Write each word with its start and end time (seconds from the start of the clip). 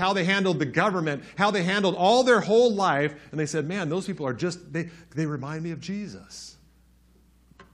how 0.00 0.12
they 0.12 0.24
handled 0.24 0.58
the 0.58 0.66
government, 0.66 1.22
how 1.36 1.52
they 1.52 1.62
handled 1.62 1.94
all 1.94 2.24
their 2.24 2.40
whole 2.40 2.74
life. 2.74 3.14
And 3.30 3.38
they 3.38 3.46
said, 3.46 3.68
man, 3.68 3.88
those 3.88 4.06
people 4.06 4.26
are 4.26 4.34
just, 4.34 4.72
they, 4.72 4.90
they 5.14 5.26
remind 5.26 5.62
me 5.62 5.70
of 5.70 5.80
Jesus. 5.80 6.56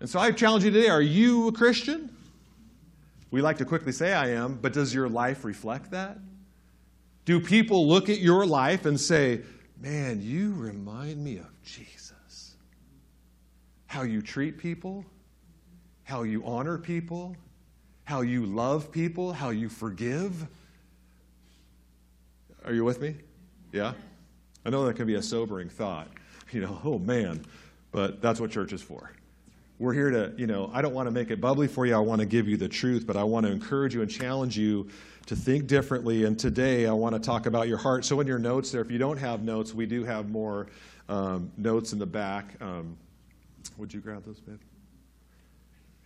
And 0.00 0.10
so 0.10 0.18
I 0.18 0.30
challenge 0.32 0.64
you 0.64 0.70
today 0.70 0.88
are 0.88 1.00
you 1.00 1.48
a 1.48 1.52
Christian? 1.52 2.14
We 3.30 3.40
like 3.40 3.58
to 3.58 3.64
quickly 3.64 3.92
say 3.92 4.12
I 4.12 4.30
am, 4.30 4.58
but 4.60 4.72
does 4.72 4.92
your 4.92 5.08
life 5.08 5.44
reflect 5.44 5.90
that? 5.92 6.18
Do 7.24 7.40
people 7.40 7.88
look 7.88 8.08
at 8.08 8.18
your 8.18 8.46
life 8.46 8.86
and 8.86 9.00
say, 9.00 9.42
man, 9.80 10.20
you 10.22 10.54
remind 10.54 11.22
me 11.22 11.38
of 11.38 11.62
Jesus? 11.62 12.56
How 13.86 14.02
you 14.02 14.22
treat 14.22 14.58
people, 14.58 15.04
how 16.04 16.22
you 16.22 16.44
honor 16.46 16.78
people, 16.78 17.36
how 18.04 18.20
you 18.20 18.46
love 18.46 18.92
people, 18.92 19.32
how 19.32 19.50
you 19.50 19.68
forgive. 19.68 20.46
Are 22.66 22.72
you 22.72 22.84
with 22.84 23.00
me? 23.00 23.14
Yeah? 23.72 23.92
I 24.64 24.70
know 24.70 24.84
that 24.86 24.96
can 24.96 25.06
be 25.06 25.14
a 25.14 25.22
sobering 25.22 25.68
thought. 25.68 26.08
You 26.52 26.60
know, 26.60 26.80
oh 26.84 27.00
man, 27.00 27.44
but 27.90 28.22
that's 28.22 28.38
what 28.38 28.52
church 28.52 28.72
is 28.72 28.80
for. 28.80 29.10
We're 29.80 29.92
here 29.92 30.10
to, 30.10 30.32
you 30.36 30.46
know, 30.46 30.70
I 30.72 30.80
don't 30.80 30.94
want 30.94 31.08
to 31.08 31.10
make 31.10 31.32
it 31.32 31.40
bubbly 31.40 31.66
for 31.66 31.84
you. 31.86 31.96
I 31.96 31.98
want 31.98 32.20
to 32.20 32.24
give 32.24 32.46
you 32.46 32.56
the 32.56 32.68
truth, 32.68 33.04
but 33.04 33.16
I 33.16 33.24
want 33.24 33.46
to 33.46 33.52
encourage 33.52 33.94
you 33.94 34.02
and 34.02 34.08
challenge 34.08 34.56
you 34.56 34.88
to 35.26 35.34
think 35.34 35.66
differently. 35.66 36.22
And 36.22 36.38
today 36.38 36.86
I 36.86 36.92
want 36.92 37.16
to 37.16 37.18
talk 37.18 37.46
about 37.46 37.66
your 37.66 37.78
heart. 37.78 38.04
So 38.04 38.20
in 38.20 38.28
your 38.28 38.38
notes 38.38 38.70
there, 38.70 38.80
if 38.80 38.92
you 38.92 38.98
don't 38.98 39.16
have 39.16 39.42
notes, 39.42 39.74
we 39.74 39.86
do 39.86 40.04
have 40.04 40.30
more 40.30 40.68
um, 41.08 41.50
notes 41.56 41.92
in 41.92 41.98
the 41.98 42.06
back. 42.06 42.54
Um, 42.60 42.96
would 43.76 43.92
you 43.92 43.98
grab 43.98 44.24
those, 44.24 44.38
babe? 44.38 44.60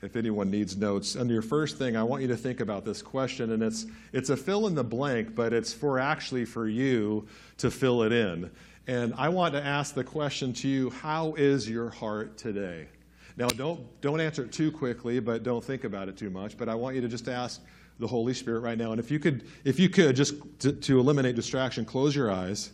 If 0.02 0.16
anyone 0.16 0.50
needs 0.50 0.76
notes. 0.76 1.14
And 1.14 1.30
your 1.30 1.42
first 1.42 1.76
thing, 1.76 1.96
I 1.96 2.02
want 2.02 2.22
you 2.22 2.28
to 2.28 2.36
think 2.36 2.60
about 2.60 2.84
this 2.84 3.02
question, 3.02 3.52
and 3.52 3.62
it's 3.62 3.86
it's 4.12 4.30
a 4.30 4.36
fill 4.36 4.66
in 4.66 4.74
the 4.74 4.84
blank, 4.84 5.34
but 5.34 5.52
it's 5.52 5.72
for 5.72 5.98
actually 5.98 6.44
for 6.44 6.68
you 6.68 7.26
to 7.58 7.70
fill 7.70 8.02
it 8.02 8.12
in. 8.12 8.50
And 8.86 9.14
I 9.16 9.28
want 9.28 9.54
to 9.54 9.64
ask 9.64 9.94
the 9.94 10.04
question 10.04 10.52
to 10.54 10.68
you: 10.68 10.90
How 10.90 11.34
is 11.34 11.68
your 11.68 11.90
heart 11.90 12.36
today? 12.38 12.88
Now, 13.36 13.48
don't 13.48 14.00
don't 14.00 14.20
answer 14.20 14.44
it 14.44 14.52
too 14.52 14.72
quickly, 14.72 15.20
but 15.20 15.42
don't 15.42 15.64
think 15.64 15.84
about 15.84 16.08
it 16.08 16.16
too 16.16 16.30
much. 16.30 16.56
But 16.56 16.68
I 16.68 16.74
want 16.74 16.94
you 16.94 17.02
to 17.02 17.08
just 17.08 17.28
ask 17.28 17.60
the 17.98 18.06
Holy 18.06 18.34
Spirit 18.34 18.60
right 18.60 18.78
now. 18.78 18.92
And 18.92 19.00
if 19.00 19.10
you 19.10 19.18
could, 19.18 19.46
if 19.64 19.78
you 19.78 19.88
could, 19.88 20.16
just 20.16 20.34
to, 20.60 20.72
to 20.72 20.98
eliminate 20.98 21.36
distraction, 21.36 21.84
close 21.84 22.16
your 22.16 22.30
eyes 22.30 22.70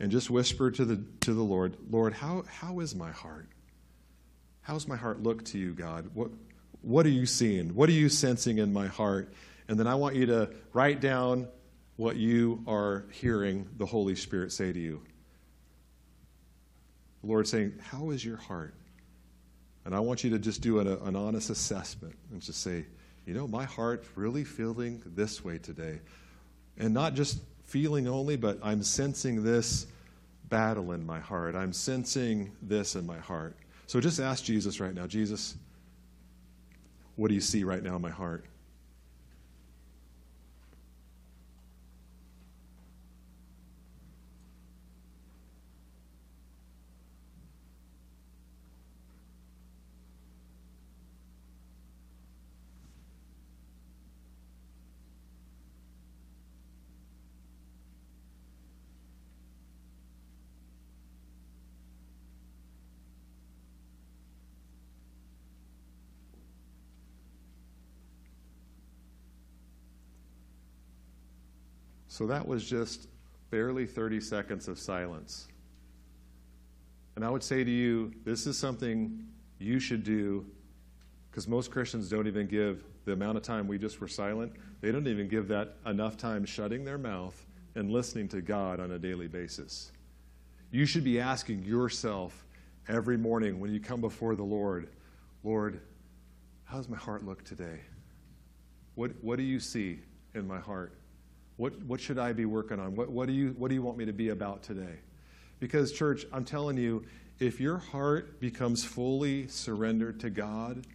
and 0.00 0.10
just 0.10 0.30
whisper 0.30 0.70
to 0.70 0.84
the 0.84 1.02
to 1.20 1.34
the 1.34 1.42
Lord, 1.42 1.76
Lord, 1.90 2.14
how 2.14 2.44
how 2.48 2.80
is 2.80 2.94
my 2.94 3.10
heart? 3.10 3.48
How's 4.62 4.88
my 4.88 4.96
heart 4.96 5.22
look 5.22 5.44
to 5.46 5.58
you, 5.58 5.74
God? 5.74 6.10
What 6.14 6.30
what 6.86 7.04
are 7.04 7.10
you 7.10 7.26
seeing? 7.26 7.74
What 7.74 7.88
are 7.88 7.92
you 7.92 8.08
sensing 8.08 8.58
in 8.58 8.72
my 8.72 8.86
heart? 8.86 9.32
And 9.66 9.76
then 9.76 9.88
I 9.88 9.96
want 9.96 10.14
you 10.14 10.26
to 10.26 10.50
write 10.72 11.00
down 11.00 11.48
what 11.96 12.14
you 12.14 12.62
are 12.68 13.06
hearing 13.10 13.68
the 13.76 13.86
Holy 13.86 14.14
Spirit 14.14 14.52
say 14.52 14.72
to 14.72 14.78
you. 14.78 15.02
The 17.22 17.26
Lord 17.26 17.48
saying, 17.48 17.72
How 17.82 18.10
is 18.10 18.24
your 18.24 18.36
heart? 18.36 18.72
And 19.84 19.96
I 19.96 20.00
want 20.00 20.22
you 20.22 20.30
to 20.30 20.38
just 20.38 20.60
do 20.60 20.78
an, 20.78 20.86
an 20.86 21.16
honest 21.16 21.50
assessment 21.50 22.14
and 22.30 22.40
just 22.40 22.62
say, 22.62 22.86
You 23.26 23.34
know, 23.34 23.48
my 23.48 23.64
heart's 23.64 24.06
really 24.14 24.44
feeling 24.44 25.02
this 25.04 25.44
way 25.44 25.58
today. 25.58 25.98
And 26.78 26.94
not 26.94 27.14
just 27.14 27.40
feeling 27.64 28.06
only, 28.06 28.36
but 28.36 28.60
I'm 28.62 28.84
sensing 28.84 29.42
this 29.42 29.88
battle 30.48 30.92
in 30.92 31.04
my 31.04 31.18
heart. 31.18 31.56
I'm 31.56 31.72
sensing 31.72 32.52
this 32.62 32.94
in 32.94 33.04
my 33.06 33.18
heart. 33.18 33.56
So 33.88 34.00
just 34.00 34.20
ask 34.20 34.44
Jesus 34.44 34.78
right 34.78 34.94
now 34.94 35.08
Jesus, 35.08 35.56
what 37.16 37.28
do 37.28 37.34
you 37.34 37.40
see 37.40 37.64
right 37.64 37.82
now 37.82 37.96
in 37.96 38.02
my 38.02 38.10
heart? 38.10 38.44
So 72.16 72.26
that 72.28 72.48
was 72.48 72.66
just 72.66 73.08
barely 73.50 73.84
30 73.84 74.22
seconds 74.22 74.68
of 74.68 74.78
silence. 74.78 75.48
And 77.14 77.22
I 77.22 77.28
would 77.28 77.42
say 77.42 77.62
to 77.62 77.70
you, 77.70 78.10
this 78.24 78.46
is 78.46 78.56
something 78.56 79.26
you 79.58 79.78
should 79.78 80.02
do 80.02 80.46
because 81.30 81.46
most 81.46 81.70
Christians 81.70 82.08
don't 82.08 82.26
even 82.26 82.46
give 82.46 82.84
the 83.04 83.12
amount 83.12 83.36
of 83.36 83.42
time 83.42 83.68
we 83.68 83.76
just 83.76 84.00
were 84.00 84.08
silent, 84.08 84.54
they 84.80 84.90
don't 84.90 85.06
even 85.06 85.28
give 85.28 85.46
that 85.48 85.76
enough 85.84 86.16
time 86.16 86.46
shutting 86.46 86.86
their 86.86 86.96
mouth 86.96 87.44
and 87.74 87.90
listening 87.90 88.28
to 88.28 88.40
God 88.40 88.80
on 88.80 88.92
a 88.92 88.98
daily 88.98 89.28
basis. 89.28 89.92
You 90.70 90.86
should 90.86 91.04
be 91.04 91.20
asking 91.20 91.64
yourself 91.64 92.46
every 92.88 93.18
morning 93.18 93.60
when 93.60 93.74
you 93.74 93.78
come 93.78 94.00
before 94.00 94.36
the 94.36 94.42
Lord, 94.42 94.88
Lord, 95.44 95.82
how 96.64 96.78
does 96.78 96.88
my 96.88 96.96
heart 96.96 97.26
look 97.26 97.44
today? 97.44 97.80
What, 98.94 99.10
what 99.20 99.36
do 99.36 99.42
you 99.42 99.60
see 99.60 100.00
in 100.34 100.48
my 100.48 100.60
heart? 100.60 100.94
What, 101.56 101.78
what 101.84 102.00
should 102.00 102.18
I 102.18 102.32
be 102.32 102.44
working 102.44 102.78
on? 102.78 102.94
What, 102.94 103.10
what, 103.10 103.26
do 103.26 103.32
you, 103.32 103.54
what 103.56 103.68
do 103.68 103.74
you 103.74 103.82
want 103.82 103.96
me 103.96 104.04
to 104.04 104.12
be 104.12 104.28
about 104.28 104.62
today? 104.62 104.98
Because, 105.58 105.92
church, 105.92 106.26
I'm 106.32 106.44
telling 106.44 106.76
you, 106.76 107.04
if 107.38 107.60
your 107.60 107.78
heart 107.78 108.40
becomes 108.40 108.84
fully 108.84 109.48
surrendered 109.48 110.20
to 110.20 110.30
God, 110.30 110.86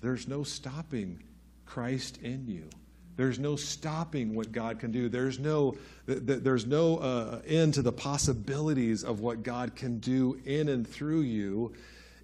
there's 0.00 0.26
no 0.26 0.42
stopping 0.42 1.22
Christ 1.66 2.18
in 2.22 2.46
you. 2.46 2.68
There's 3.16 3.38
no 3.38 3.56
stopping 3.56 4.34
what 4.34 4.52
God 4.52 4.78
can 4.78 4.92
do. 4.92 5.08
There's 5.08 5.38
no, 5.38 5.76
there's 6.06 6.66
no 6.66 6.98
uh, 6.98 7.40
end 7.46 7.74
to 7.74 7.82
the 7.82 7.92
possibilities 7.92 9.02
of 9.02 9.20
what 9.20 9.42
God 9.42 9.74
can 9.74 9.98
do 9.98 10.40
in 10.44 10.68
and 10.68 10.86
through 10.86 11.22
you 11.22 11.74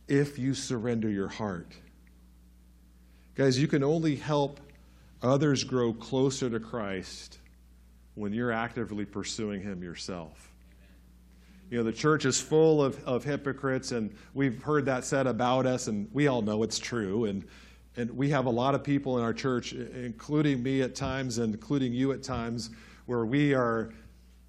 if 0.06 0.39
you 0.39 0.55
surrender 0.55 1.11
your 1.11 1.28
heart. 1.28 1.72
Guys, 3.34 3.59
you 3.59 3.66
can 3.66 3.83
only 3.83 4.15
help 4.15 4.61
others 5.21 5.65
grow 5.65 5.93
closer 5.93 6.49
to 6.49 6.61
Christ 6.61 7.41
when 8.15 8.33
you're 8.33 8.53
actively 8.53 9.05
pursuing 9.05 9.61
Him 9.61 9.83
yourself. 9.83 10.51
You 11.71 11.79
know, 11.79 11.85
the 11.85 11.93
church 11.93 12.25
is 12.25 12.41
full 12.41 12.83
of, 12.83 13.03
of 13.05 13.25
hypocrites, 13.25 13.93
and 13.93 14.15
we've 14.35 14.63
heard 14.63 14.85
that 14.87 15.05
said 15.05 15.27
about 15.27 15.67
us, 15.67 15.89
and 15.89 16.09
we 16.13 16.27
all 16.27 16.43
know 16.43 16.63
it's 16.63 16.79
true. 16.79 17.25
And, 17.25 17.45
and 17.97 18.11
we 18.17 18.29
have 18.31 18.47
a 18.47 18.51
lot 18.51 18.75
of 18.75 18.85
people 18.85 19.19
in 19.19 19.25
our 19.25 19.33
church, 19.33 19.73
including 19.73 20.63
me 20.63 20.83
at 20.83 20.95
times 20.95 21.39
and 21.39 21.55
including 21.55 21.93
you 21.93 22.13
at 22.13 22.23
times, 22.23 22.71
where 23.07 23.25
we 23.25 23.55
are 23.55 23.93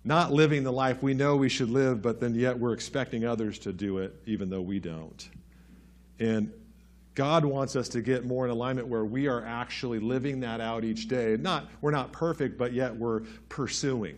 not 0.03 0.31
living 0.31 0.63
the 0.63 0.71
life 0.71 1.01
we 1.01 1.13
know 1.15 1.35
we 1.35 1.49
should 1.49 1.69
live, 1.69 2.01
but 2.01 2.19
then 2.19 2.35
yet 2.35 2.57
we're 2.57 2.73
expecting 2.73 3.25
others 3.25 3.57
to 3.59 3.73
do 3.73 3.97
it, 3.97 4.13
even 4.27 4.49
though 4.49 4.61
we 4.61 4.79
don't. 4.79 5.29
And 6.19 6.51
God 7.15 7.45
wants 7.45 7.75
us 7.75 7.89
to 7.89 8.01
get 8.01 8.25
more 8.25 8.45
in 8.45 8.51
alignment 8.51 8.87
where 8.87 9.05
we 9.05 9.27
are 9.27 9.43
actually 9.43 9.99
living 9.99 10.41
that 10.41 10.59
out 10.59 10.83
each 10.83 11.07
day. 11.07 11.37
Not 11.39 11.67
we're 11.81 11.91
not 11.91 12.11
perfect, 12.11 12.57
but 12.57 12.73
yet 12.73 12.95
we're 12.95 13.21
pursuing. 13.47 14.17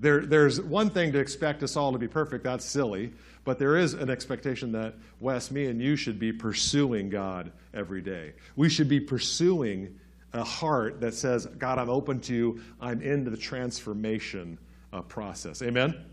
There, 0.00 0.26
there's 0.26 0.60
one 0.60 0.90
thing 0.90 1.12
to 1.12 1.20
expect 1.20 1.62
us 1.62 1.76
all 1.76 1.92
to 1.92 1.98
be 1.98 2.08
perfect. 2.08 2.42
That's 2.42 2.64
silly. 2.64 3.12
But 3.44 3.60
there 3.60 3.76
is 3.76 3.94
an 3.94 4.10
expectation 4.10 4.72
that 4.72 4.94
Wes, 5.20 5.52
me, 5.52 5.66
and 5.66 5.80
you 5.80 5.94
should 5.94 6.18
be 6.18 6.32
pursuing 6.32 7.08
God 7.08 7.52
every 7.72 8.00
day. 8.00 8.32
We 8.56 8.68
should 8.68 8.88
be 8.88 8.98
pursuing 8.98 9.98
a 10.32 10.42
heart 10.42 11.00
that 11.00 11.14
says, 11.14 11.46
God, 11.46 11.78
I'm 11.78 11.90
open 11.90 12.20
to 12.22 12.34
you. 12.34 12.60
I'm 12.80 13.00
into 13.00 13.30
the 13.30 13.36
transformation 13.36 14.58
uh, 14.92 15.02
process. 15.02 15.62
Amen? 15.62 16.04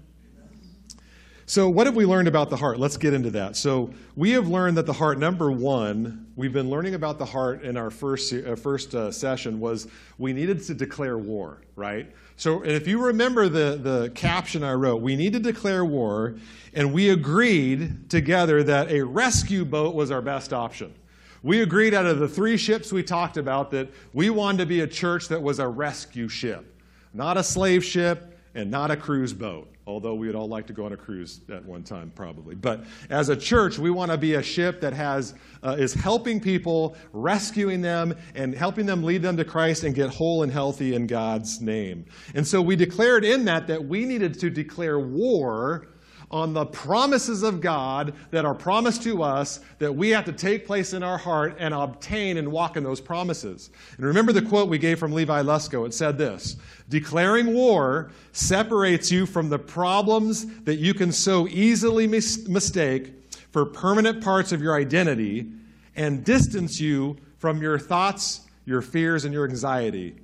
So, 1.49 1.67
what 1.67 1.87
have 1.87 1.95
we 1.95 2.05
learned 2.05 2.27
about 2.27 2.51
the 2.51 2.57
heart? 2.57 2.79
Let's 2.79 2.95
get 2.95 3.11
into 3.11 3.31
that. 3.31 3.55
So, 3.55 3.89
we 4.15 4.29
have 4.33 4.47
learned 4.47 4.77
that 4.77 4.85
the 4.85 4.93
heart, 4.93 5.17
number 5.17 5.49
one, 5.51 6.27
we've 6.35 6.53
been 6.53 6.69
learning 6.69 6.93
about 6.93 7.17
the 7.17 7.25
heart 7.25 7.63
in 7.63 7.75
our 7.75 7.89
first, 7.89 8.31
uh, 8.31 8.55
first 8.55 8.93
uh, 8.93 9.11
session, 9.11 9.59
was 9.59 9.87
we 10.19 10.31
needed 10.31 10.61
to 10.65 10.75
declare 10.75 11.17
war, 11.17 11.61
right? 11.75 12.13
So, 12.37 12.63
if 12.63 12.87
you 12.87 13.03
remember 13.03 13.49
the, 13.49 13.79
the 13.81 14.11
caption 14.11 14.63
I 14.63 14.73
wrote, 14.73 15.01
we 15.01 15.15
need 15.15 15.33
to 15.33 15.39
declare 15.39 15.83
war, 15.83 16.35
and 16.75 16.93
we 16.93 17.09
agreed 17.09 18.11
together 18.11 18.61
that 18.65 18.91
a 18.91 19.01
rescue 19.01 19.65
boat 19.65 19.95
was 19.95 20.11
our 20.11 20.21
best 20.21 20.53
option. 20.53 20.93
We 21.41 21.63
agreed 21.63 21.95
out 21.95 22.05
of 22.05 22.19
the 22.19 22.29
three 22.29 22.57
ships 22.57 22.93
we 22.93 23.01
talked 23.01 23.37
about 23.37 23.71
that 23.71 23.89
we 24.13 24.29
wanted 24.29 24.59
to 24.59 24.65
be 24.67 24.81
a 24.81 24.87
church 24.87 25.29
that 25.29 25.41
was 25.41 25.57
a 25.57 25.67
rescue 25.67 26.27
ship, 26.27 26.79
not 27.11 27.37
a 27.37 27.43
slave 27.43 27.83
ship 27.83 28.28
and 28.55 28.69
not 28.71 28.91
a 28.91 28.97
cruise 28.97 29.33
boat, 29.33 29.71
although 29.85 30.15
we 30.15 30.27
would 30.27 30.35
all 30.35 30.47
like 30.47 30.65
to 30.67 30.73
go 30.73 30.85
on 30.85 30.93
a 30.93 30.97
cruise 30.97 31.41
at 31.49 31.63
one 31.63 31.83
time, 31.83 32.11
probably. 32.15 32.55
But 32.55 32.85
as 33.09 33.29
a 33.29 33.35
church, 33.35 33.77
we 33.77 33.91
want 33.91 34.11
to 34.11 34.17
be 34.17 34.35
a 34.35 34.43
ship 34.43 34.81
that 34.81 34.93
has, 34.93 35.35
uh, 35.63 35.75
is 35.77 35.93
helping 35.93 36.39
people, 36.39 36.95
rescuing 37.13 37.81
them, 37.81 38.15
and 38.35 38.53
helping 38.55 38.85
them 38.85 39.03
lead 39.03 39.21
them 39.21 39.37
to 39.37 39.45
Christ 39.45 39.83
and 39.83 39.93
get 39.93 40.09
whole 40.09 40.43
and 40.43 40.51
healthy 40.51 40.95
in 40.95 41.07
God's 41.07 41.61
name. 41.61 42.05
And 42.33 42.47
so 42.47 42.61
we 42.61 42.75
declared 42.75 43.23
in 43.23 43.45
that 43.45 43.67
that 43.67 43.83
we 43.83 44.05
needed 44.05 44.39
to 44.39 44.49
declare 44.49 44.99
war 44.99 45.87
on 46.31 46.53
the 46.53 46.65
promises 46.65 47.41
of 47.43 47.59
God 47.61 48.13
that 48.31 48.45
are 48.45 48.53
promised 48.53 49.01
to 49.03 49.23
us 49.23 49.59
that 49.79 49.95
we 49.95 50.09
have 50.09 50.25
to 50.25 50.31
take 50.31 50.65
place 50.65 50.93
in 50.93 51.01
our 51.01 51.17
heart 51.17 51.55
and 51.59 51.73
obtain 51.73 52.37
and 52.37 52.51
walk 52.51 52.77
in 52.77 52.83
those 52.83 53.01
promises. 53.01 53.71
And 53.97 54.05
remember 54.05 54.31
the 54.31 54.41
quote 54.41 54.69
we 54.69 54.77
gave 54.77 54.99
from 54.99 55.11
Levi 55.11 55.41
Lusko. 55.41 55.85
It 55.85 55.93
said 55.93 56.17
this 56.17 56.57
Declaring 56.87 57.53
war 57.53 58.11
separates 58.31 59.11
you 59.11 59.25
from 59.25 59.49
the 59.49 59.59
problems 59.59 60.45
that 60.61 60.75
you 60.75 60.93
can 60.93 61.11
so 61.11 61.47
easily 61.47 62.07
mis- 62.07 62.47
mistake 62.47 63.13
for 63.51 63.65
permanent 63.65 64.23
parts 64.23 64.51
of 64.51 64.61
your 64.61 64.75
identity 64.75 65.51
and 65.95 66.23
distance 66.23 66.79
you 66.79 67.17
from 67.37 67.61
your 67.61 67.79
thoughts, 67.79 68.41
your 68.65 68.81
fears, 68.81 69.25
and 69.25 69.33
your 69.33 69.47
anxiety. 69.47 70.15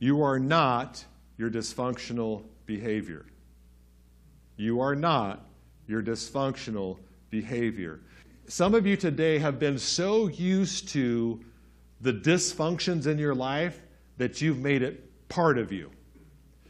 You 0.00 0.22
are 0.22 0.38
not 0.38 1.04
your 1.38 1.50
dysfunctional 1.50 2.44
behavior. 2.66 3.26
You 4.56 4.80
are 4.80 4.94
not 4.94 5.44
your 5.86 6.02
dysfunctional 6.02 6.98
behavior. 7.30 8.00
Some 8.46 8.74
of 8.74 8.86
you 8.86 8.96
today 8.96 9.38
have 9.38 9.58
been 9.58 9.78
so 9.78 10.28
used 10.28 10.88
to 10.90 11.40
the 12.00 12.12
dysfunctions 12.12 13.06
in 13.06 13.18
your 13.18 13.34
life 13.34 13.80
that 14.18 14.40
you've 14.40 14.58
made 14.58 14.82
it 14.82 15.28
part 15.28 15.58
of 15.58 15.72
you. 15.72 15.90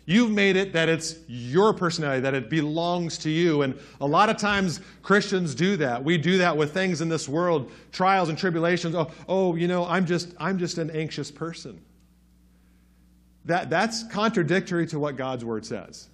You've 0.06 0.31
made 0.31 0.56
it 0.56 0.72
that 0.75 0.88
it's 0.88 1.16
your 1.26 1.72
personality, 1.72 2.20
that 2.20 2.34
it 2.34 2.50
belongs 2.50 3.16
to 3.19 3.31
you. 3.31 3.62
And 3.62 3.78
a 4.00 4.06
lot 4.06 4.28
of 4.28 4.37
times 4.37 4.80
Christians 5.02 5.54
do 5.54 5.76
that. 5.78 6.04
We 6.04 6.19
do 6.19 6.38
that 6.38 6.56
with 6.56 6.75
things 6.75 7.00
in 7.00 7.08
this 7.08 7.26
world, 7.26 7.72
trials 7.90 8.28
and 8.28 8.37
tribulations. 8.37 8.94
Oh, 8.94 9.10
oh 9.28 9.54
you 9.54 9.66
know, 9.66 9.87
I'm 9.87 10.04
just, 10.04 10.34
I'm 10.38 10.58
just 10.58 10.76
an 10.76 10.90
anxious 10.90 11.30
person. 11.30 11.80
That, 13.46 13.70
that's 13.70 14.04
contradictory 14.04 14.87
to 14.88 14.98
what 14.98 15.16
God's 15.16 15.44
word 15.44 15.64
says. 15.64 16.08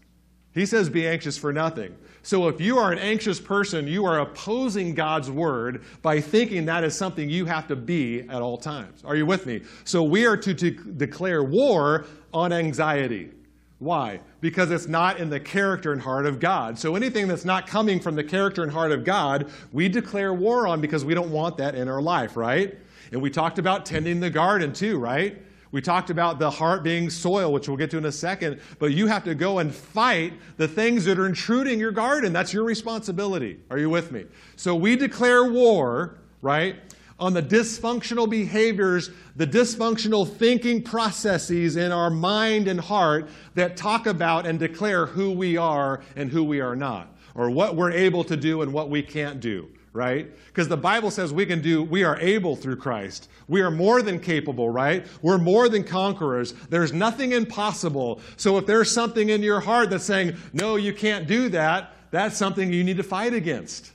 He 0.53 0.67
says, 0.67 0.89
Be 0.89 1.07
anxious 1.07 1.39
for 1.39 1.53
nothing. 1.53 1.95
So 2.23 2.49
if 2.49 2.61
you 2.61 2.79
are 2.79 2.93
an 2.93 2.99
anxious 2.99 3.41
person, 3.41 3.87
you 3.87 4.05
are 4.05 4.21
opposing 4.21 4.95
God's 4.95 5.31
word 5.31 5.83
by 6.03 6.21
thinking 6.21 6.67
that 6.67 6.85
is 6.85 6.95
something 6.95 7.31
you 7.31 7.47
have 7.47 7.67
to 7.69 7.77
be 7.77 8.21
at 8.29 8.43
all 8.43 8.59
times. 8.59 9.03
Are 9.05 9.17
you 9.17 9.25
with 9.25 9.47
me? 9.47 9.63
So 9.85 10.03
we 10.03 10.27
are 10.27 10.37
to, 10.37 10.53
declare 10.53 11.43
war 11.43 12.05
on 12.35 12.53
anxiety. 12.53 13.31
Why? 13.79 14.21
Because 14.43 14.71
it's 14.71 14.89
not 14.89 15.19
in 15.19 15.31
the 15.31 15.41
character 15.41 15.93
and 15.93 16.03
heart 16.03 16.27
of 16.27 16.39
God. 16.39 16.79
So 16.79 16.95
anything 16.97 17.27
that's 17.27 17.47
not 17.47 17.67
coming 17.67 17.99
from 17.99 18.15
the 18.15 18.25
character 18.25 18.63
and 18.63 18.71
heart 18.71 18.93
of 18.93 19.05
God, 19.05 19.51
we 19.73 19.89
declare 19.89 20.35
war 20.35 20.67
on 20.67 20.83
because 20.83 21.03
we 21.03 21.15
don't 21.15 21.31
want 21.31 21.57
that 21.57 21.75
in 21.75 21.89
our 21.89 22.03
life, 22.03 22.37
right? 22.37 22.77
And 23.13 23.23
we 23.23 23.31
talked 23.31 23.59
about 23.59 23.87
tending 23.87 24.21
the 24.21 24.29
garden 24.29 24.75
too, 24.75 24.99
right? 24.99 25.41
We 25.73 25.81
talked 25.81 26.11
about 26.11 26.39
the 26.41 26.51
heart 26.51 26.83
being 26.83 27.11
soil, 27.11 27.53
which 27.53 27.69
we'll 27.69 27.77
get 27.77 27.91
to 27.93 27.99
in 27.99 28.05
a 28.05 28.13
second, 28.13 28.61
but 28.79 28.93
you 28.93 29.07
have 29.07 29.23
to 29.25 29.35
go 29.37 29.61
and 29.61 29.73
fight 29.73 30.33
the 30.57 30.67
things 30.67 31.05
that 31.05 31.19
are 31.19 31.27
intruding 31.27 31.79
your 31.79 31.93
garden. 31.93 32.33
That's 32.33 32.53
your 32.53 32.65
responsibility. 32.65 33.61
Are 33.71 33.79
you 33.79 33.89
with 33.89 34.11
me? 34.11 34.25
So 34.57 34.75
we 34.75 34.97
declare 34.97 35.45
war, 35.45 36.19
right, 36.43 36.77
on 37.21 37.35
the 37.35 37.43
dysfunctional 37.43 38.29
behaviors, 38.29 39.11
the 39.37 39.47
dysfunctional 39.47 40.29
thinking 40.29 40.83
processes 40.83 41.77
in 41.77 41.93
our 41.93 42.11
mind 42.11 42.67
and 42.67 42.81
heart 42.81 43.29
that 43.55 43.77
talk 43.77 44.07
about 44.07 44.47
and 44.47 44.59
declare 44.59 45.07
who 45.07 45.31
we 45.31 45.57
are 45.57 46.03
and 46.17 46.31
who 46.31 46.43
we 46.43 46.61
are 46.61 46.75
not, 46.75 47.15
or 47.37 47.49
what 47.49 47.77
we're 47.77 47.93
able 47.93 48.25
to 48.25 48.37
do 48.37 48.63
and 48.63 48.73
what 48.73 48.91
we 48.91 49.03
can't 49.03 49.39
do 49.39 49.69
right? 49.93 50.31
Because 50.47 50.69
the 50.69 50.77
Bible 50.77 51.11
says 51.11 51.33
we 51.33 51.47
can 51.47 51.61
do, 51.61 51.83
we 51.83 52.05
are 52.05 52.19
able 52.21 52.55
through 52.55 52.77
Christ. 52.77 53.29
We 53.49 53.61
are 53.61 53.71
more 53.71 54.03
than 54.03 54.21
capable, 54.21 54.71
right? 54.71 55.07
We're 55.23 55.39
more 55.39 55.69
than 55.69 55.83
conquerors. 55.85 56.53
There's 56.69 56.93
nothing 56.93 57.33
impossible. 57.33 58.21
So 58.37 58.57
if 58.59 58.67
there's 58.67 58.91
something 58.91 59.31
in 59.31 59.43
your 59.43 59.61
heart 59.61 59.91
that's 59.91 60.05
saying, 60.05 60.37
no, 60.53 60.77
you 60.77 60.93
can't 60.93 61.27
do 61.27 61.49
that, 61.51 61.93
that's 62.11 62.37
something 62.37 62.73
you 62.73 62.85
need 62.85 62.99
to 62.99 63.03
fight 63.03 63.35
against. 63.35 63.93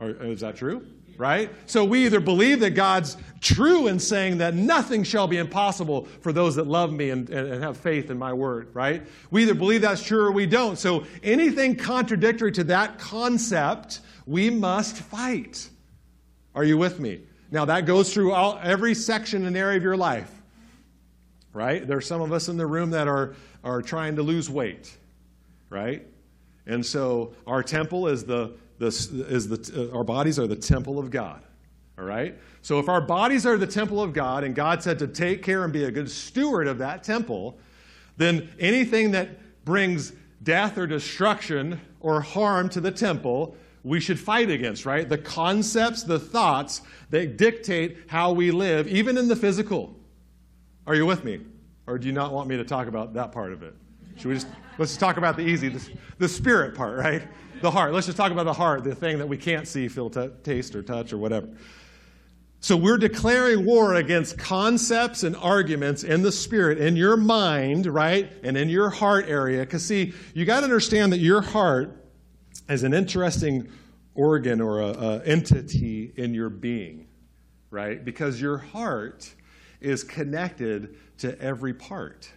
Is 0.00 0.40
that 0.40 0.56
true? 0.56 0.86
Right? 1.16 1.50
So 1.66 1.84
we 1.84 2.06
either 2.06 2.20
believe 2.20 2.60
that 2.60 2.70
God's 2.70 3.16
true 3.40 3.88
in 3.88 3.98
saying 3.98 4.38
that 4.38 4.54
nothing 4.54 5.02
shall 5.02 5.26
be 5.26 5.38
impossible 5.38 6.04
for 6.20 6.32
those 6.32 6.54
that 6.54 6.68
love 6.68 6.92
me 6.92 7.10
and, 7.10 7.28
and, 7.28 7.60
have 7.60 7.76
faith 7.76 8.08
in 8.08 8.16
my 8.16 8.32
word, 8.32 8.68
right? 8.72 9.04
We 9.32 9.42
either 9.42 9.54
believe 9.54 9.80
that's 9.80 10.04
true 10.04 10.26
or 10.26 10.30
we 10.30 10.46
don't. 10.46 10.78
So 10.78 11.04
anything 11.24 11.74
contradictory 11.74 12.52
to 12.52 12.64
that 12.64 13.00
concept 13.00 13.98
we 14.28 14.50
must 14.50 14.96
fight. 14.96 15.70
Are 16.54 16.62
you 16.62 16.76
with 16.76 17.00
me? 17.00 17.22
Now, 17.50 17.64
that 17.64 17.86
goes 17.86 18.12
through 18.12 18.32
all, 18.32 18.60
every 18.62 18.94
section 18.94 19.46
and 19.46 19.56
area 19.56 19.78
of 19.78 19.82
your 19.82 19.96
life, 19.96 20.30
right? 21.54 21.86
There's 21.86 22.06
some 22.06 22.20
of 22.20 22.30
us 22.30 22.50
in 22.50 22.58
the 22.58 22.66
room 22.66 22.90
that 22.90 23.08
are, 23.08 23.34
are 23.64 23.80
trying 23.80 24.16
to 24.16 24.22
lose 24.22 24.50
weight, 24.50 24.94
right? 25.70 26.06
And 26.66 26.84
so 26.84 27.32
our 27.46 27.62
temple 27.62 28.06
is 28.06 28.24
the, 28.24 28.52
the, 28.78 28.88
is 28.88 29.48
the, 29.48 29.90
uh, 29.90 29.96
our 29.96 30.04
bodies 30.04 30.38
are 30.38 30.46
the 30.46 30.56
temple 30.56 30.98
of 30.98 31.10
God, 31.10 31.42
all 31.98 32.04
right? 32.04 32.36
So 32.60 32.78
if 32.78 32.90
our 32.90 33.00
bodies 33.00 33.46
are 33.46 33.56
the 33.56 33.66
temple 33.66 34.02
of 34.02 34.12
God 34.12 34.44
and 34.44 34.54
God 34.54 34.82
said 34.82 34.98
to 34.98 35.06
take 35.06 35.42
care 35.42 35.64
and 35.64 35.72
be 35.72 35.84
a 35.84 35.90
good 35.90 36.10
steward 36.10 36.66
of 36.66 36.76
that 36.78 37.02
temple, 37.02 37.58
then 38.18 38.50
anything 38.60 39.12
that 39.12 39.64
brings 39.64 40.12
death 40.42 40.76
or 40.76 40.86
destruction 40.86 41.80
or 42.00 42.20
harm 42.20 42.68
to 42.68 42.80
the 42.82 42.92
temple 42.92 43.56
we 43.88 44.00
should 44.00 44.20
fight 44.20 44.50
against, 44.50 44.84
right? 44.84 45.08
The 45.08 45.16
concepts, 45.16 46.02
the 46.02 46.18
thoughts 46.18 46.82
that 47.08 47.38
dictate 47.38 47.96
how 48.06 48.32
we 48.32 48.50
live, 48.50 48.86
even 48.86 49.16
in 49.16 49.28
the 49.28 49.36
physical. 49.36 49.96
Are 50.86 50.94
you 50.94 51.06
with 51.06 51.24
me? 51.24 51.40
Or 51.86 51.96
do 51.96 52.06
you 52.06 52.12
not 52.12 52.34
want 52.34 52.50
me 52.50 52.58
to 52.58 52.64
talk 52.64 52.86
about 52.86 53.14
that 53.14 53.32
part 53.32 53.50
of 53.50 53.62
it? 53.62 53.74
Should 54.16 54.26
we 54.26 54.34
just, 54.34 54.46
let's 54.76 54.90
just 54.90 55.00
talk 55.00 55.16
about 55.16 55.36
the 55.36 55.42
easy, 55.42 55.70
the, 55.70 55.90
the 56.18 56.28
spirit 56.28 56.74
part, 56.74 56.98
right? 56.98 57.22
The 57.62 57.70
heart. 57.70 57.94
Let's 57.94 58.04
just 58.04 58.18
talk 58.18 58.30
about 58.30 58.44
the 58.44 58.52
heart, 58.52 58.84
the 58.84 58.94
thing 58.94 59.16
that 59.18 59.26
we 59.26 59.38
can't 59.38 59.66
see, 59.66 59.88
feel, 59.88 60.10
t- 60.10 60.28
taste, 60.42 60.76
or 60.76 60.82
touch, 60.82 61.14
or 61.14 61.16
whatever. 61.16 61.48
So 62.60 62.76
we're 62.76 62.98
declaring 62.98 63.64
war 63.64 63.94
against 63.94 64.36
concepts 64.36 65.22
and 65.22 65.34
arguments 65.34 66.04
in 66.04 66.20
the 66.20 66.32
spirit, 66.32 66.76
in 66.76 66.94
your 66.94 67.16
mind, 67.16 67.86
right? 67.86 68.30
And 68.42 68.54
in 68.58 68.68
your 68.68 68.90
heart 68.90 69.28
area. 69.28 69.60
Because, 69.60 69.82
see, 69.82 70.12
you 70.34 70.44
got 70.44 70.60
to 70.60 70.64
understand 70.64 71.10
that 71.14 71.20
your 71.20 71.40
heart 71.40 71.97
as 72.68 72.82
an 72.82 72.92
interesting 72.94 73.68
organ 74.14 74.60
or 74.60 74.80
a, 74.80 74.88
a 74.88 75.22
entity 75.24 76.12
in 76.16 76.34
your 76.34 76.50
being, 76.50 77.06
right? 77.70 78.04
Because 78.04 78.40
your 78.40 78.58
heart 78.58 79.34
is 79.80 80.02
connected 80.04 80.96
to 81.18 81.40
every 81.40 81.72
part. 81.72 82.30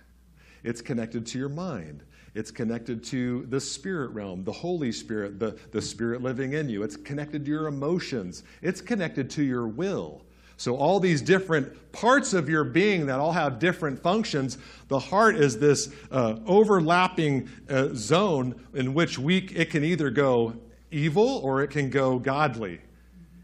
It's 0.63 0.81
connected 0.81 1.25
to 1.27 1.39
your 1.39 1.49
mind. 1.49 2.03
It's 2.33 2.51
connected 2.51 3.03
to 3.05 3.45
the 3.49 3.59
spirit 3.59 4.11
realm, 4.11 4.43
the 4.43 4.51
Holy 4.51 4.91
Spirit, 4.91 5.39
the, 5.39 5.57
the 5.71 5.81
Spirit 5.81 6.21
living 6.21 6.53
in 6.53 6.69
you. 6.69 6.83
It's 6.83 6.95
connected 6.95 7.43
to 7.45 7.51
your 7.51 7.67
emotions. 7.67 8.43
It's 8.61 8.79
connected 8.79 9.29
to 9.31 9.43
your 9.43 9.67
will. 9.67 10.23
So, 10.61 10.75
all 10.75 10.99
these 10.99 11.23
different 11.23 11.91
parts 11.91 12.33
of 12.33 12.47
your 12.47 12.63
being 12.63 13.07
that 13.07 13.19
all 13.19 13.31
have 13.31 13.57
different 13.57 13.99
functions, 13.99 14.59
the 14.89 14.99
heart 14.99 15.35
is 15.35 15.57
this 15.57 15.91
uh, 16.11 16.35
overlapping 16.45 17.49
uh, 17.67 17.87
zone 17.95 18.53
in 18.75 18.93
which 18.93 19.17
we, 19.17 19.39
it 19.55 19.71
can 19.71 19.83
either 19.83 20.11
go 20.11 20.53
evil 20.91 21.41
or 21.43 21.63
it 21.63 21.69
can 21.69 21.89
go 21.89 22.19
godly. 22.19 22.79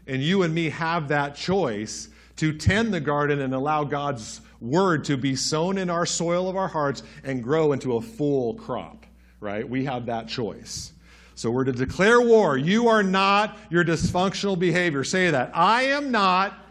And 0.06 0.22
you 0.22 0.44
and 0.44 0.54
me 0.54 0.68
have 0.68 1.08
that 1.08 1.34
choice 1.34 2.08
to 2.36 2.52
tend 2.52 2.94
the 2.94 3.00
garden 3.00 3.40
and 3.40 3.52
allow 3.52 3.82
God's 3.82 4.40
word 4.60 5.02
to 5.06 5.16
be 5.16 5.34
sown 5.34 5.76
in 5.76 5.90
our 5.90 6.06
soil 6.06 6.48
of 6.48 6.54
our 6.54 6.68
hearts 6.68 7.02
and 7.24 7.42
grow 7.42 7.72
into 7.72 7.96
a 7.96 8.00
full 8.00 8.54
crop, 8.54 9.06
right? 9.40 9.68
We 9.68 9.86
have 9.86 10.06
that 10.06 10.28
choice. 10.28 10.92
So 11.34 11.50
we're 11.50 11.64
to 11.64 11.72
declare 11.72 12.20
war. 12.20 12.56
You 12.56 12.86
are 12.86 13.02
not 13.02 13.58
your 13.70 13.84
dysfunctional 13.84 14.56
behavior. 14.56 15.02
Say 15.02 15.32
that. 15.32 15.50
I 15.52 15.82
am 15.82 16.12
not 16.12 16.66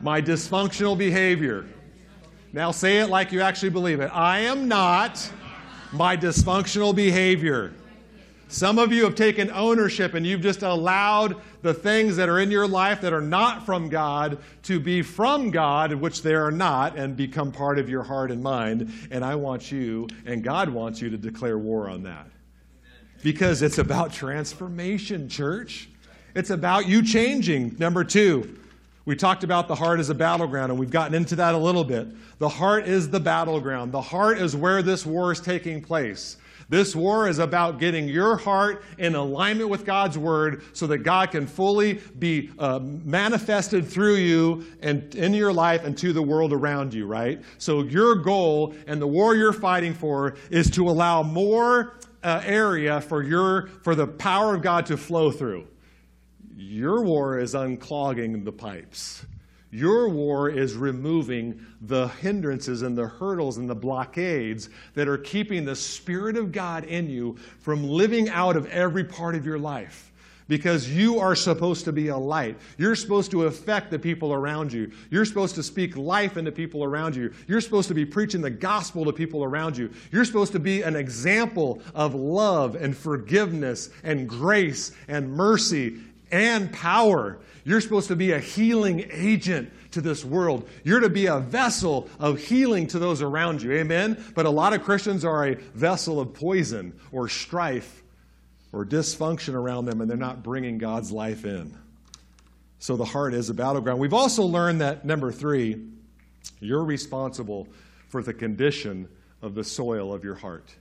my 0.00 0.20
dysfunctional 0.20 0.96
behavior. 0.96 1.66
Now 2.52 2.70
say 2.70 3.00
it 3.00 3.08
like 3.08 3.32
you 3.32 3.40
actually 3.40 3.70
believe 3.70 4.00
it. 4.00 4.10
I 4.12 4.40
am 4.40 4.68
not 4.68 5.30
my 5.92 6.16
dysfunctional 6.16 6.94
behavior. 6.94 7.72
Some 8.48 8.78
of 8.78 8.92
you 8.92 9.04
have 9.04 9.16
taken 9.16 9.50
ownership 9.50 10.14
and 10.14 10.24
you've 10.24 10.42
just 10.42 10.62
allowed 10.62 11.40
the 11.62 11.74
things 11.74 12.16
that 12.16 12.28
are 12.28 12.38
in 12.38 12.50
your 12.50 12.68
life 12.68 13.00
that 13.00 13.12
are 13.12 13.20
not 13.20 13.66
from 13.66 13.88
God 13.88 14.38
to 14.64 14.78
be 14.78 15.02
from 15.02 15.50
God, 15.50 15.92
which 15.94 16.22
they 16.22 16.34
are 16.34 16.52
not, 16.52 16.96
and 16.96 17.16
become 17.16 17.50
part 17.50 17.78
of 17.78 17.88
your 17.88 18.02
heart 18.02 18.30
and 18.30 18.42
mind. 18.42 18.92
And 19.10 19.24
I 19.24 19.34
want 19.34 19.72
you, 19.72 20.06
and 20.26 20.44
God 20.44 20.68
wants 20.68 21.00
you 21.00 21.10
to 21.10 21.16
declare 21.16 21.58
war 21.58 21.88
on 21.88 22.02
that. 22.04 22.28
Because 23.22 23.62
it's 23.62 23.78
about 23.78 24.12
transformation, 24.12 25.28
church. 25.28 25.88
It's 26.34 26.50
about 26.50 26.86
you 26.86 27.02
changing. 27.02 27.76
Number 27.78 28.04
two, 28.04 28.58
We 29.06 29.14
talked 29.16 29.44
about 29.44 29.68
the 29.68 29.74
heart 29.74 30.00
as 30.00 30.08
a 30.08 30.14
battleground, 30.14 30.72
and 30.72 30.80
we've 30.80 30.90
gotten 30.90 31.14
into 31.14 31.36
that 31.36 31.54
a 31.54 31.58
little 31.58 31.84
bit. 31.84 32.08
The 32.38 32.48
heart 32.48 32.88
is 32.88 33.10
the 33.10 33.20
battleground. 33.20 33.92
The 33.92 34.00
heart 34.00 34.38
is 34.38 34.56
where 34.56 34.82
this 34.82 35.04
war 35.04 35.30
is 35.30 35.40
taking 35.40 35.82
place. 35.82 36.38
This 36.70 36.96
war 36.96 37.28
is 37.28 37.38
about 37.38 37.78
getting 37.78 38.08
your 38.08 38.36
heart 38.36 38.82
in 38.96 39.14
alignment 39.14 39.68
with 39.68 39.84
God's 39.84 40.16
word 40.16 40.62
so 40.72 40.86
that 40.86 40.98
God 40.98 41.30
can 41.30 41.46
fully 41.46 42.00
be 42.18 42.50
uh, 42.58 42.78
manifested 42.78 43.86
through 43.86 44.14
you 44.14 44.64
and 44.80 45.14
in 45.14 45.34
your 45.34 45.52
life 45.52 45.84
and 45.84 45.96
to 45.98 46.14
the 46.14 46.22
world 46.22 46.54
around 46.54 46.94
you, 46.94 47.06
right? 47.06 47.42
So, 47.58 47.82
your 47.82 48.14
goal 48.14 48.74
and 48.86 49.00
the 49.00 49.06
war 49.06 49.36
you're 49.36 49.52
fighting 49.52 49.92
for 49.92 50.36
is 50.50 50.70
to 50.72 50.88
allow 50.88 51.22
more 51.22 51.98
uh, 52.22 52.40
area 52.44 53.02
for, 53.02 53.22
your, 53.22 53.68
for 53.82 53.94
the 53.94 54.06
power 54.06 54.54
of 54.54 54.62
God 54.62 54.86
to 54.86 54.96
flow 54.96 55.30
through. 55.30 55.66
Your 56.56 57.02
war 57.02 57.38
is 57.38 57.54
unclogging 57.54 58.44
the 58.44 58.52
pipes. 58.52 59.26
Your 59.74 60.08
war 60.08 60.48
is 60.48 60.76
removing 60.76 61.60
the 61.80 62.06
hindrances 62.06 62.82
and 62.82 62.96
the 62.96 63.08
hurdles 63.08 63.56
and 63.56 63.68
the 63.68 63.74
blockades 63.74 64.70
that 64.94 65.08
are 65.08 65.18
keeping 65.18 65.64
the 65.64 65.74
Spirit 65.74 66.36
of 66.36 66.52
God 66.52 66.84
in 66.84 67.10
you 67.10 67.36
from 67.58 67.82
living 67.82 68.28
out 68.28 68.56
of 68.56 68.66
every 68.66 69.02
part 69.02 69.34
of 69.34 69.44
your 69.44 69.58
life. 69.58 70.12
Because 70.46 70.88
you 70.88 71.18
are 71.18 71.34
supposed 71.34 71.86
to 71.86 71.92
be 71.92 72.08
a 72.08 72.16
light. 72.16 72.56
You're 72.76 72.94
supposed 72.94 73.30
to 73.32 73.44
affect 73.44 73.90
the 73.90 73.98
people 73.98 74.32
around 74.32 74.72
you. 74.72 74.92
You're 75.10 75.24
supposed 75.24 75.54
to 75.56 75.62
speak 75.62 75.96
life 75.96 76.36
into 76.36 76.52
people 76.52 76.84
around 76.84 77.16
you. 77.16 77.32
You're 77.48 77.62
supposed 77.62 77.88
to 77.88 77.94
be 77.94 78.04
preaching 78.04 78.42
the 78.42 78.50
gospel 78.50 79.06
to 79.06 79.12
people 79.12 79.42
around 79.42 79.76
you. 79.76 79.90
You're 80.12 80.26
supposed 80.26 80.52
to 80.52 80.60
be 80.60 80.82
an 80.82 80.94
example 80.96 81.80
of 81.94 82.14
love 82.14 82.76
and 82.76 82.96
forgiveness 82.96 83.88
and 84.04 84.28
grace 84.28 84.92
and 85.08 85.32
mercy 85.32 85.98
and 86.30 86.72
power. 86.72 87.38
You're 87.64 87.80
supposed 87.80 88.08
to 88.08 88.16
be 88.16 88.32
a 88.32 88.38
healing 88.38 89.06
agent 89.10 89.72
to 89.92 90.00
this 90.00 90.24
world. 90.24 90.68
You're 90.82 91.00
to 91.00 91.08
be 91.08 91.26
a 91.26 91.38
vessel 91.38 92.08
of 92.18 92.38
healing 92.38 92.86
to 92.88 92.98
those 92.98 93.22
around 93.22 93.62
you. 93.62 93.72
Amen? 93.72 94.22
But 94.34 94.46
a 94.46 94.50
lot 94.50 94.72
of 94.72 94.82
Christians 94.82 95.24
are 95.24 95.46
a 95.46 95.54
vessel 95.54 96.20
of 96.20 96.34
poison 96.34 96.98
or 97.12 97.28
strife 97.28 98.02
or 98.72 98.84
dysfunction 98.84 99.54
around 99.54 99.86
them, 99.86 100.00
and 100.00 100.10
they're 100.10 100.16
not 100.16 100.42
bringing 100.42 100.78
God's 100.78 101.12
life 101.12 101.44
in. 101.44 101.76
So 102.80 102.96
the 102.96 103.04
heart 103.04 103.32
is 103.32 103.48
a 103.48 103.54
battleground. 103.54 103.98
We've 103.98 104.12
also 104.12 104.42
learned 104.42 104.80
that, 104.80 105.04
number 105.04 105.32
three, 105.32 105.80
you're 106.60 106.84
responsible 106.84 107.68
for 108.08 108.22
the 108.22 108.34
condition 108.34 109.08
of 109.40 109.54
the 109.54 109.64
soil 109.64 110.12
of 110.12 110.24
your 110.24 110.34
heart. 110.34 110.74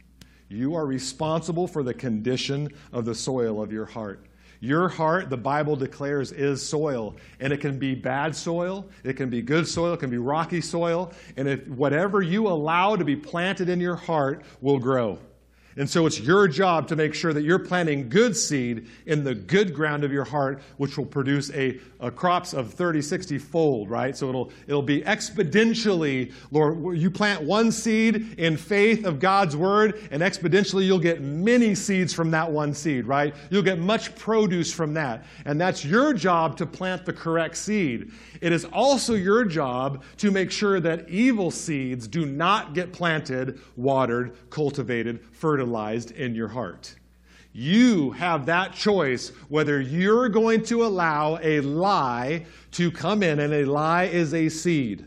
You 0.49 0.75
are 0.75 0.85
responsible 0.85 1.67
for 1.67 1.83
the 1.83 1.93
condition 1.93 2.69
of 2.91 3.05
the 3.05 3.15
soil 3.15 3.61
of 3.61 3.71
your 3.71 3.85
heart. 3.85 4.25
Your 4.63 4.87
heart, 4.87 5.29
the 5.29 5.35
Bible 5.35 5.75
declares, 5.75 6.31
is 6.31 6.65
soil. 6.65 7.17
And 7.41 7.51
it 7.51 7.59
can 7.59 7.77
be 7.77 7.95
bad 7.95 8.33
soil, 8.33 8.87
it 9.03 9.17
can 9.17 9.29
be 9.29 9.41
good 9.41 9.67
soil, 9.67 9.95
it 9.95 9.99
can 9.99 10.09
be 10.09 10.17
rocky 10.17 10.61
soil. 10.61 11.11
And 11.35 11.49
if 11.49 11.67
whatever 11.67 12.21
you 12.21 12.47
allow 12.47 12.95
to 12.95 13.03
be 13.03 13.17
planted 13.17 13.67
in 13.67 13.81
your 13.81 13.97
heart 13.97 14.45
will 14.61 14.79
grow. 14.79 15.19
And 15.77 15.89
so 15.89 16.05
it's 16.05 16.19
your 16.19 16.47
job 16.47 16.87
to 16.89 16.95
make 16.95 17.13
sure 17.13 17.33
that 17.33 17.43
you're 17.43 17.59
planting 17.59 18.09
good 18.09 18.35
seed 18.35 18.87
in 19.05 19.23
the 19.23 19.33
good 19.33 19.73
ground 19.73 20.03
of 20.03 20.11
your 20.11 20.23
heart, 20.23 20.61
which 20.77 20.97
will 20.97 21.05
produce 21.05 21.51
a, 21.51 21.79
a, 21.99 22.11
crops 22.11 22.53
of 22.53 22.73
30, 22.73 23.01
60 23.01 23.37
fold, 23.39 23.89
right? 23.89 24.15
So 24.15 24.29
it'll, 24.29 24.51
it'll 24.67 24.81
be 24.81 25.01
exponentially, 25.01 26.31
Lord, 26.51 26.97
you 26.97 27.09
plant 27.09 27.41
one 27.41 27.71
seed 27.71 28.35
in 28.37 28.57
faith 28.57 29.05
of 29.05 29.19
God's 29.19 29.55
word, 29.55 30.07
and 30.11 30.21
exponentially 30.21 30.85
you'll 30.85 30.99
get 30.99 31.21
many 31.21 31.73
seeds 31.75 32.13
from 32.13 32.31
that 32.31 32.51
one 32.51 32.73
seed, 32.73 33.05
right? 33.05 33.35
You'll 33.49 33.63
get 33.63 33.79
much 33.79 34.15
produce 34.15 34.71
from 34.71 34.93
that. 34.93 35.25
And 35.45 35.59
that's 35.59 35.83
your 35.83 36.13
job 36.13 36.57
to 36.57 36.65
plant 36.65 37.05
the 37.05 37.13
correct 37.13 37.57
seed. 37.57 38.11
It 38.41 38.51
is 38.51 38.65
also 38.65 39.13
your 39.13 39.45
job 39.45 40.03
to 40.17 40.31
make 40.31 40.51
sure 40.51 40.79
that 40.79 41.09
evil 41.09 41.49
seeds 41.49 42.07
do 42.07 42.25
not 42.25 42.73
get 42.73 42.91
planted, 42.91 43.59
watered, 43.75 44.35
cultivated, 44.49 45.19
fertilized 45.43 46.11
in 46.11 46.33
your 46.33 46.47
heart. 46.47 46.95
You 47.51 48.11
have 48.11 48.45
that 48.45 48.71
choice 48.71 49.33
whether 49.49 49.81
you're 49.81 50.29
going 50.29 50.63
to 50.67 50.85
allow 50.85 51.37
a 51.41 51.59
lie 51.59 52.45
to 52.71 52.89
come 52.89 53.21
in, 53.21 53.41
and 53.41 53.53
a 53.53 53.65
lie 53.65 54.05
is 54.05 54.33
a 54.33 54.47
seed. 54.47 55.05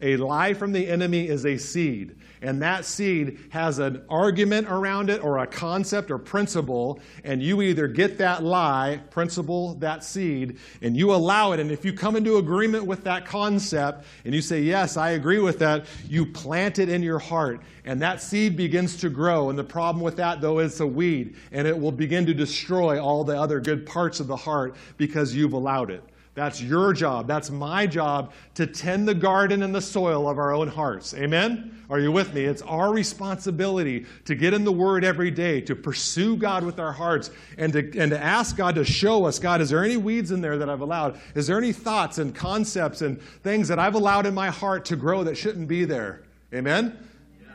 A 0.00 0.16
lie 0.16 0.54
from 0.54 0.72
the 0.72 0.88
enemy 0.88 1.28
is 1.28 1.44
a 1.44 1.58
seed 1.58 2.16
and 2.44 2.60
that 2.60 2.84
seed 2.84 3.38
has 3.48 3.78
an 3.78 4.04
argument 4.10 4.68
around 4.68 5.08
it 5.08 5.24
or 5.24 5.38
a 5.38 5.46
concept 5.46 6.10
or 6.10 6.18
principle, 6.18 7.00
and 7.24 7.42
you 7.42 7.62
either 7.62 7.88
get 7.88 8.18
that 8.18 8.44
lie, 8.44 9.00
principle, 9.10 9.74
that 9.76 10.04
seed, 10.04 10.58
and 10.82 10.94
you 10.94 11.14
allow 11.14 11.52
it. 11.52 11.60
And 11.60 11.72
if 11.72 11.86
you 11.86 11.94
come 11.94 12.16
into 12.16 12.36
agreement 12.36 12.84
with 12.84 13.02
that 13.04 13.24
concept 13.24 14.04
and 14.26 14.34
you 14.34 14.42
say, 14.42 14.60
Yes, 14.60 14.98
I 14.98 15.10
agree 15.10 15.38
with 15.38 15.58
that, 15.60 15.86
you 16.06 16.26
plant 16.26 16.78
it 16.78 16.90
in 16.90 17.02
your 17.02 17.18
heart, 17.18 17.60
and 17.86 18.02
that 18.02 18.20
seed 18.20 18.56
begins 18.56 18.98
to 18.98 19.08
grow. 19.08 19.48
And 19.48 19.58
the 19.58 19.64
problem 19.64 20.04
with 20.04 20.16
that, 20.16 20.42
though, 20.42 20.58
is 20.58 20.78
a 20.80 20.86
weed, 20.86 21.36
and 21.50 21.66
it 21.66 21.78
will 21.78 21.92
begin 21.92 22.26
to 22.26 22.34
destroy 22.34 23.02
all 23.02 23.24
the 23.24 23.40
other 23.40 23.58
good 23.58 23.86
parts 23.86 24.20
of 24.20 24.26
the 24.26 24.36
heart 24.36 24.76
because 24.98 25.34
you've 25.34 25.54
allowed 25.54 25.90
it. 25.90 26.04
That's 26.34 26.60
your 26.60 26.92
job. 26.92 27.28
That's 27.28 27.48
my 27.48 27.86
job 27.86 28.32
to 28.54 28.66
tend 28.66 29.06
the 29.06 29.14
garden 29.14 29.62
and 29.62 29.72
the 29.72 29.80
soil 29.80 30.28
of 30.28 30.36
our 30.36 30.52
own 30.52 30.66
hearts. 30.66 31.14
Amen? 31.14 31.84
Are 31.88 32.00
you 32.00 32.10
with 32.10 32.34
me? 32.34 32.44
It's 32.44 32.62
our 32.62 32.92
responsibility 32.92 34.06
to 34.24 34.34
get 34.34 34.52
in 34.52 34.64
the 34.64 34.72
Word 34.72 35.04
every 35.04 35.30
day, 35.30 35.60
to 35.60 35.76
pursue 35.76 36.36
God 36.36 36.64
with 36.64 36.80
our 36.80 36.92
hearts, 36.92 37.30
and 37.56 37.72
to, 37.72 37.98
and 37.98 38.10
to 38.10 38.20
ask 38.20 38.56
God 38.56 38.74
to 38.74 38.84
show 38.84 39.26
us 39.26 39.38
God, 39.38 39.60
is 39.60 39.70
there 39.70 39.84
any 39.84 39.96
weeds 39.96 40.32
in 40.32 40.40
there 40.40 40.58
that 40.58 40.68
I've 40.68 40.80
allowed? 40.80 41.20
Is 41.36 41.46
there 41.46 41.58
any 41.58 41.72
thoughts 41.72 42.18
and 42.18 42.34
concepts 42.34 43.02
and 43.02 43.22
things 43.42 43.68
that 43.68 43.78
I've 43.78 43.94
allowed 43.94 44.26
in 44.26 44.34
my 44.34 44.50
heart 44.50 44.84
to 44.86 44.96
grow 44.96 45.22
that 45.24 45.36
shouldn't 45.36 45.68
be 45.68 45.84
there? 45.84 46.22
Amen? 46.52 46.98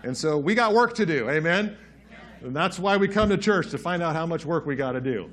And 0.03 0.15
so 0.15 0.38
we 0.38 0.55
got 0.55 0.74
work 0.74 0.95
to 0.95 1.05
do. 1.05 1.29
Amen? 1.29 1.75
And 2.41 2.55
that's 2.55 2.79
why 2.79 2.95
we 2.95 3.09
come 3.09 3.27
to 3.29 3.38
church, 3.38 3.71
to 3.71 3.77
find 3.77 4.01
out 4.01 4.15
how 4.15 4.25
much 4.25 4.45
work 4.45 4.65
we 4.65 4.77
got 4.77 4.93
to 4.93 5.01
do. 5.01 5.29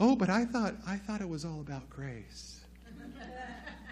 Oh, 0.00 0.14
but 0.14 0.30
I 0.30 0.44
thought 0.44 0.74
I 0.86 0.96
thought 0.96 1.20
it 1.20 1.28
was 1.28 1.44
all 1.44 1.60
about 1.60 1.88
grace. 1.90 2.60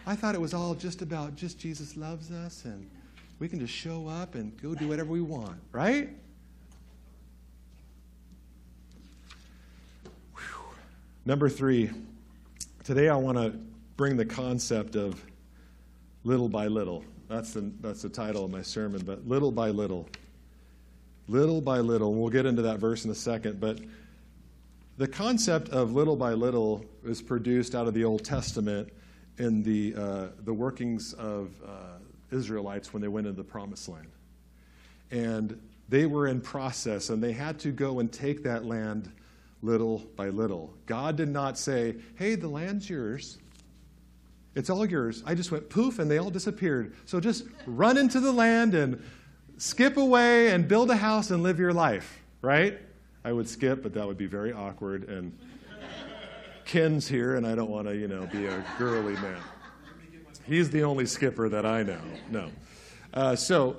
I 0.06 0.14
thought 0.14 0.36
it 0.36 0.40
was 0.40 0.54
all 0.54 0.74
just 0.74 1.02
about 1.02 1.34
just 1.34 1.58
Jesus 1.58 1.96
loves 1.96 2.30
us 2.30 2.64
and 2.64 2.88
we 3.40 3.48
can 3.48 3.58
just 3.58 3.74
show 3.74 4.06
up 4.08 4.34
and 4.34 4.56
go 4.62 4.74
do 4.74 4.88
whatever 4.88 5.10
we 5.10 5.20
want, 5.20 5.58
right? 5.72 6.08
Whew. 10.34 10.64
Number 11.24 11.48
three, 11.48 11.90
today 12.84 13.08
I 13.08 13.16
want 13.16 13.36
to 13.36 13.58
bring 13.96 14.16
the 14.16 14.24
concept 14.24 14.94
of 14.94 15.22
little 16.24 16.48
by 16.48 16.68
little. 16.68 17.04
That's 17.28 17.52
the, 17.52 17.72
that's 17.80 18.02
the 18.02 18.08
title 18.08 18.44
of 18.44 18.50
my 18.50 18.62
sermon, 18.62 19.02
but 19.04 19.26
little 19.26 19.50
by 19.50 19.70
little. 19.70 20.08
Little 21.28 21.60
by 21.60 21.80
little. 21.80 22.12
And 22.12 22.20
we'll 22.20 22.30
get 22.30 22.46
into 22.46 22.62
that 22.62 22.78
verse 22.78 23.04
in 23.04 23.10
a 23.10 23.14
second, 23.14 23.60
but 23.60 23.80
the 24.98 25.06
concept 25.06 25.68
of 25.68 25.92
little 25.92 26.16
by 26.16 26.32
little 26.32 26.84
is 27.04 27.20
produced 27.20 27.74
out 27.74 27.86
of 27.86 27.94
the 27.94 28.04
Old 28.04 28.24
Testament 28.24 28.88
in 29.38 29.62
the, 29.62 29.94
uh, 29.94 30.26
the 30.44 30.54
workings 30.54 31.12
of 31.14 31.50
uh, 31.64 31.98
Israelites 32.30 32.92
when 32.92 33.02
they 33.02 33.08
went 33.08 33.26
into 33.26 33.36
the 33.36 33.44
promised 33.48 33.88
land. 33.88 34.08
And 35.10 35.60
they 35.88 36.06
were 36.06 36.26
in 36.26 36.40
process 36.40 37.10
and 37.10 37.22
they 37.22 37.32
had 37.32 37.58
to 37.60 37.70
go 37.70 38.00
and 38.00 38.10
take 38.10 38.42
that 38.44 38.64
land 38.64 39.12
little 39.62 39.98
by 40.16 40.30
little. 40.30 40.72
God 40.86 41.16
did 41.16 41.28
not 41.28 41.58
say, 41.58 41.96
hey, 42.16 42.34
the 42.34 42.48
land's 42.48 42.88
yours. 42.88 43.38
It's 44.54 44.70
all 44.70 44.86
yours. 44.86 45.22
I 45.26 45.34
just 45.34 45.52
went 45.52 45.68
poof 45.68 45.98
and 45.98 46.10
they 46.10 46.18
all 46.18 46.30
disappeared. 46.30 46.94
So 47.04 47.20
just 47.20 47.44
run 47.66 47.98
into 47.98 48.20
the 48.20 48.32
land 48.32 48.74
and 48.74 49.02
skip 49.58 49.98
away 49.98 50.52
and 50.52 50.66
build 50.66 50.90
a 50.90 50.96
house 50.96 51.30
and 51.30 51.42
live 51.42 51.58
your 51.58 51.74
life, 51.74 52.20
right? 52.40 52.78
I 53.26 53.32
would 53.32 53.48
skip, 53.48 53.82
but 53.82 53.92
that 53.94 54.06
would 54.06 54.16
be 54.16 54.26
very 54.26 54.52
awkward. 54.52 55.08
And 55.08 55.36
Ken's 56.64 57.08
here, 57.08 57.34
and 57.34 57.44
I 57.44 57.56
don't 57.56 57.70
want 57.70 57.88
to, 57.88 57.96
you 57.96 58.06
know, 58.06 58.24
be 58.26 58.46
a 58.46 58.64
girly 58.78 59.14
man. 59.14 59.40
He's 60.44 60.70
the 60.70 60.84
only 60.84 61.06
skipper 61.06 61.48
that 61.48 61.66
I 61.66 61.82
know. 61.82 62.00
No. 62.30 62.52
Uh, 63.12 63.34
so 63.34 63.78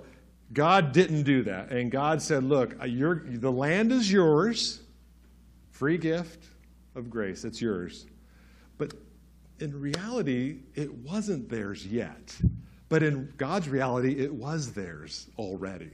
God 0.51 0.91
didn't 0.91 1.23
do 1.23 1.43
that. 1.43 1.71
And 1.71 1.89
God 1.89 2.21
said, 2.21 2.43
Look, 2.43 2.75
uh, 2.81 2.87
the 2.87 3.49
land 3.49 3.93
is 3.93 4.11
yours, 4.11 4.81
free 5.71 5.97
gift 5.97 6.43
of 6.93 7.09
grace, 7.09 7.45
it's 7.45 7.61
yours. 7.61 8.05
But 8.77 8.95
in 9.61 9.79
reality, 9.79 10.57
it 10.75 10.93
wasn't 10.93 11.47
theirs 11.47 11.87
yet. 11.87 12.37
But 12.89 13.01
in 13.01 13.31
God's 13.37 13.69
reality, 13.69 14.19
it 14.19 14.33
was 14.33 14.73
theirs 14.73 15.27
already. 15.37 15.91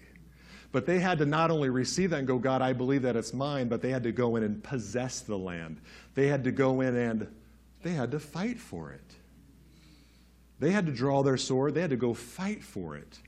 But 0.74 0.88
they 0.88 1.00
had 1.00 1.20
to 1.20 1.26
not 1.26 1.52
only 1.52 1.70
receive 1.70 2.10
that 2.10 2.20
and 2.20 2.28
go, 2.28 2.40
God, 2.40 2.64
I 2.64 2.74
believe 2.74 3.04
that 3.04 3.16
it's 3.16 3.32
mine, 3.32 3.68
but 3.70 3.82
they 3.82 3.92
had 3.92 4.04
to 4.04 4.12
go 4.12 4.36
in 4.36 4.44
and 4.44 4.62
possess 4.62 5.22
the 5.22 5.38
land. 5.38 5.80
They 6.16 6.28
had 6.28 6.44
to 6.46 6.52
go 6.52 6.82
in 6.82 6.98
and 6.98 7.28
they 7.84 7.92
had 7.92 8.10
to 8.12 8.20
fight 8.20 8.60
for 8.60 8.92
it. 8.92 9.16
They 10.60 10.72
had 10.72 10.88
to 10.88 10.92
draw 10.92 11.22
their 11.22 11.38
sword, 11.38 11.76
they 11.76 11.82
had 11.82 11.92
to 11.92 11.96
go 11.96 12.16
fight 12.16 12.64
for 12.64 12.98
it. 12.98 13.20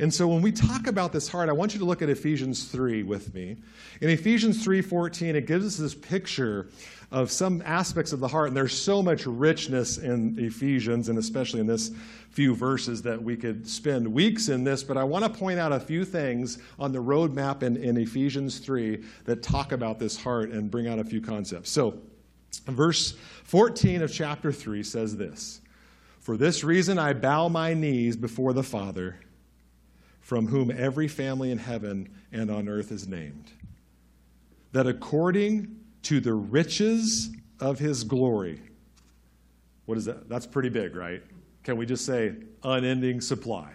And 0.00 0.12
so 0.12 0.26
when 0.26 0.42
we 0.42 0.50
talk 0.50 0.86
about 0.86 1.12
this 1.12 1.28
heart, 1.28 1.48
I 1.48 1.52
want 1.52 1.74
you 1.74 1.78
to 1.78 1.84
look 1.84 2.00
at 2.02 2.08
Ephesians 2.08 2.64
3 2.64 3.02
with 3.02 3.34
me. 3.34 3.58
In 4.00 4.08
Ephesians 4.08 4.64
3:14, 4.64 5.34
it 5.34 5.46
gives 5.46 5.66
us 5.66 5.76
this 5.76 5.94
picture 5.94 6.70
of 7.10 7.30
some 7.30 7.60
aspects 7.66 8.12
of 8.12 8.20
the 8.20 8.28
heart, 8.28 8.48
and 8.48 8.56
there's 8.56 8.78
so 8.78 9.02
much 9.02 9.26
richness 9.26 9.98
in 9.98 10.38
Ephesians, 10.38 11.08
and 11.08 11.18
especially 11.18 11.60
in 11.60 11.66
this 11.66 11.90
few 12.30 12.54
verses 12.54 13.02
that 13.02 13.20
we 13.20 13.36
could 13.36 13.66
spend 13.66 14.06
weeks 14.06 14.48
in 14.48 14.62
this, 14.62 14.84
but 14.84 14.96
I 14.96 15.02
want 15.02 15.24
to 15.24 15.30
point 15.30 15.58
out 15.58 15.72
a 15.72 15.80
few 15.80 16.04
things 16.04 16.58
on 16.78 16.92
the 16.92 17.00
roadmap 17.00 17.64
in, 17.64 17.76
in 17.76 17.96
Ephesians 17.96 18.60
3 18.60 19.02
that 19.24 19.42
talk 19.42 19.72
about 19.72 19.98
this 19.98 20.16
heart 20.16 20.50
and 20.50 20.70
bring 20.70 20.86
out 20.86 21.00
a 21.00 21.04
few 21.04 21.20
concepts. 21.20 21.70
So, 21.70 21.98
verse 22.66 23.16
14 23.44 24.02
of 24.02 24.12
chapter 24.12 24.52
3 24.52 24.84
says 24.84 25.16
this 25.16 25.60
For 26.20 26.36
this 26.36 26.62
reason 26.62 26.96
I 26.96 27.12
bow 27.12 27.48
my 27.48 27.74
knees 27.74 28.16
before 28.16 28.52
the 28.52 28.62
Father, 28.62 29.18
from 30.20 30.46
whom 30.46 30.70
every 30.70 31.08
family 31.08 31.50
in 31.50 31.58
heaven 31.58 32.08
and 32.30 32.52
on 32.52 32.68
earth 32.68 32.92
is 32.92 33.08
named, 33.08 33.50
that 34.70 34.86
according 34.86 35.79
to 36.02 36.20
the 36.20 36.32
riches 36.32 37.30
of 37.60 37.78
his 37.78 38.04
glory. 38.04 38.60
What 39.86 39.98
is 39.98 40.04
that? 40.06 40.28
That's 40.28 40.46
pretty 40.46 40.68
big, 40.68 40.94
right? 40.94 41.22
Can 41.62 41.76
we 41.76 41.86
just 41.86 42.06
say 42.06 42.34
unending 42.62 43.20
supply? 43.20 43.72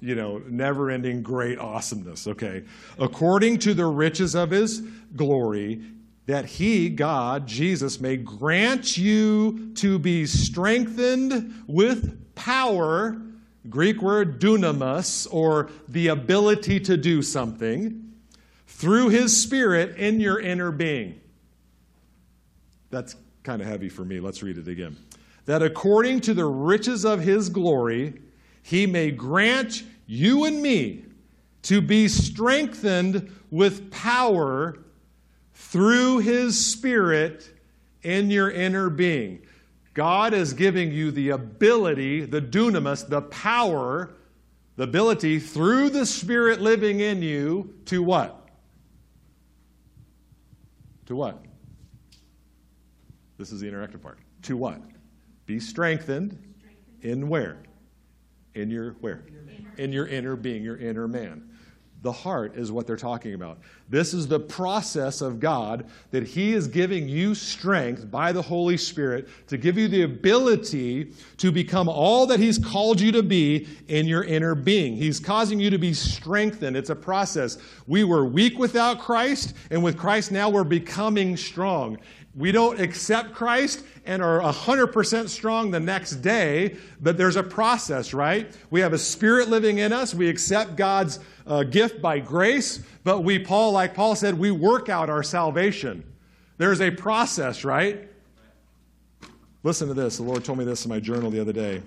You 0.00 0.14
know, 0.14 0.38
never 0.48 0.90
ending 0.90 1.22
great 1.22 1.58
awesomeness, 1.58 2.26
okay? 2.26 2.64
According 2.98 3.58
to 3.60 3.74
the 3.74 3.86
riches 3.86 4.34
of 4.34 4.50
his 4.50 4.80
glory, 5.14 5.82
that 6.26 6.44
he, 6.44 6.88
God, 6.88 7.46
Jesus, 7.46 8.00
may 8.00 8.16
grant 8.16 8.96
you 8.96 9.72
to 9.76 9.98
be 9.98 10.26
strengthened 10.26 11.64
with 11.66 12.34
power, 12.34 13.16
Greek 13.70 14.02
word 14.02 14.40
dunamis, 14.40 15.26
or 15.30 15.70
the 15.88 16.08
ability 16.08 16.80
to 16.80 16.96
do 16.96 17.22
something, 17.22 18.12
through 18.66 19.08
his 19.08 19.40
spirit 19.40 19.96
in 19.96 20.20
your 20.20 20.40
inner 20.40 20.70
being. 20.70 21.20
That's 22.90 23.16
kind 23.42 23.62
of 23.62 23.68
heavy 23.68 23.88
for 23.88 24.04
me. 24.04 24.20
Let's 24.20 24.42
read 24.42 24.58
it 24.58 24.68
again. 24.68 24.96
That 25.44 25.62
according 25.62 26.20
to 26.22 26.34
the 26.34 26.44
riches 26.44 27.04
of 27.04 27.20
his 27.20 27.48
glory, 27.48 28.20
he 28.62 28.86
may 28.86 29.10
grant 29.10 29.84
you 30.06 30.44
and 30.44 30.60
me 30.60 31.04
to 31.62 31.80
be 31.80 32.08
strengthened 32.08 33.32
with 33.50 33.90
power 33.90 34.78
through 35.54 36.18
his 36.18 36.64
spirit 36.64 37.48
in 38.02 38.30
your 38.30 38.50
inner 38.50 38.90
being. 38.90 39.46
God 39.94 40.34
is 40.34 40.52
giving 40.52 40.92
you 40.92 41.10
the 41.10 41.30
ability, 41.30 42.26
the 42.26 42.42
dunamis, 42.42 43.08
the 43.08 43.22
power, 43.22 44.14
the 44.76 44.82
ability 44.82 45.38
through 45.38 45.90
the 45.90 46.04
spirit 46.04 46.60
living 46.60 47.00
in 47.00 47.22
you 47.22 47.74
to 47.86 48.02
what? 48.02 48.48
To 51.06 51.16
what? 51.16 51.45
This 53.38 53.52
is 53.52 53.60
the 53.60 53.70
interactive 53.70 54.02
part. 54.02 54.18
To 54.42 54.56
what? 54.56 54.80
Be 55.46 55.60
strengthened 55.60 56.38
in 57.02 57.28
where? 57.28 57.58
In 58.54 58.70
your 58.70 58.92
where? 59.00 59.22
In 59.78 59.92
your 59.92 60.06
inner 60.06 60.36
being, 60.36 60.62
your 60.62 60.78
inner 60.78 61.06
man. 61.06 61.50
The 62.02 62.12
heart 62.12 62.56
is 62.56 62.70
what 62.70 62.86
they're 62.86 62.96
talking 62.96 63.34
about. 63.34 63.58
This 63.88 64.14
is 64.14 64.28
the 64.28 64.38
process 64.38 65.22
of 65.22 65.40
God 65.40 65.86
that 66.10 66.22
He 66.22 66.52
is 66.52 66.68
giving 66.68 67.08
you 67.08 67.34
strength 67.34 68.10
by 68.10 68.32
the 68.32 68.42
Holy 68.42 68.76
Spirit 68.76 69.28
to 69.48 69.56
give 69.56 69.76
you 69.76 69.88
the 69.88 70.02
ability 70.02 71.12
to 71.38 71.50
become 71.50 71.88
all 71.88 72.26
that 72.26 72.38
He's 72.38 72.58
called 72.58 73.00
you 73.00 73.10
to 73.12 73.22
be 73.22 73.66
in 73.88 74.06
your 74.06 74.24
inner 74.24 74.54
being. 74.54 74.94
He's 74.94 75.18
causing 75.18 75.58
you 75.58 75.68
to 75.70 75.78
be 75.78 75.92
strengthened. 75.92 76.76
It's 76.76 76.90
a 76.90 76.96
process. 76.96 77.58
We 77.86 78.04
were 78.04 78.24
weak 78.24 78.58
without 78.58 79.00
Christ, 79.00 79.54
and 79.70 79.82
with 79.82 79.96
Christ 79.96 80.30
now 80.30 80.48
we're 80.48 80.64
becoming 80.64 81.36
strong. 81.36 81.98
We 82.36 82.52
don't 82.52 82.78
accept 82.78 83.32
Christ 83.32 83.82
and 84.04 84.22
are 84.22 84.40
100% 84.40 85.28
strong 85.28 85.70
the 85.70 85.80
next 85.80 86.16
day, 86.16 86.76
but 87.00 87.16
there's 87.16 87.36
a 87.36 87.42
process, 87.42 88.12
right? 88.12 88.54
We 88.70 88.80
have 88.80 88.92
a 88.92 88.98
spirit 88.98 89.48
living 89.48 89.78
in 89.78 89.90
us. 89.90 90.14
We 90.14 90.28
accept 90.28 90.76
God's 90.76 91.18
uh, 91.46 91.62
gift 91.62 92.02
by 92.02 92.18
grace, 92.18 92.84
but 93.04 93.22
we, 93.22 93.38
Paul, 93.38 93.72
like 93.72 93.94
Paul 93.94 94.14
said, 94.14 94.38
we 94.38 94.50
work 94.50 94.90
out 94.90 95.08
our 95.08 95.22
salvation. 95.22 96.04
There's 96.58 96.82
a 96.82 96.90
process, 96.90 97.64
right? 97.64 98.06
Listen 99.62 99.88
to 99.88 99.94
this. 99.94 100.18
The 100.18 100.22
Lord 100.22 100.44
told 100.44 100.58
me 100.58 100.66
this 100.66 100.84
in 100.84 100.90
my 100.90 101.00
journal 101.00 101.30
the 101.30 101.40
other 101.40 101.54
day. 101.54 101.80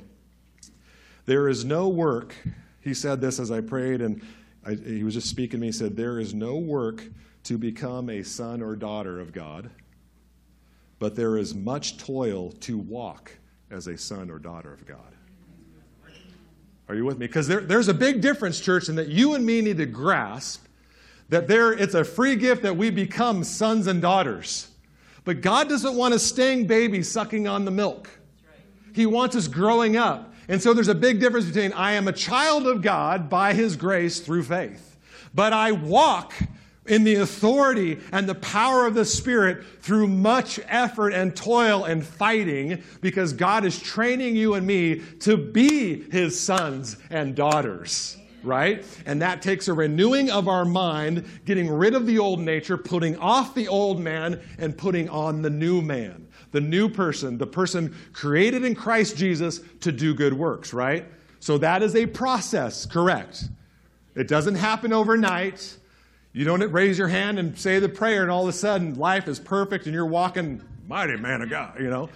There 1.27 1.47
is 1.47 1.63
no 1.63 1.89
work, 1.89 2.33
he 2.81 2.95
said 2.95 3.21
this 3.21 3.39
as 3.39 3.51
I 3.51 3.61
prayed, 3.61 4.01
and 4.01 4.19
I, 4.65 4.73
he 4.73 5.03
was 5.03 5.13
just 5.13 5.29
speaking 5.29 5.59
to 5.59 5.61
me. 5.61 5.67
He 5.67 5.73
said, 5.73 5.95
There 5.95 6.19
is 6.19 6.33
no 6.33 6.55
work 6.55 7.03
to 7.43 7.59
become 7.59 8.09
a 8.09 8.23
son 8.23 8.63
or 8.63 8.75
daughter 8.75 9.19
of 9.19 9.31
God 9.31 9.69
but 10.99 11.15
there 11.15 11.37
is 11.37 11.55
much 11.55 11.97
toil 11.97 12.51
to 12.51 12.77
walk 12.77 13.31
as 13.71 13.87
a 13.87 13.97
son 13.97 14.29
or 14.29 14.37
daughter 14.37 14.73
of 14.73 14.85
God. 14.85 14.99
Are 16.87 16.95
you 16.95 17.05
with 17.05 17.19
me? 17.19 17.27
Because 17.27 17.47
there, 17.47 17.61
there's 17.61 17.87
a 17.87 17.93
big 17.93 18.19
difference, 18.19 18.59
church, 18.59 18.89
in 18.89 18.95
that 18.95 19.07
you 19.07 19.35
and 19.35 19.45
me 19.45 19.61
need 19.61 19.77
to 19.77 19.85
grasp 19.85 20.65
that 21.29 21.47
there 21.47 21.71
it's 21.71 21.93
a 21.93 22.03
free 22.03 22.35
gift 22.35 22.63
that 22.63 22.75
we 22.75 22.89
become 22.89 23.43
sons 23.43 23.87
and 23.87 24.01
daughters. 24.01 24.67
But 25.23 25.41
God 25.41 25.69
doesn't 25.69 25.95
want 25.95 26.15
a 26.15 26.19
staying 26.19 26.65
baby 26.65 27.03
sucking 27.03 27.47
on 27.47 27.65
the 27.65 27.71
milk. 27.71 28.09
He 28.93 29.05
wants 29.05 29.35
us 29.35 29.47
growing 29.47 29.95
up. 29.95 30.33
And 30.47 30.59
so 30.59 30.73
there's 30.73 30.87
a 30.87 30.95
big 30.95 31.19
difference 31.19 31.45
between 31.45 31.71
I 31.73 31.91
am 31.91 32.07
a 32.07 32.11
child 32.11 32.65
of 32.65 32.81
God 32.81 33.29
by 33.29 33.53
His 33.53 33.75
grace 33.75 34.19
through 34.19 34.43
faith, 34.43 34.97
but 35.35 35.53
I 35.53 35.71
walk 35.71 36.33
in 36.89 37.03
the 37.03 37.15
authority 37.15 37.99
and 38.11 38.27
the 38.27 38.35
power 38.35 38.85
of 38.85 38.95
the 38.95 39.05
Spirit 39.05 39.63
through 39.81 40.07
much 40.07 40.59
effort 40.67 41.13
and 41.13 41.35
toil 41.35 41.85
and 41.85 42.05
fighting 42.05 42.83
because 42.99 43.31
God 43.31 43.63
is 43.63 43.79
training 43.79 44.35
you 44.35 44.55
and 44.55 44.67
me 44.67 45.01
to 45.21 45.37
be 45.37 46.09
His 46.11 46.39
sons 46.39 46.97
and 47.09 47.35
daughters. 47.35 48.17
Right? 48.41 48.85
And 49.05 49.21
that 49.21 49.41
takes 49.41 49.67
a 49.67 49.73
renewing 49.73 50.31
of 50.31 50.47
our 50.47 50.63
mind, 50.63 51.25
getting 51.43 51.69
rid 51.69 51.93
of 51.93 52.05
the 52.05 52.19
old 52.19 52.39
nature, 52.39 52.77
putting 52.77 53.17
off 53.17 53.53
the 53.53 53.67
old 53.67 53.99
man, 53.99 54.39
and 54.57 54.77
putting 54.77 55.09
on 55.09 55.41
the 55.41 55.49
new 55.49 55.81
man, 55.81 56.25
the 56.51 56.61
new 56.61 56.87
person, 56.87 57.37
the 57.37 57.45
person 57.45 57.93
created 58.13 58.63
in 58.63 58.75
Christ 58.75 59.17
Jesus 59.17 59.59
to 59.81 59.91
do 59.91 60.13
good 60.13 60.33
works, 60.33 60.73
right? 60.73 61.05
So 61.41 61.57
that 61.57 61.83
is 61.83 61.97
a 61.97 62.05
process, 62.05 62.85
correct? 62.85 63.49
It 64.15 64.29
doesn't 64.29 64.55
happen 64.55 64.93
overnight. 64.93 65.77
You 66.31 66.45
don't 66.45 66.61
raise 66.71 66.97
your 66.97 67.07
hand 67.07 67.39
and 67.39 67.57
say 67.57 67.79
the 67.79 67.89
prayer, 67.89 68.21
and 68.21 68.31
all 68.31 68.43
of 68.43 68.49
a 68.49 68.53
sudden 68.53 68.95
life 68.95 69.27
is 69.27 69.39
perfect 69.39 69.85
and 69.85 69.93
you're 69.93 70.05
walking, 70.05 70.61
mighty 70.87 71.17
man 71.17 71.41
of 71.41 71.49
God, 71.49 71.79
you 71.79 71.89
know. 71.89 72.09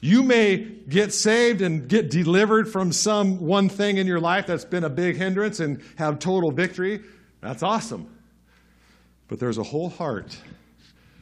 You 0.00 0.22
may 0.22 0.58
get 0.58 1.12
saved 1.12 1.62
and 1.62 1.88
get 1.88 2.10
delivered 2.10 2.68
from 2.68 2.92
some 2.92 3.40
one 3.40 3.68
thing 3.68 3.96
in 3.96 4.06
your 4.06 4.20
life 4.20 4.46
that's 4.46 4.64
been 4.64 4.84
a 4.84 4.90
big 4.90 5.16
hindrance 5.16 5.60
and 5.60 5.82
have 5.96 6.18
total 6.18 6.50
victory. 6.50 7.00
That's 7.40 7.62
awesome. 7.62 8.08
But 9.28 9.40
there's 9.40 9.58
a 9.58 9.62
whole 9.62 9.88
heart 9.88 10.36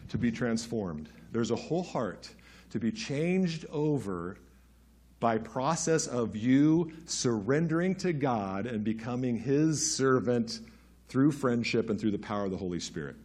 to 0.08 0.18
be 0.18 0.32
transformed. 0.32 1.08
There's 1.32 1.50
a 1.50 1.56
whole 1.56 1.82
heart 1.82 2.28
to 2.70 2.78
be 2.78 2.90
changed 2.90 3.64
over 3.70 4.36
by 5.24 5.38
process 5.38 6.06
of 6.06 6.36
you 6.36 6.92
surrendering 7.06 7.94
to 7.94 8.12
God 8.12 8.66
and 8.66 8.84
becoming 8.84 9.38
his 9.38 9.96
servant 9.96 10.60
through 11.08 11.32
friendship 11.32 11.88
and 11.88 11.98
through 11.98 12.10
the 12.10 12.18
power 12.18 12.44
of 12.44 12.50
the 12.50 12.58
Holy 12.58 12.78
Spirit. 12.78 13.16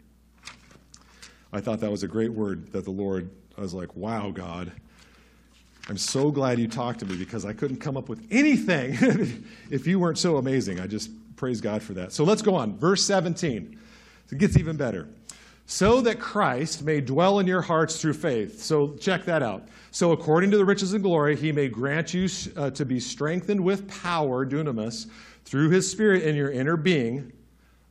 I 1.51 1.59
thought 1.59 1.81
that 1.81 1.91
was 1.91 2.03
a 2.03 2.07
great 2.07 2.31
word 2.31 2.71
that 2.71 2.85
the 2.85 2.89
Lord, 2.89 3.29
I 3.57 3.59
was 3.59 3.73
like, 3.73 3.97
wow, 3.97 4.31
God. 4.31 4.71
I'm 5.89 5.97
so 5.97 6.31
glad 6.31 6.57
you 6.57 6.69
talked 6.69 6.99
to 6.99 7.05
me 7.05 7.17
because 7.17 7.43
I 7.43 7.51
couldn't 7.51 7.81
come 7.81 7.97
up 7.97 8.07
with 8.07 8.25
anything 8.31 8.93
if 9.69 9.85
you 9.85 9.99
weren't 9.99 10.19
so 10.19 10.37
amazing. 10.37 10.79
I 10.79 10.87
just 10.87 11.11
praise 11.35 11.59
God 11.59 11.83
for 11.83 11.91
that. 11.95 12.13
So 12.13 12.23
let's 12.23 12.41
go 12.41 12.55
on. 12.55 12.77
Verse 12.77 13.03
17. 13.03 13.77
It 14.31 14.37
gets 14.37 14.55
even 14.55 14.77
better 14.77 15.09
so 15.69 16.01
that 16.01 16.19
Christ 16.19 16.83
may 16.83 16.99
dwell 16.99 17.37
in 17.37 17.45
your 17.45 17.61
hearts 17.61 18.01
through 18.01 18.13
faith. 18.13 18.63
So 18.63 18.95
check 18.95 19.25
that 19.25 19.43
out. 19.43 19.67
So, 19.91 20.13
according 20.13 20.49
to 20.49 20.57
the 20.57 20.65
riches 20.65 20.93
and 20.93 21.03
glory, 21.03 21.35
he 21.35 21.51
may 21.51 21.67
grant 21.67 22.11
you 22.11 22.27
uh, 22.57 22.71
to 22.71 22.85
be 22.85 22.99
strengthened 22.99 23.63
with 23.63 23.87
power, 23.87 24.47
dunamis, 24.47 25.05
through 25.45 25.69
his 25.69 25.89
spirit 25.89 26.23
in 26.23 26.35
your 26.35 26.49
inner 26.49 26.75
being. 26.75 27.31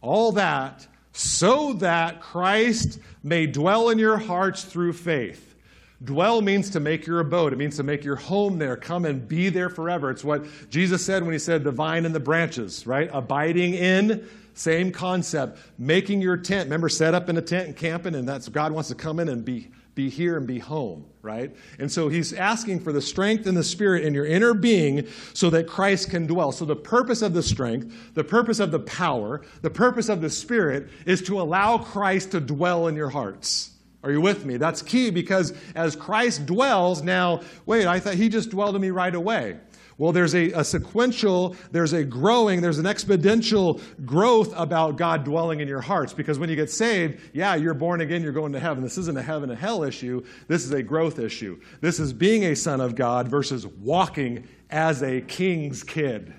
All 0.01 0.33
that 0.33 0.89
so 1.13 1.75
that 1.75 2.21
Christ 2.21 2.99
may 3.23 3.47
dwell 3.47 3.91
in 3.91 3.99
your 4.01 4.19
hearts 4.19 4.65
through 4.65 4.95
faith. 4.95 5.55
Dwell 6.03 6.41
means 6.41 6.71
to 6.71 6.81
make 6.81 7.07
your 7.07 7.21
abode. 7.21 7.53
It 7.53 7.57
means 7.57 7.77
to 7.77 7.85
make 7.85 8.03
your 8.03 8.17
home 8.17 8.59
there. 8.59 8.77
Come 8.77 9.05
and 9.05 9.29
be 9.29 9.51
there 9.51 9.69
forever. 9.69 10.11
It's 10.11 10.25
what 10.25 10.47
Jesus 10.69 11.05
said 11.05 11.23
when 11.23 11.33
he 11.33 11.39
said 11.39 11.63
the 11.63 11.71
vine 11.71 12.07
and 12.07 12.15
the 12.15 12.21
branches, 12.21 12.89
right? 12.89 13.09
Abiding 13.13 13.75
in 13.75 14.29
same 14.59 14.91
concept. 14.91 15.59
Making 15.79 16.21
your 16.21 16.37
tent. 16.37 16.67
Remember, 16.67 16.89
set 16.89 17.15
up 17.15 17.29
in 17.29 17.37
a 17.37 17.43
tent 17.43 17.69
and 17.69 17.77
camping, 17.77 18.15
and 18.15 18.29
that's 18.29 18.49
God 18.49 18.73
wants 18.73 18.89
to 18.89 18.97
come 18.97 19.21
in 19.21 19.29
and 19.29 19.45
be, 19.45 19.71
be 19.95 20.11
here 20.11 20.37
and 20.37 20.47
be 20.47 20.59
home, 20.59 21.07
right? 21.23 21.55
And 21.79 21.91
so 21.91 22.09
he's 22.09 22.33
asking 22.33 22.81
for 22.81 22.93
the 22.93 23.01
strength 23.01 23.47
and 23.47 23.57
the 23.57 23.63
spirit 23.63 24.05
in 24.05 24.15
your 24.15 24.27
inner 24.27 24.55
being 24.55 25.07
so 25.33 25.49
that 25.51 25.69
Christ 25.69 26.11
can 26.11 26.27
dwell. 26.27 26.51
So 26.51 26.65
the 26.65 26.77
purpose 26.77 27.23
of 27.23 27.35
the 27.35 27.43
strength, 27.43 28.15
the 28.15 28.25
purpose 28.25 28.59
of 28.59 28.73
the 28.73 28.81
power, 28.81 29.43
the 29.63 29.71
purpose 29.71 30.09
of 30.09 30.21
the 30.21 30.31
spirit 30.31 30.89
is 31.07 31.23
to 31.23 31.41
allow 31.41 31.79
Christ 31.79 32.33
to 32.33 32.41
dwell 32.41 32.89
in 32.89 32.97
your 32.97 33.11
hearts. 33.11 33.78
Are 34.03 34.13
you 34.13 34.21
with 34.21 34.45
me? 34.45 34.57
That's 34.57 34.81
key 34.81 35.11
because 35.11 35.53
as 35.75 35.97
Christ 35.97 36.47
dwells, 36.47 37.03
now, 37.03 37.41
wait, 37.67 37.87
I 37.87 37.99
thought 37.99 38.15
he 38.15 38.29
just 38.29 38.51
dwelled 38.51 38.77
in 38.77 38.83
me 38.83 38.91
right 38.91 39.15
away. 39.15 39.59
Well, 39.99 40.13
there's 40.13 40.37
a, 40.37 40.53
a, 40.53 40.63
sequential, 40.63 41.57
there's 41.73 41.93
a 41.93 42.05
growing, 42.05 42.61
there's 42.61 42.79
an 42.79 42.85
exponential 42.85 43.83
growth 44.07 44.55
about 44.57 44.97
God 44.97 45.25
dwelling 45.25 45.59
in 45.59 45.67
your 45.67 45.81
hearts. 45.81 46.13
Because 46.13 46.39
when 46.39 46.49
you 46.49 46.55
get 46.55 46.71
saved, 46.71 47.21
yeah, 47.33 47.57
you're 47.57 47.75
born 47.75 48.01
again, 48.01 48.23
you're 48.23 48.33
going 48.33 48.53
to 48.53 48.61
heaven. 48.61 48.85
This 48.85 48.97
isn't 48.97 49.19
a 49.19 49.23
heaven 49.23 49.51
and 49.51 49.59
hell 49.59 49.83
issue. 49.83 50.25
This 50.47 50.65
is 50.65 50.71
a 50.71 50.85
growth 50.85 51.19
issue. 51.19 51.61
This 51.81 51.99
is 51.99 52.13
being 52.13 52.45
a 52.45 52.55
son 52.55 52.81
of 52.81 52.95
God 52.95 53.27
versus 53.27 53.67
walking 53.67 54.47
as 54.71 55.03
a 55.03 55.21
king's 55.23 55.83
kid. 55.83 56.33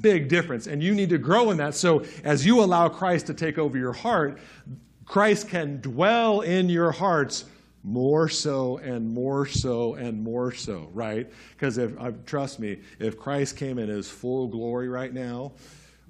Big 0.00 0.28
difference. 0.28 0.66
And 0.66 0.82
you 0.82 0.94
need 0.94 1.10
to 1.10 1.18
grow 1.18 1.50
in 1.50 1.58
that. 1.58 1.74
So 1.74 2.02
as 2.24 2.46
you 2.46 2.62
allow 2.62 2.88
Christ 2.88 3.26
to 3.26 3.34
take 3.34 3.58
over 3.58 3.76
your 3.76 3.92
heart, 3.92 4.38
Christ 5.06 5.48
can 5.48 5.80
dwell 5.80 6.40
in 6.42 6.68
your 6.68 6.90
hearts 6.92 7.44
more 7.84 8.28
so 8.28 8.78
and 8.78 9.08
more 9.08 9.46
so 9.46 9.94
and 9.94 10.20
more 10.20 10.52
so, 10.52 10.90
right? 10.92 11.30
Because 11.52 11.78
if 11.78 11.98
uh, 12.00 12.10
trust 12.26 12.58
me, 12.58 12.78
if 12.98 13.16
Christ 13.16 13.56
came 13.56 13.78
in 13.78 13.88
his 13.88 14.10
full 14.10 14.48
glory 14.48 14.88
right 14.88 15.14
now, 15.14 15.52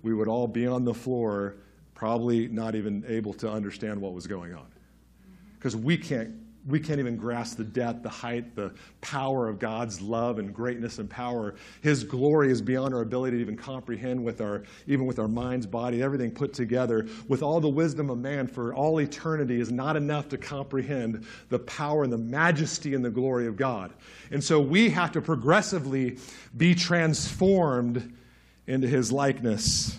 we 0.03 0.15
would 0.15 0.27
all 0.27 0.49
be 0.49 0.67
on 0.67 0.85
the 0.85 0.95
floor, 0.95 1.57
probably 1.95 2.49
not 2.49 2.75
even 2.75 3.05
able 3.07 3.35
to 3.35 3.51
understand 3.51 4.01
what 4.01 4.15
was 4.15 4.27
going 4.27 4.55
on. 4.55 4.67
Because 5.59 5.77
we 5.77 5.99
can't 5.99 6.35
we 6.69 6.81
can't 6.81 6.99
even 6.99 7.17
grasp 7.17 7.59
the 7.59 7.65
depth, 7.65 8.03
the 8.03 8.09
height, 8.09 8.57
the 8.57 8.73
power 9.01 9.49
of 9.49 9.59
God's 9.59 10.01
love 10.01 10.39
and 10.39 10.53
greatness 10.53 10.99
and 10.99 11.09
power. 11.09 11.55
His 11.81 12.03
glory 12.03 12.51
is 12.51 12.61
beyond 12.61 12.93
our 12.95 13.03
ability 13.03 13.37
to 13.37 13.41
even 13.43 13.57
comprehend 13.57 14.25
with 14.25 14.41
our, 14.41 14.65
even 14.87 15.07
with 15.07 15.19
our 15.19 15.29
mind's 15.29 15.67
body, 15.67 16.03
everything 16.03 16.33
put 16.33 16.53
together. 16.53 17.07
With 17.29 17.43
all 17.43 17.61
the 17.61 17.69
wisdom 17.69 18.11
of 18.11 18.19
man 18.19 18.49
for 18.49 18.75
all 18.75 19.01
eternity 19.01 19.61
is 19.61 19.71
not 19.71 19.97
enough 19.97 20.29
to 20.31 20.39
comprehend 20.39 21.25
the 21.51 21.61
power 21.61 22.03
and 22.03 22.13
the 22.13 22.19
majesty 22.19 22.95
and 22.95 23.05
the 23.05 23.11
glory 23.11 23.47
of 23.47 23.57
God. 23.57 23.93
And 24.31 24.43
so 24.43 24.61
we 24.61 24.91
have 24.91 25.13
to 25.13 25.21
progressively 25.21 26.19
be 26.57 26.75
transformed 26.75 28.13
into 28.67 28.89
his 28.89 29.13
likeness. 29.13 29.97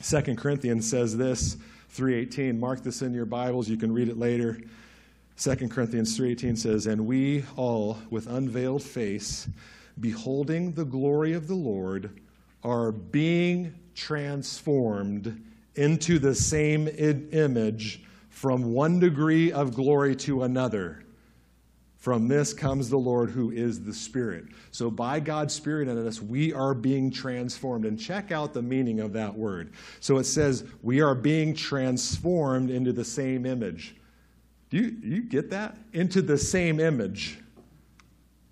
Second 0.00 0.36
Corinthians 0.36 0.88
says 0.88 1.16
this, 1.16 1.56
318. 1.88 2.58
Mark 2.58 2.82
this 2.82 3.00
in 3.02 3.14
your 3.14 3.24
Bibles. 3.24 3.68
You 3.68 3.76
can 3.76 3.92
read 3.92 4.08
it 4.08 4.18
later. 4.18 4.58
2 5.36 5.70
Corinthians 5.70 6.16
3:18 6.16 6.56
says, 6.56 6.86
"And 6.86 7.06
we 7.06 7.44
all 7.56 7.98
with 8.08 8.26
unveiled 8.26 8.82
face, 8.82 9.48
beholding 9.98 10.72
the 10.72 10.84
glory 10.84 11.32
of 11.32 11.48
the 11.48 11.56
Lord, 11.56 12.10
are 12.62 12.92
being 12.92 13.74
transformed 13.94 15.40
into 15.74 16.18
the 16.18 16.34
same 16.34 16.88
image 16.88 18.02
from 18.28 18.72
one 18.72 19.00
degree 19.00 19.50
of 19.50 19.74
glory 19.74 20.14
to 20.16 20.42
another." 20.42 21.00
From 21.96 22.28
this 22.28 22.52
comes 22.52 22.90
the 22.90 22.98
Lord 22.98 23.30
who 23.30 23.50
is 23.50 23.80
the 23.80 23.94
Spirit. 23.94 24.44
So, 24.72 24.90
by 24.90 25.20
God's 25.20 25.54
Spirit 25.54 25.88
in 25.88 25.96
us, 26.06 26.20
we 26.20 26.52
are 26.52 26.74
being 26.74 27.10
transformed. 27.10 27.86
And 27.86 27.98
check 27.98 28.30
out 28.30 28.52
the 28.52 28.60
meaning 28.60 29.00
of 29.00 29.14
that 29.14 29.38
word. 29.38 29.70
So, 30.00 30.18
it 30.18 30.24
says, 30.24 30.64
we 30.82 31.00
are 31.00 31.14
being 31.14 31.54
transformed 31.54 32.68
into 32.68 32.92
the 32.92 33.06
same 33.06 33.46
image. 33.46 33.96
You, 34.74 34.96
you 35.04 35.22
get 35.22 35.50
that? 35.50 35.76
Into 35.92 36.20
the 36.20 36.36
same 36.36 36.80
image. 36.80 37.38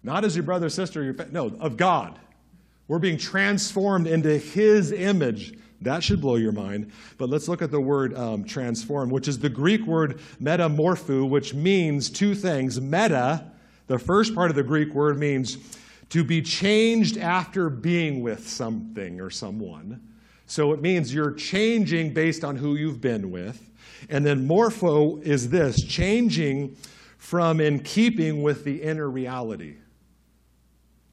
Not 0.05 0.25
as 0.25 0.37
your 0.37 0.45
brother, 0.45 0.69
sister, 0.69 1.03
your 1.03 1.17
no, 1.33 1.49
of 1.59 1.77
God. 1.77 2.17
We're 2.87 3.01
being 3.01 3.19
transformed 3.19 4.07
into 4.07 4.39
His 4.39 4.93
image. 4.93 5.59
That 5.81 6.05
should 6.05 6.21
blow 6.21 6.37
your 6.37 6.53
mind. 6.53 6.93
But 7.19 7.29
let's 7.29 7.49
look 7.49 7.61
at 7.61 7.73
the 7.73 7.81
word 7.81 8.17
um, 8.17 8.45
transform, 8.45 9.11
which 9.11 9.27
is 9.27 9.41
the 9.41 9.49
Greek 9.49 9.85
word 9.85 10.21
metamorpho, 10.41 11.29
which 11.29 11.55
means 11.55 12.09
two 12.09 12.37
things. 12.37 12.81
Meta, 12.81 13.51
the 13.89 13.99
first 13.99 14.33
part 14.33 14.49
of 14.49 14.55
the 14.55 14.63
Greek 14.63 14.95
word 14.95 15.19
means 15.19 15.59
to 16.11 16.23
be 16.23 16.41
changed 16.41 17.19
after 17.19 17.69
being 17.69 18.23
with 18.23 18.49
something 18.49 19.21
or 19.21 19.29
someone. 19.29 20.01
So 20.47 20.73
it 20.73 20.81
means 20.81 21.13
you're 21.13 21.33
changing 21.33 22.15
based 22.15 22.45
on 22.45 22.55
who 22.55 22.77
you've 22.77 23.01
been 23.01 23.33
with. 23.33 23.72
And 24.09 24.25
then 24.25 24.47
morpho 24.47 25.19
is 25.19 25.51
this 25.51 25.83
changing 25.83 26.77
from 27.19 27.61
in 27.61 27.81
keeping 27.81 28.43
with 28.43 28.65
the 28.65 28.83
inner 28.83 29.09
reality. 29.09 29.77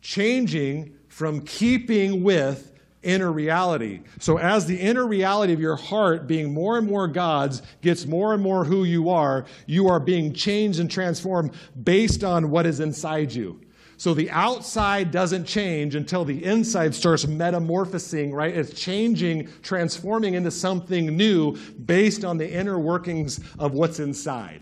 Changing 0.01 0.95
from 1.07 1.41
keeping 1.41 2.23
with 2.23 2.71
inner 3.03 3.31
reality. 3.31 4.01
So, 4.19 4.37
as 4.37 4.65
the 4.65 4.79
inner 4.79 5.05
reality 5.05 5.53
of 5.53 5.59
your 5.59 5.75
heart, 5.75 6.27
being 6.27 6.53
more 6.53 6.77
and 6.77 6.87
more 6.87 7.07
God's, 7.07 7.61
gets 7.81 8.05
more 8.05 8.33
and 8.33 8.43
more 8.43 8.65
who 8.65 8.83
you 8.83 9.09
are, 9.09 9.45
you 9.65 9.87
are 9.87 9.99
being 9.99 10.33
changed 10.33 10.79
and 10.79 10.89
transformed 10.89 11.51
based 11.81 12.23
on 12.23 12.49
what 12.49 12.65
is 12.65 12.79
inside 12.79 13.31
you. 13.31 13.59
So 13.99 14.13
the 14.13 14.31
outside 14.31 15.11
doesn't 15.11 15.43
change 15.43 15.93
until 15.93 16.23
the 16.23 16.41
inside 16.45 16.95
starts 16.95 17.27
metamorphosing, 17.27 18.31
right? 18.31 18.55
It's 18.55 18.71
changing, 18.71 19.49
transforming 19.61 20.35
into 20.35 20.51
something 20.51 21.17
new 21.17 21.57
based 21.85 22.23
on 22.23 22.37
the 22.37 22.49
inner 22.49 22.79
workings 22.79 23.41
of 23.59 23.73
what's 23.73 23.99
inside. 23.99 24.61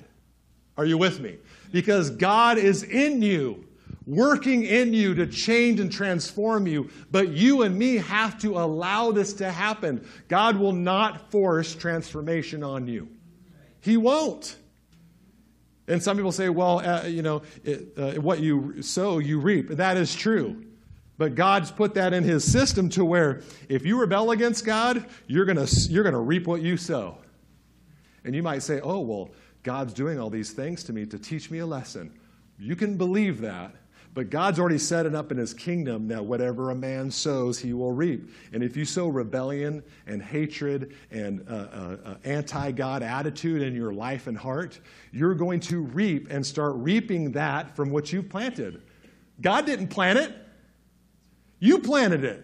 Are 0.75 0.85
you 0.85 0.97
with 0.97 1.19
me? 1.19 1.37
Because 1.71 2.09
God 2.09 2.57
is 2.57 2.81
in 2.81 3.21
you, 3.21 3.63
working 4.07 4.63
in 4.63 4.91
you 4.91 5.13
to 5.13 5.27
change 5.27 5.79
and 5.79 5.91
transform 5.91 6.65
you. 6.65 6.89
But 7.11 7.29
you 7.29 7.61
and 7.61 7.77
me 7.77 7.97
have 7.97 8.39
to 8.39 8.57
allow 8.57 9.11
this 9.11 9.33
to 9.33 9.51
happen. 9.51 10.03
God 10.29 10.57
will 10.57 10.73
not 10.73 11.29
force 11.29 11.75
transformation 11.75 12.63
on 12.63 12.87
you, 12.87 13.07
He 13.81 13.97
won't. 13.97 14.57
And 15.87 16.03
some 16.03 16.17
people 16.17 16.31
say, 16.31 16.49
well, 16.49 16.79
uh, 16.79 17.03
you 17.03 17.21
know, 17.21 17.43
it, 17.63 17.93
uh, 17.97 18.11
what 18.13 18.39
you 18.39 18.81
sow, 18.81 19.19
you 19.19 19.39
reap. 19.39 19.69
That 19.69 19.97
is 19.97 20.13
true. 20.13 20.65
But 21.17 21.33
God's 21.33 21.71
put 21.71 21.95
that 21.95 22.13
in 22.13 22.23
his 22.23 22.49
system 22.49 22.89
to 22.89 23.03
where 23.03 23.41
if 23.69 23.85
you 23.85 23.99
rebel 23.99 24.31
against 24.31 24.65
God, 24.65 25.05
you're 25.25 25.45
going 25.45 25.65
you're 25.89 26.03
going 26.03 26.13
to 26.13 26.19
reap 26.19 26.45
what 26.45 26.61
you 26.61 26.77
sow. 26.77 27.17
And 28.23 28.35
you 28.35 28.43
might 28.43 28.61
say, 28.61 28.81
oh, 28.81 28.99
well, 28.99 29.31
God's 29.63 29.93
doing 29.93 30.19
all 30.19 30.29
these 30.29 30.51
things 30.51 30.83
to 30.85 30.93
me 30.93 31.05
to 31.05 31.17
teach 31.17 31.49
me 31.49 31.59
a 31.59 31.65
lesson. 31.65 32.13
You 32.59 32.75
can 32.75 32.97
believe 32.97 33.41
that. 33.41 33.73
But 34.17 34.31
God's 34.31 34.57
already 34.57 34.79
set 34.79 35.05
it 35.05 35.13
up 35.13 35.31
in 35.31 35.37
his 35.37 35.53
kingdom 35.53 36.07
that 36.07 36.25
whatever 36.25 36.71
a 36.71 36.75
man 36.75 37.11
sows, 37.11 37.59
he 37.59 37.73
will 37.73 37.91
reap. 37.91 38.31
And 38.51 38.63
if 38.63 38.75
you 38.75 38.83
sow 38.83 39.09
rebellion 39.09 39.83
and 40.07 40.23
hatred 40.23 40.95
and 41.11 41.45
uh, 41.47 41.53
uh, 41.53 41.97
uh, 42.03 42.15
anti 42.23 42.71
God 42.71 43.03
attitude 43.03 43.61
in 43.61 43.75
your 43.75 43.93
life 43.93 44.25
and 44.25 44.35
heart, 44.35 44.79
you're 45.11 45.35
going 45.35 45.59
to 45.59 45.81
reap 45.81 46.31
and 46.31 46.43
start 46.43 46.73
reaping 46.77 47.31
that 47.33 47.75
from 47.75 47.91
what 47.91 48.11
you've 48.11 48.27
planted. 48.27 48.81
God 49.39 49.67
didn't 49.67 49.89
plant 49.89 50.17
it, 50.17 50.35
you 51.59 51.77
planted 51.77 52.23
it. 52.23 52.43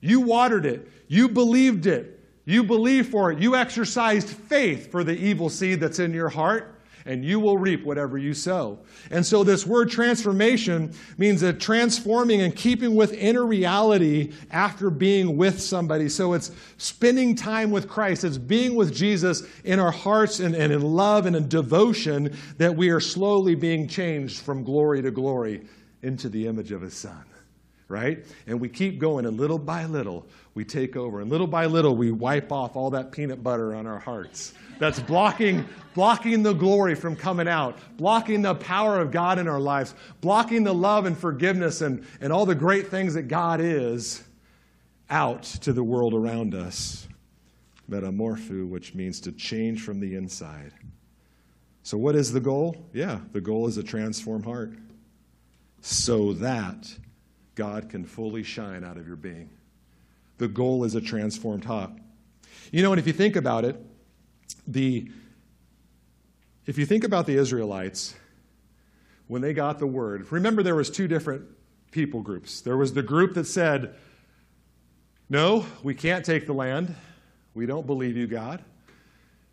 You 0.00 0.22
watered 0.22 0.66
it. 0.66 0.90
You 1.06 1.28
believed 1.28 1.86
it. 1.86 2.24
You 2.44 2.64
believed 2.64 3.12
for 3.12 3.30
it. 3.30 3.38
You 3.38 3.54
exercised 3.54 4.26
faith 4.26 4.90
for 4.90 5.04
the 5.04 5.16
evil 5.16 5.48
seed 5.48 5.78
that's 5.78 6.00
in 6.00 6.12
your 6.12 6.28
heart 6.28 6.77
and 7.08 7.24
you 7.24 7.40
will 7.40 7.56
reap 7.56 7.84
whatever 7.84 8.18
you 8.18 8.34
sow. 8.34 8.78
And 9.10 9.24
so, 9.24 9.42
this 9.42 9.66
word 9.66 9.90
transformation 9.90 10.92
means 11.16 11.40
that 11.40 11.58
transforming 11.58 12.42
and 12.42 12.54
keeping 12.54 12.94
with 12.94 13.14
inner 13.14 13.46
reality 13.46 14.32
after 14.50 14.90
being 14.90 15.38
with 15.38 15.60
somebody. 15.60 16.10
So, 16.10 16.34
it's 16.34 16.52
spending 16.76 17.34
time 17.34 17.70
with 17.70 17.88
Christ, 17.88 18.24
it's 18.24 18.38
being 18.38 18.74
with 18.74 18.94
Jesus 18.94 19.42
in 19.64 19.80
our 19.80 19.90
hearts 19.90 20.38
and, 20.38 20.54
and 20.54 20.70
in 20.70 20.82
love 20.82 21.24
and 21.24 21.34
in 21.34 21.48
devotion 21.48 22.36
that 22.58 22.76
we 22.76 22.90
are 22.90 23.00
slowly 23.00 23.54
being 23.54 23.88
changed 23.88 24.42
from 24.42 24.62
glory 24.62 25.00
to 25.00 25.10
glory 25.10 25.66
into 26.02 26.28
the 26.28 26.46
image 26.46 26.72
of 26.72 26.82
His 26.82 26.94
Son 26.94 27.24
right? 27.88 28.26
And 28.46 28.60
we 28.60 28.68
keep 28.68 28.98
going, 28.98 29.24
and 29.24 29.38
little 29.38 29.58
by 29.58 29.86
little, 29.86 30.26
we 30.58 30.64
take 30.64 30.96
over. 30.96 31.20
And 31.20 31.30
little 31.30 31.46
by 31.46 31.66
little, 31.66 31.94
we 31.94 32.10
wipe 32.10 32.50
off 32.50 32.74
all 32.74 32.90
that 32.90 33.12
peanut 33.12 33.44
butter 33.44 33.76
on 33.76 33.86
our 33.86 34.00
hearts 34.00 34.54
that's 34.80 34.98
blocking, 34.98 35.64
blocking 35.94 36.42
the 36.42 36.52
glory 36.52 36.96
from 36.96 37.14
coming 37.14 37.46
out, 37.46 37.78
blocking 37.96 38.42
the 38.42 38.56
power 38.56 38.98
of 38.98 39.12
God 39.12 39.38
in 39.38 39.46
our 39.46 39.60
lives, 39.60 39.94
blocking 40.20 40.64
the 40.64 40.74
love 40.74 41.06
and 41.06 41.16
forgiveness 41.16 41.80
and, 41.80 42.04
and 42.20 42.32
all 42.32 42.44
the 42.44 42.56
great 42.56 42.88
things 42.88 43.14
that 43.14 43.28
God 43.28 43.60
is 43.60 44.24
out 45.08 45.44
to 45.44 45.72
the 45.72 45.84
world 45.84 46.12
around 46.12 46.56
us. 46.56 47.06
Metamorpho, 47.88 48.68
which 48.68 48.96
means 48.96 49.20
to 49.20 49.30
change 49.30 49.82
from 49.82 50.00
the 50.00 50.16
inside. 50.16 50.72
So, 51.84 51.96
what 51.96 52.16
is 52.16 52.32
the 52.32 52.40
goal? 52.40 52.84
Yeah, 52.92 53.20
the 53.30 53.40
goal 53.40 53.68
is 53.68 53.78
a 53.78 53.84
transformed 53.84 54.44
heart 54.44 54.72
so 55.82 56.32
that 56.32 56.92
God 57.54 57.88
can 57.88 58.04
fully 58.04 58.42
shine 58.42 58.82
out 58.82 58.96
of 58.96 59.06
your 59.06 59.14
being. 59.14 59.50
The 60.38 60.48
goal 60.48 60.84
is 60.84 60.94
a 60.94 61.00
transformed 61.00 61.64
heart. 61.64 61.90
You 62.72 62.82
know, 62.82 62.92
and 62.92 62.98
if 62.98 63.06
you 63.06 63.12
think 63.12 63.36
about 63.36 63.64
it, 63.64 63.76
the 64.66 65.10
if 66.66 66.76
you 66.76 66.84
think 66.84 67.04
about 67.04 67.26
the 67.26 67.34
Israelites 67.34 68.14
when 69.26 69.42
they 69.42 69.52
got 69.52 69.78
the 69.78 69.86
word, 69.86 70.30
remember 70.30 70.62
there 70.62 70.74
was 70.74 70.90
two 70.90 71.08
different 71.08 71.44
people 71.90 72.20
groups. 72.20 72.60
There 72.60 72.76
was 72.76 72.92
the 72.92 73.02
group 73.02 73.34
that 73.34 73.44
said, 73.44 73.94
"No, 75.28 75.66
we 75.82 75.94
can't 75.94 76.24
take 76.24 76.46
the 76.46 76.52
land. 76.52 76.94
We 77.54 77.66
don't 77.66 77.86
believe 77.86 78.16
you, 78.16 78.26
God. 78.26 78.62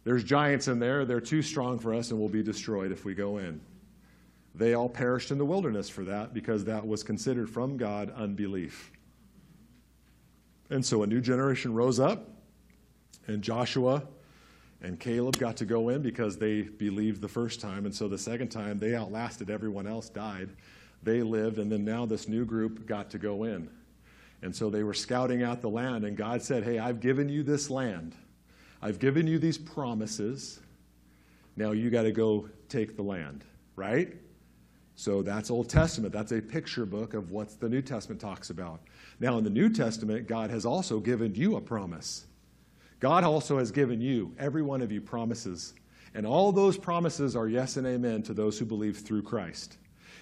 There's 0.04 0.24
giants 0.24 0.67
in 0.67 0.80
there. 0.80 1.06
They're 1.06 1.21
too 1.21 1.41
strong 1.41 1.80
for 1.80 1.93
us 1.93 2.12
and 2.12 2.19
we'll 2.19 2.30
be 2.30 2.43
destroyed 2.43 2.91
if 2.91 3.06
we 3.06 3.15
go 3.15 3.38
in." 3.38 3.62
They 4.54 4.74
all 4.74 4.89
perished 4.89 5.32
in 5.32 5.38
the 5.38 5.45
wilderness 5.45 5.89
for 5.89 6.04
that 6.04 6.34
because 6.34 6.65
that 6.65 6.86
was 6.86 7.04
considered 7.04 7.50
from 7.50 7.76
God 7.76 8.12
unbelief. 8.15 8.91
And 10.76 10.86
so 10.86 11.04
a 11.04 11.08
new 11.08 11.22
generation 11.22 11.74
rose 11.74 12.02
up, 12.02 12.28
and 13.28 13.42
Joshua 13.42 14.04
and 14.82 15.00
Caleb 15.00 15.38
got 15.38 15.56
to 15.56 15.66
go 15.66 15.88
in 15.88 16.02
because 16.02 16.38
they 16.38 16.64
believed 16.64 17.22
the 17.22 17.30
first 17.30 17.62
time. 17.62 17.86
And 17.86 17.96
so 17.96 18.10
the 18.10 18.18
second 18.18 18.50
time, 18.50 18.78
they 18.78 18.94
outlasted 18.94 19.50
everyone 19.50 19.88
else, 19.88 20.10
died. 20.10 20.50
They 21.02 21.22
lived, 21.22 21.60
and 21.60 21.72
then 21.72 21.86
now 21.86 22.06
this 22.06 22.28
new 22.28 22.44
group 22.44 22.86
got 22.86 23.10
to 23.12 23.18
go 23.18 23.46
in. 23.46 23.70
And 24.42 24.54
so 24.54 24.70
they 24.70 24.84
were 24.84 24.94
scouting 24.94 25.44
out 25.44 25.62
the 25.62 25.70
land, 25.70 26.04
and 26.04 26.18
God 26.18 26.42
said, 26.42 26.66
Hey, 26.66 26.78
I've 26.78 27.00
given 27.00 27.30
you 27.30 27.42
this 27.42 27.70
land. 27.70 28.14
I've 28.82 29.00
given 29.00 29.28
you 29.28 29.40
these 29.40 29.58
promises. 29.58 30.60
Now 31.56 31.72
you 31.72 31.90
got 31.90 32.04
to 32.04 32.12
go 32.12 32.50
take 32.68 32.98
the 32.98 33.02
land, 33.02 33.46
right? 33.78 34.14
So 34.96 35.22
that's 35.22 35.52
Old 35.52 35.70
Testament. 35.70 36.14
That's 36.14 36.32
a 36.32 36.42
picture 36.42 36.86
book 36.86 37.14
of 37.14 37.32
what 37.32 37.60
the 37.60 37.68
New 37.68 37.82
Testament 37.82 38.22
talks 38.22 38.50
about. 38.50 38.82
Now, 39.20 39.38
in 39.38 39.44
the 39.44 39.50
New 39.50 39.70
Testament, 39.70 40.28
God 40.28 40.50
has 40.50 40.66
also 40.66 41.00
given 41.00 41.36
you 41.36 41.58
a 41.58 41.62
promise. 41.62 42.26
God 43.00 43.24
also 43.24 43.60
has 43.60 43.72
given 43.72 44.00
you, 44.00 44.34
every 44.40 44.62
one 44.62 44.82
of 44.82 44.92
you, 44.92 45.02
promises. 45.02 45.74
And 46.14 46.26
all 46.26 46.52
those 46.54 46.78
promises 46.78 47.36
are 47.36 47.50
yes 47.50 47.76
and 47.76 47.86
amen 47.86 48.24
to 48.24 48.34
those 48.34 48.58
who 48.58 48.66
believe 48.66 48.98
through 48.98 49.24
Christ. 49.24 49.78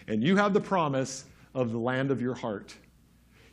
And 0.07 0.23
you 0.23 0.35
have 0.37 0.53
the 0.53 0.61
promise 0.61 1.25
of 1.53 1.71
the 1.71 1.77
land 1.77 2.09
of 2.09 2.19
your 2.19 2.33
heart. 2.33 2.75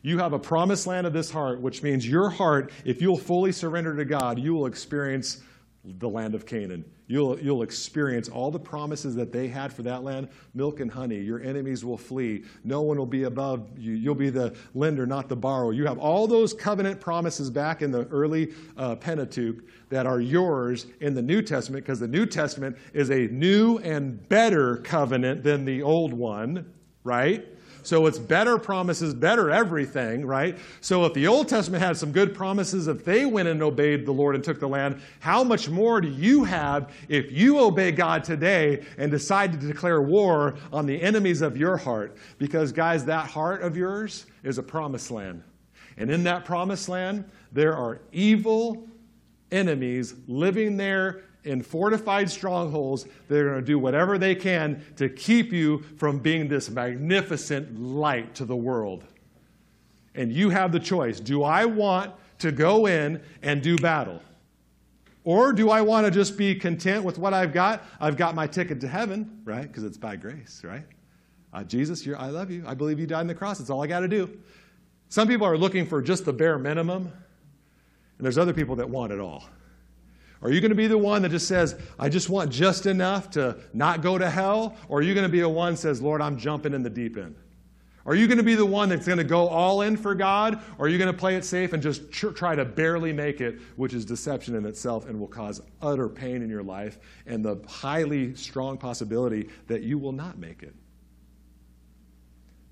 You 0.03 0.19
have 0.19 0.33
a 0.33 0.39
promised 0.39 0.87
land 0.87 1.07
of 1.07 1.13
this 1.13 1.31
heart, 1.31 1.61
which 1.61 1.83
means 1.83 2.09
your 2.09 2.31
heart, 2.31 2.73
if 2.87 3.03
you'll 3.03 3.19
fully 3.19 3.53
surrender 3.53 3.95
to 3.95 4.07
God, 4.07 4.39
you 4.39 4.55
will 4.55 4.65
experience 4.65 5.43
the 5.85 6.09
land 6.09 6.35
of 6.35 6.45
Canaan. 6.45 6.85
You'll, 7.07 7.41
you'll 7.41 7.63
experience 7.63 8.29
all 8.29 8.51
the 8.51 8.59
promises 8.59 9.15
that 9.17 9.33
they 9.33 9.49
had 9.49 9.73
for 9.73 9.83
that 9.83 10.05
land 10.05 10.29
milk 10.55 10.81
and 10.81 10.91
honey. 10.91 11.17
Your 11.17 11.41
enemies 11.43 11.85
will 11.85 11.97
flee. 11.97 12.45
No 12.65 12.83
one 12.83 12.99
will 12.99 13.07
be 13.07 13.25
above 13.25 13.67
you. 13.79 13.95
You'll 13.95 14.15
be 14.15 14.31
the 14.31 14.55
lender, 14.75 15.07
not 15.07 15.29
the 15.29 15.37
borrower. 15.37 15.73
You 15.73 15.87
have 15.87 15.99
all 15.99 16.27
those 16.27 16.53
covenant 16.53 17.01
promises 17.01 17.51
back 17.51 17.81
in 17.81 17.91
the 17.91 18.07
early 18.09 18.53
uh, 18.77 18.97
Pentateuch 18.97 19.65
that 19.89 20.07
are 20.07 20.21
yours 20.21 20.87
in 21.01 21.15
the 21.15 21.23
New 21.23 21.41
Testament 21.41 21.85
because 21.85 21.99
the 21.99 22.09
New 22.09 22.27
Testament 22.27 22.77
is 22.93 23.11
a 23.11 23.27
new 23.29 23.79
and 23.79 24.29
better 24.29 24.77
covenant 24.79 25.43
than 25.43 25.65
the 25.65 25.83
old 25.83 26.13
one, 26.13 26.71
right? 27.05 27.47
So 27.83 28.07
it's 28.07 28.19
better 28.19 28.59
promises, 28.59 29.15
better 29.15 29.51
everything, 29.51 30.25
right? 30.27 30.59
So 30.81 31.05
if 31.05 31.15
the 31.15 31.27
Old 31.27 31.49
Testament 31.49 31.83
had 31.83 31.97
some 31.97 32.13
good 32.13 32.35
promises, 32.35 32.89
if 32.89 33.05
they 33.05 33.27
went 33.27 33.49
and 33.49 33.63
obeyed 33.63 34.07
the 34.07 34.13
Lord 34.13 34.35
and 34.35 34.45
took 34.45 34.61
the 34.61 34.69
land, 34.69 35.01
how 35.21 35.43
much 35.45 35.69
more 35.69 36.01
do 36.01 36.09
you 36.09 36.45
have 36.45 36.93
if 37.09 37.33
you 37.33 37.59
obey 37.61 37.93
God 37.93 38.25
today 38.25 38.85
and 38.99 39.11
decide 39.11 39.53
to 39.53 39.59
declare 39.59 40.03
war 40.03 40.57
on 40.73 40.87
the 40.87 41.01
enemies 41.01 41.43
of 41.43 41.57
your 41.57 41.77
heart? 41.77 42.17
Because, 42.39 42.73
guys, 42.73 43.05
that 43.07 43.27
heart 43.27 43.63
of 43.63 43.77
yours 43.77 44.27
is 44.43 44.59
a 44.59 44.63
promised 44.63 45.11
land. 45.11 45.43
And 45.97 46.11
in 46.11 46.25
that 46.25 46.45
promised 46.45 46.89
land, 46.89 47.25
there 47.53 47.77
are 47.77 48.01
evil 48.13 48.89
enemies 49.53 50.15
living 50.29 50.77
there 50.77 51.23
in 51.45 51.63
fortified 51.63 52.31
strongholds 52.31 53.07
they're 53.29 53.51
going 53.51 53.61
to 53.61 53.67
do 53.67 53.79
whatever 53.79 54.19
they 54.19 54.35
can 54.35 54.85
to 54.97 55.09
keep 55.09 55.53
you 55.53 55.79
from 55.97 56.19
being 56.19 56.49
this 56.49 56.71
magnificent 56.71 57.81
light 57.81 58.35
to 58.35 58.45
the 58.45 58.57
world. 58.57 59.05
And 60.15 60.33
you 60.33 60.51
have 60.51 60.73
the 60.73 60.81
choice 60.81 61.21
do 61.21 61.43
I 61.43 61.65
want 61.65 62.13
to 62.39 62.53
go 62.53 62.87
in 62.87 63.23
and 63.43 63.63
do 63.63 63.77
battle? 63.77 64.21
Or 65.23 65.53
do 65.53 65.71
I 65.71 65.83
want 65.83 66.07
to 66.07 66.11
just 66.11 66.39
be 66.39 66.55
content 66.55 67.05
with 67.05 67.19
what 67.19 67.35
I've 67.35 67.53
got? 67.53 67.85
I've 68.01 68.17
got 68.17 68.35
my 68.35 68.47
ticket 68.47 68.81
to 68.81 68.89
heaven, 68.89 69.43
right? 69.45 69.63
Because 69.63 69.85
it's 69.85 69.99
by 69.99 70.17
grace, 70.17 70.63
right? 70.65 70.85
Uh, 71.53 71.63
Jesus, 71.65 72.07
I 72.09 72.29
love 72.29 72.51
you. 72.51 72.65
I 72.67 72.75
believe 72.75 72.99
you 72.99 73.07
died 73.07 73.21
on 73.21 73.27
the 73.27 73.35
cross. 73.35 73.59
That's 73.59 73.71
all 73.71 73.83
I 73.83 73.87
got 73.87 74.01
to 74.01 74.09
do. 74.09 74.39
Some 75.09 75.29
people 75.29 75.47
are 75.47 75.59
looking 75.59 75.85
for 75.85 76.01
just 76.01 76.25
the 76.25 76.33
bare 76.33 76.59
minimum, 76.59 77.03
and 77.03 78.25
there's 78.25 78.39
other 78.39 78.55
people 78.55 78.77
that 78.77 78.89
want 78.89 79.13
it 79.13 79.19
all. 79.19 79.45
Are 80.43 80.51
you 80.51 80.61
going 80.61 80.71
to 80.71 80.77
be 80.77 80.87
the 80.87 80.97
one 80.97 81.23
that 81.23 81.31
just 81.31 81.47
says, 81.47 81.77
I 81.99 82.09
just 82.09 82.31
want 82.31 82.51
just 82.51 82.87
enough 82.87 83.31
to 83.33 83.59
not 83.75 84.01
go 84.01 84.17
to 84.17 84.31
hell? 84.31 84.77
Or 84.89 85.01
are 85.01 85.03
you 85.03 85.13
going 85.15 85.27
to 85.27 85.33
be 85.33 85.41
the 85.41 85.49
one 85.49 85.75
that 85.75 85.79
says, 85.79 86.01
Lord, 86.01 86.23
I'm 86.23 86.39
jumping 86.39 86.73
in 86.73 86.83
the 86.83 86.91
deep 86.91 87.19
end? 87.19 87.37
Are 88.07 88.15
you 88.15 88.27
going 88.27 88.39
to 88.39 88.43
be 88.43 88.55
the 88.55 88.65
one 88.65 88.89
that's 88.89 89.07
going 89.07 89.19
to 89.19 89.25
go 89.25 89.47
all 89.49 89.83
in 89.83 89.99
for 89.99 90.15
God? 90.15 90.63
Or 90.79 90.87
are 90.87 90.89
you 90.89 90.97
going 90.97 91.13
to 91.13 91.19
play 91.19 91.37
it 91.37 91.45
safe 91.45 91.75
and 91.75 91.83
just 91.83 92.11
try 92.11 92.55
to 92.55 92.65
barely 92.65 93.13
make 93.13 93.43
it, 93.43 93.61
which 93.77 93.93
is 93.93 94.07
deception 94.07 94.55
in 94.55 94.65
itself 94.65 95.07
and 95.07 95.21
will 95.21 95.29
cause 95.29 95.61
utter 95.83 96.09
pain 96.09 96.41
in 96.41 96.49
your 96.49 96.63
life 96.63 96.99
and 97.27 97.45
the 97.45 97.63
highly 97.69 98.35
strong 98.35 98.79
possibility 98.79 99.51
that 99.67 99.83
you 99.83 99.99
will 99.99 100.13
not 100.13 100.39
make 100.39 100.63
it? 100.63 100.75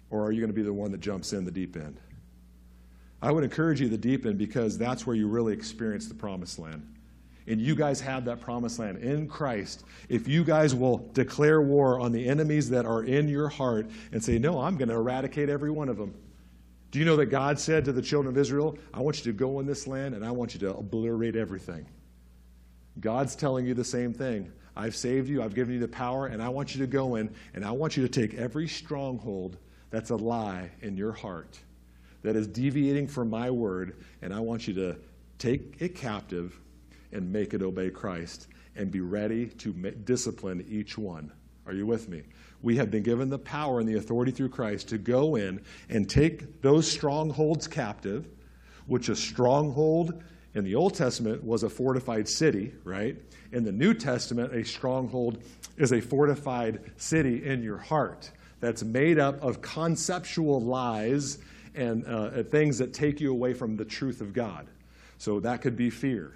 Or 0.09 0.25
are 0.25 0.33
you 0.33 0.41
going 0.41 0.51
to 0.51 0.57
be 0.57 0.63
the 0.63 0.73
one 0.73 0.91
that 0.93 1.01
jumps 1.01 1.35
in 1.35 1.45
the 1.45 1.51
deep 1.51 1.77
end? 1.77 2.01
I 3.21 3.31
would 3.31 3.45
encourage 3.45 3.83
you 3.83 3.91
the 3.91 3.99
deep 3.99 4.25
end 4.25 4.39
because 4.39 4.79
that's 4.79 5.07
where 5.07 5.15
you 5.15 5.29
really 5.29 5.53
experience 5.53 6.07
the 6.07 6.15
promised 6.15 6.59
land 6.59 6.98
and 7.49 7.61
you 7.61 7.75
guys 7.75 8.01
have 8.01 8.27
that 8.27 8.41
promised 8.41 8.79
land 8.79 8.99
in 8.99 9.27
Christ, 9.27 9.85
if 10.09 10.29
you 10.29 10.45
guys 10.45 10.75
will 10.75 10.99
declare 11.15 11.63
war 11.63 11.99
on 11.99 12.13
the 12.13 12.29
enemies 12.29 12.69
that 12.71 12.85
are 12.85 13.03
in 13.03 13.29
your 13.29 13.49
heart 13.49 13.89
and 14.13 14.23
say, 14.23 14.39
No, 14.39 14.61
I'm 14.61 14.77
going 14.77 14.89
to 14.89 14.95
eradicate 14.95 15.49
every 15.49 15.71
one 15.71 15.89
of 15.89 15.97
them. 15.97 16.15
Do 16.91 16.99
you 16.99 17.05
know 17.05 17.17
that 17.17 17.27
God 17.27 17.59
said 17.59 17.85
to 17.87 17.93
the 17.93 18.03
children 18.03 18.35
of 18.35 18.39
Israel, 18.39 18.79
I 18.95 19.01
want 19.01 19.19
you 19.19 19.25
to 19.33 19.37
go 19.37 19.61
in 19.61 19.67
this 19.67 19.87
land 19.87 20.15
and 20.15 20.25
I 20.25 20.31
want 20.31 20.55
you 20.55 20.61
to 20.61 20.77
obliterate 20.77 21.37
everything? 21.37 21.87
God's 23.01 23.37
telling 23.37 23.67
you 23.67 23.75
the 23.75 23.85
same 23.85 24.13
thing. 24.13 24.53
I've 24.77 24.95
saved 24.95 25.29
you, 25.29 25.43
I've 25.43 25.55
given 25.55 25.75
you 25.75 25.81
the 25.81 25.89
power, 25.89 26.27
and 26.27 26.43
I 26.43 26.49
want 26.49 26.75
you 26.75 26.81
to 26.81 26.87
go 26.87 27.17
in 27.17 27.35
and 27.55 27.65
I 27.65 27.73
want 27.73 27.97
you 27.97 28.07
to 28.07 28.09
take 28.09 28.39
every 28.39 28.69
stronghold 28.69 29.57
that's 29.91 30.11
a 30.11 30.17
lie 30.17 30.71
in 30.83 30.97
your 30.97 31.13
heart 31.13 31.59
that 32.23 32.37
is 32.37 32.47
deviating 32.47 33.07
from 33.07 33.31
my 33.31 33.51
word, 33.51 33.97
and 34.23 34.35
I 34.35 34.41
want 34.41 34.69
you 34.69 34.75
to 34.75 34.97
take 35.39 35.77
it 35.79 35.95
captive 35.95 36.59
and 37.13 37.33
make 37.33 37.55
it 37.55 37.63
obey 37.63 37.91
Christ 37.91 38.49
and 38.77 38.91
be 38.91 39.01
ready 39.01 39.47
to 39.47 39.73
discipline 39.73 40.65
each 40.69 40.97
one. 40.97 41.33
Are 41.67 41.73
you 41.73 41.87
with 41.87 42.09
me? 42.09 42.23
We 42.63 42.77
have 42.77 42.91
been 42.91 43.03
given 43.03 43.29
the 43.29 43.39
power 43.39 43.81
and 43.81 43.89
the 43.89 43.97
authority 43.97 44.33
through 44.33 44.49
Christ 44.49 44.89
to 44.89 44.99
go 44.99 45.37
in 45.37 45.61
and 45.89 46.09
take 46.09 46.63
those 46.63 46.91
strongholds 46.91 47.69
captive, 47.69 48.29
which 48.87 49.09
a 49.09 49.17
stronghold 49.17 50.23
in 50.55 50.65
the 50.65 50.75
Old 50.75 50.95
Testament 50.95 51.45
was 51.45 51.63
a 51.63 51.69
fortified 51.69 52.29
city, 52.29 52.73
right? 52.85 53.17
In 53.53 53.65
the 53.65 53.73
New 53.73 53.95
Testament, 53.95 54.55
a 54.55 54.65
stronghold 54.65 55.43
is 55.77 55.93
a 55.93 56.01
fortified 56.01 56.81
city 56.97 57.45
in 57.45 57.63
your 57.63 57.79
heart 57.79 58.31
that's 58.61 58.83
made 58.83 59.19
up 59.19 59.41
of 59.43 59.61
conceptual 59.61 60.61
lies 60.61 61.39
and 61.75 62.05
uh, 62.07 62.43
things 62.43 62.79
that 62.79 62.93
take 62.93 63.21
you 63.21 63.31
away 63.31 63.55
from 63.55 63.77
the 63.77 63.85
truth 63.85 64.21
of 64.21 64.33
God. 64.33 64.67
So 65.19 65.39
that 65.41 65.63
could 65.63 65.77
be 65.77 65.91
fear. 65.91 66.35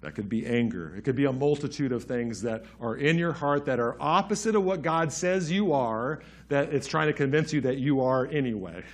That 0.00 0.14
could 0.14 0.28
be 0.28 0.46
anger. 0.46 0.94
It 0.96 1.02
could 1.02 1.16
be 1.16 1.24
a 1.24 1.32
multitude 1.32 1.90
of 1.90 2.04
things 2.04 2.42
that 2.42 2.64
are 2.80 2.96
in 2.96 3.18
your 3.18 3.32
heart 3.32 3.64
that 3.66 3.80
are 3.80 3.96
opposite 4.00 4.54
of 4.54 4.62
what 4.62 4.82
God 4.82 5.12
says 5.12 5.50
you 5.50 5.72
are, 5.72 6.20
that 6.48 6.72
it's 6.72 6.86
trying 6.86 7.08
to 7.08 7.12
convince 7.12 7.52
you 7.52 7.60
that 7.62 7.78
you 7.78 8.00
are 8.00 8.26
anyway. 8.26 8.84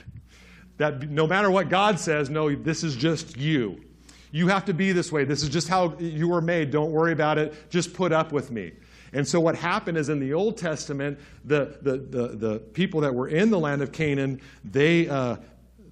That 0.78 1.10
no 1.10 1.26
matter 1.26 1.50
what 1.50 1.68
God 1.68 2.00
says, 2.00 2.30
no, 2.30 2.54
this 2.54 2.82
is 2.82 2.96
just 2.96 3.36
you. 3.36 3.84
You 4.32 4.48
have 4.48 4.64
to 4.64 4.74
be 4.74 4.92
this 4.92 5.12
way. 5.12 5.24
This 5.24 5.42
is 5.42 5.50
just 5.50 5.68
how 5.68 5.96
you 5.98 6.28
were 6.28 6.40
made. 6.40 6.70
Don't 6.70 6.90
worry 6.90 7.12
about 7.12 7.38
it. 7.38 7.54
Just 7.70 7.94
put 7.94 8.10
up 8.10 8.32
with 8.32 8.50
me. 8.50 8.72
And 9.12 9.28
so 9.28 9.38
what 9.38 9.54
happened 9.54 9.96
is 9.96 10.08
in 10.08 10.18
the 10.18 10.32
Old 10.32 10.56
Testament, 10.56 11.20
the, 11.44 11.78
the, 11.82 11.98
the, 11.98 12.28
the 12.28 12.58
people 12.58 13.02
that 13.02 13.14
were 13.14 13.28
in 13.28 13.50
the 13.50 13.60
land 13.60 13.80
of 13.80 13.92
Canaan, 13.92 14.40
they, 14.64 15.08
uh, 15.08 15.36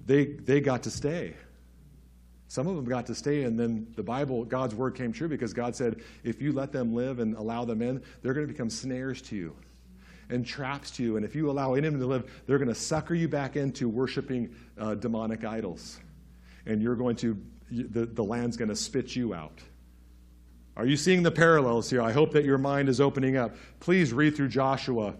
they, 0.05 0.25
they 0.25 0.59
got 0.59 0.83
to 0.83 0.91
stay. 0.91 1.35
Some 2.53 2.67
of 2.67 2.75
them 2.75 2.85
got 2.85 3.07
to 3.07 3.15
stay, 3.15 3.45
and 3.45 3.59
then 3.59 3.87
the 3.95 4.03
Bible, 4.03 4.45
God's 4.45 4.75
word 4.75 4.93
came 4.93 5.11
true 5.11 5.27
because 5.27 5.53
God 5.53 5.75
said, 5.75 6.01
if 6.23 6.39
you 6.39 6.51
let 6.51 6.71
them 6.71 6.93
live 6.93 7.17
and 7.17 7.35
allow 7.35 7.65
them 7.65 7.81
in, 7.81 7.99
they're 8.21 8.35
going 8.35 8.45
to 8.45 8.53
become 8.53 8.69
snares 8.69 9.23
to 9.23 9.35
you 9.35 9.55
and 10.29 10.45
traps 10.45 10.91
to 10.91 11.03
you. 11.03 11.17
And 11.17 11.25
if 11.25 11.33
you 11.33 11.49
allow 11.49 11.73
any 11.73 11.87
of 11.87 11.93
them 11.93 12.01
to 12.01 12.05
live, 12.05 12.31
they're 12.45 12.59
going 12.59 12.67
to 12.67 12.75
sucker 12.75 13.15
you 13.15 13.27
back 13.27 13.55
into 13.55 13.89
worshiping 13.89 14.53
uh, 14.77 14.93
demonic 14.93 15.43
idols. 15.43 15.99
And 16.67 16.79
you're 16.79 16.93
going 16.95 17.15
to, 17.15 17.41
the, 17.71 18.05
the 18.05 18.23
land's 18.23 18.55
going 18.55 18.69
to 18.69 18.75
spit 18.75 19.15
you 19.15 19.33
out. 19.33 19.59
Are 20.77 20.85
you 20.85 20.95
seeing 20.95 21.23
the 21.23 21.31
parallels 21.31 21.89
here? 21.89 22.03
I 22.03 22.11
hope 22.11 22.33
that 22.33 22.45
your 22.45 22.59
mind 22.59 22.87
is 22.87 23.01
opening 23.01 23.35
up. 23.35 23.55
Please 23.79 24.13
read 24.13 24.35
through 24.35 24.49
Joshua 24.49 25.15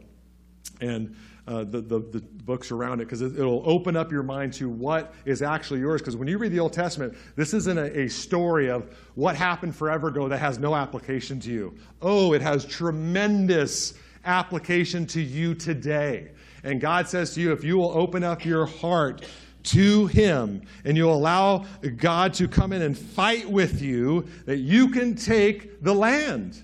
and 0.81 1.15
uh, 1.47 1.63
the, 1.65 1.81
the, 1.81 1.99
the, 1.99 2.23
books 2.45 2.71
around 2.71 2.99
it 2.99 3.05
because 3.05 3.21
it, 3.21 3.37
will 3.37 3.63
open 3.65 3.95
up 3.95 4.11
your 4.11 4.23
mind 4.23 4.51
to 4.53 4.69
what 4.69 5.13
is 5.25 5.41
actually 5.41 5.79
yours. 5.79 6.01
Because 6.01 6.15
when 6.15 6.27
you 6.27 6.37
read 6.37 6.51
the 6.51 6.59
Old 6.59 6.73
Testament, 6.73 7.15
this 7.35 7.53
isn't 7.53 7.77
a, 7.77 8.01
a, 8.01 8.09
story 8.09 8.69
of 8.69 8.93
what 9.15 9.35
happened 9.35 9.75
forever 9.75 10.07
ago 10.09 10.27
that 10.27 10.39
has 10.39 10.59
no 10.59 10.75
application 10.75 11.39
to 11.41 11.51
you. 11.51 11.75
Oh, 12.01 12.33
it 12.33 12.41
has 12.41 12.65
tremendous 12.65 13.93
application 14.25 15.05
to 15.07 15.21
you 15.21 15.53
today. 15.53 16.31
And 16.63 16.79
God 16.79 17.07
says 17.07 17.33
to 17.35 17.41
you, 17.41 17.51
if 17.51 17.63
you 17.63 17.77
will 17.77 17.97
open 17.97 18.23
up 18.23 18.45
your 18.45 18.65
heart 18.65 19.25
to 19.63 20.07
Him 20.07 20.61
and 20.85 20.95
you'll 20.95 21.13
allow 21.13 21.65
God 21.97 22.33
to 22.35 22.47
come 22.47 22.71
in 22.73 22.81
and 22.81 22.97
fight 22.97 23.49
with 23.49 23.81
you, 23.81 24.27
that 24.45 24.57
you 24.57 24.89
can 24.89 25.15
take 25.15 25.81
the 25.81 25.93
land. 25.93 26.61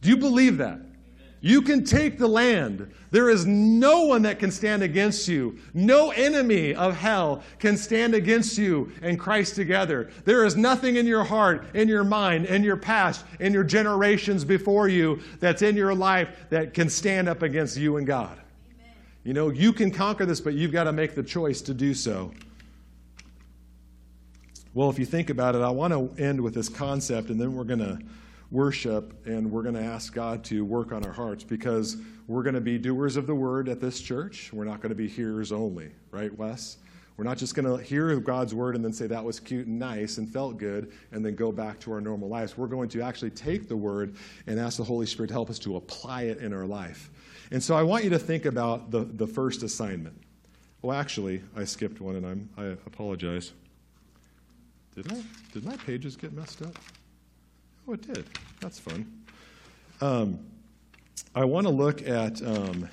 Do 0.00 0.10
you 0.10 0.16
believe 0.16 0.58
that? 0.58 0.80
You 1.40 1.62
can 1.62 1.84
take 1.84 2.18
the 2.18 2.26
land. 2.26 2.92
There 3.10 3.30
is 3.30 3.46
no 3.46 4.04
one 4.04 4.22
that 4.22 4.38
can 4.38 4.50
stand 4.50 4.82
against 4.82 5.28
you. 5.28 5.58
No 5.72 6.10
enemy 6.10 6.74
of 6.74 6.96
hell 6.96 7.42
can 7.58 7.76
stand 7.76 8.14
against 8.14 8.58
you 8.58 8.92
and 9.02 9.18
Christ 9.18 9.54
together. 9.54 10.10
There 10.24 10.44
is 10.44 10.56
nothing 10.56 10.96
in 10.96 11.06
your 11.06 11.24
heart, 11.24 11.64
in 11.74 11.86
your 11.88 12.02
mind, 12.04 12.46
in 12.46 12.64
your 12.64 12.76
past, 12.76 13.24
in 13.38 13.52
your 13.52 13.64
generations 13.64 14.44
before 14.44 14.88
you 14.88 15.20
that's 15.38 15.62
in 15.62 15.76
your 15.76 15.94
life 15.94 16.28
that 16.50 16.74
can 16.74 16.88
stand 16.88 17.28
up 17.28 17.42
against 17.42 17.76
you 17.76 17.98
and 17.98 18.06
God. 18.06 18.36
Amen. 18.74 18.92
You 19.22 19.32
know, 19.32 19.50
you 19.50 19.72
can 19.72 19.92
conquer 19.92 20.26
this, 20.26 20.40
but 20.40 20.54
you've 20.54 20.72
got 20.72 20.84
to 20.84 20.92
make 20.92 21.14
the 21.14 21.22
choice 21.22 21.62
to 21.62 21.74
do 21.74 21.94
so. 21.94 22.32
Well, 24.74 24.90
if 24.90 24.98
you 24.98 25.06
think 25.06 25.30
about 25.30 25.54
it, 25.54 25.62
I 25.62 25.70
want 25.70 25.92
to 25.92 26.22
end 26.22 26.40
with 26.40 26.54
this 26.54 26.68
concept, 26.68 27.30
and 27.30 27.40
then 27.40 27.54
we're 27.54 27.64
going 27.64 27.78
to 27.78 27.98
worship 28.50 29.26
and 29.26 29.50
we're 29.50 29.62
going 29.62 29.74
to 29.74 29.82
ask 29.82 30.12
God 30.12 30.42
to 30.44 30.64
work 30.64 30.92
on 30.92 31.04
our 31.04 31.12
hearts 31.12 31.44
because 31.44 31.96
we're 32.26 32.42
going 32.42 32.54
to 32.54 32.60
be 32.60 32.78
doers 32.78 33.16
of 33.16 33.26
the 33.26 33.34
word 33.34 33.68
at 33.68 33.80
this 33.80 34.00
church. 34.00 34.50
We're 34.52 34.64
not 34.64 34.80
going 34.80 34.90
to 34.90 34.96
be 34.96 35.08
hearers 35.08 35.52
only, 35.52 35.90
right, 36.10 36.36
Wes? 36.36 36.78
We're 37.16 37.24
not 37.24 37.36
just 37.36 37.56
going 37.56 37.66
to 37.66 37.82
hear 37.82 38.14
God's 38.20 38.54
word 38.54 38.76
and 38.76 38.84
then 38.84 38.92
say 38.92 39.08
that 39.08 39.24
was 39.24 39.40
cute 39.40 39.66
and 39.66 39.76
nice 39.76 40.18
and 40.18 40.28
felt 40.28 40.56
good 40.56 40.92
and 41.10 41.24
then 41.24 41.34
go 41.34 41.50
back 41.50 41.80
to 41.80 41.92
our 41.92 42.00
normal 42.00 42.28
lives. 42.28 42.56
We're 42.56 42.68
going 42.68 42.88
to 42.90 43.02
actually 43.02 43.30
take 43.30 43.68
the 43.68 43.76
word 43.76 44.14
and 44.46 44.58
ask 44.60 44.76
the 44.76 44.84
Holy 44.84 45.04
Spirit 45.04 45.28
to 45.28 45.34
help 45.34 45.50
us 45.50 45.58
to 45.60 45.76
apply 45.76 46.22
it 46.22 46.38
in 46.38 46.52
our 46.52 46.64
life. 46.64 47.10
And 47.50 47.60
so 47.60 47.74
I 47.74 47.82
want 47.82 48.04
you 48.04 48.10
to 48.10 48.20
think 48.20 48.44
about 48.44 48.92
the, 48.92 49.00
the 49.04 49.26
first 49.26 49.64
assignment. 49.64 50.16
Well, 50.80 50.96
actually, 50.96 51.42
I 51.56 51.64
skipped 51.64 52.00
one 52.00 52.14
and 52.14 52.24
I'm, 52.24 52.48
I 52.56 52.66
apologize. 52.86 53.52
Did 54.94 55.12
I? 55.12 55.22
Did 55.52 55.64
my 55.64 55.76
pages 55.76 56.14
get 56.14 56.32
messed 56.32 56.62
up? 56.62 56.76
Oh, 57.88 57.94
it 57.94 58.02
did. 58.02 58.26
That's 58.60 58.78
fun. 58.78 59.10
Um, 60.02 60.40
I 61.34 61.46
want 61.46 61.66
to 61.66 61.72
look 61.72 62.06
at 62.06 62.42
um, 62.42 62.86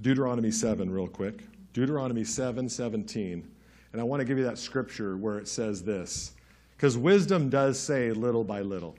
Deuteronomy 0.00 0.52
7 0.52 0.88
real 0.88 1.08
quick. 1.08 1.42
Deuteronomy 1.72 2.22
7 2.22 2.68
17. 2.68 3.50
And 3.92 4.00
I 4.00 4.04
want 4.04 4.20
to 4.20 4.24
give 4.24 4.38
you 4.38 4.44
that 4.44 4.58
scripture 4.58 5.16
where 5.16 5.38
it 5.38 5.48
says 5.48 5.82
this. 5.82 6.32
Because 6.76 6.96
wisdom 6.96 7.48
does 7.48 7.76
say 7.76 8.12
little 8.12 8.44
by 8.44 8.60
little. 8.60 8.94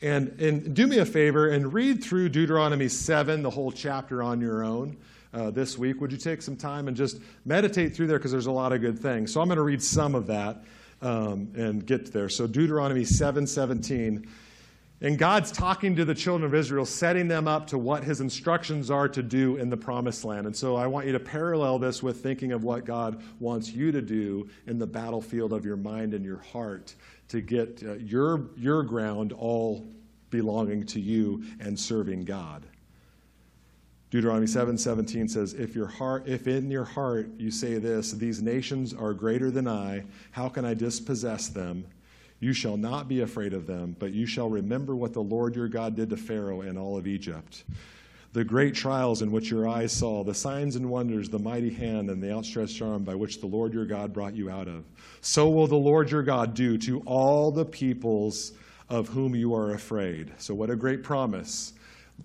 And, 0.00 0.40
and 0.40 0.74
do 0.74 0.86
me 0.86 0.96
a 0.96 1.04
favor 1.04 1.48
and 1.48 1.74
read 1.74 2.02
through 2.02 2.30
Deuteronomy 2.30 2.88
7, 2.88 3.42
the 3.42 3.50
whole 3.50 3.70
chapter 3.70 4.22
on 4.22 4.40
your 4.40 4.64
own. 4.64 4.96
Uh, 5.32 5.48
this 5.50 5.78
week. 5.78 6.00
Would 6.00 6.10
you 6.10 6.18
take 6.18 6.42
some 6.42 6.56
time 6.56 6.88
and 6.88 6.96
just 6.96 7.20
meditate 7.44 7.94
through 7.94 8.08
there 8.08 8.18
because 8.18 8.32
there's 8.32 8.46
a 8.46 8.50
lot 8.50 8.72
of 8.72 8.80
good 8.80 8.98
things? 8.98 9.32
So 9.32 9.40
I'm 9.40 9.46
going 9.46 9.58
to 9.58 9.62
read 9.62 9.80
some 9.80 10.16
of 10.16 10.26
that 10.26 10.64
um, 11.02 11.52
and 11.56 11.84
get 11.84 12.12
there. 12.12 12.28
So 12.28 12.46
Deuteronomy 12.46 13.04
7 13.04 13.46
17. 13.46 14.26
And 15.02 15.18
God's 15.18 15.50
talking 15.50 15.96
to 15.96 16.04
the 16.04 16.14
children 16.14 16.44
of 16.46 16.54
Israel, 16.54 16.84
setting 16.84 17.26
them 17.26 17.48
up 17.48 17.68
to 17.68 17.78
what 17.78 18.04
his 18.04 18.20
instructions 18.20 18.90
are 18.90 19.08
to 19.08 19.22
do 19.22 19.56
in 19.56 19.70
the 19.70 19.76
promised 19.76 20.26
land. 20.26 20.46
And 20.46 20.54
so 20.54 20.76
I 20.76 20.86
want 20.88 21.06
you 21.06 21.12
to 21.12 21.20
parallel 21.20 21.78
this 21.78 22.02
with 22.02 22.22
thinking 22.22 22.52
of 22.52 22.64
what 22.64 22.84
God 22.84 23.22
wants 23.38 23.72
you 23.72 23.92
to 23.92 24.02
do 24.02 24.50
in 24.66 24.78
the 24.78 24.86
battlefield 24.86 25.54
of 25.54 25.64
your 25.64 25.78
mind 25.78 26.12
and 26.12 26.22
your 26.22 26.40
heart 26.40 26.94
to 27.28 27.40
get 27.40 27.82
uh, 27.82 27.94
your, 27.94 28.50
your 28.58 28.82
ground 28.82 29.32
all 29.32 29.88
belonging 30.28 30.84
to 30.86 31.00
you 31.00 31.44
and 31.60 31.80
serving 31.80 32.24
God. 32.26 32.66
Deuteronomy 34.10 34.48
7 34.48 34.76
17 34.76 35.28
says, 35.28 35.54
if, 35.54 35.74
your 35.74 35.86
heart, 35.86 36.26
if 36.26 36.48
in 36.48 36.70
your 36.70 36.84
heart 36.84 37.30
you 37.38 37.50
say 37.50 37.78
this, 37.78 38.12
These 38.12 38.42
nations 38.42 38.92
are 38.92 39.14
greater 39.14 39.50
than 39.50 39.68
I, 39.68 40.04
how 40.32 40.48
can 40.48 40.64
I 40.64 40.74
dispossess 40.74 41.48
them? 41.48 41.84
You 42.40 42.52
shall 42.52 42.76
not 42.76 43.06
be 43.06 43.20
afraid 43.20 43.52
of 43.52 43.66
them, 43.66 43.94
but 43.98 44.12
you 44.12 44.26
shall 44.26 44.48
remember 44.48 44.96
what 44.96 45.12
the 45.12 45.22
Lord 45.22 45.54
your 45.54 45.68
God 45.68 45.94
did 45.94 46.10
to 46.10 46.16
Pharaoh 46.16 46.62
and 46.62 46.78
all 46.78 46.96
of 46.96 47.06
Egypt. 47.06 47.64
The 48.32 48.44
great 48.44 48.74
trials 48.74 49.22
in 49.22 49.30
which 49.30 49.50
your 49.50 49.68
eyes 49.68 49.92
saw, 49.92 50.24
the 50.24 50.34
signs 50.34 50.76
and 50.76 50.88
wonders, 50.88 51.28
the 51.28 51.38
mighty 51.38 51.70
hand 51.70 52.10
and 52.10 52.22
the 52.22 52.32
outstretched 52.32 52.80
arm 52.80 53.04
by 53.04 53.14
which 53.14 53.40
the 53.40 53.46
Lord 53.46 53.74
your 53.74 53.84
God 53.84 54.12
brought 54.12 54.34
you 54.34 54.48
out 54.48 54.68
of. 54.68 54.84
So 55.20 55.50
will 55.50 55.66
the 55.66 55.76
Lord 55.76 56.10
your 56.10 56.22
God 56.22 56.54
do 56.54 56.78
to 56.78 57.00
all 57.06 57.50
the 57.50 57.64
peoples 57.64 58.52
of 58.88 59.08
whom 59.08 59.34
you 59.36 59.54
are 59.54 59.74
afraid. 59.74 60.32
So, 60.38 60.54
what 60.54 60.70
a 60.70 60.76
great 60.76 61.02
promise 61.02 61.74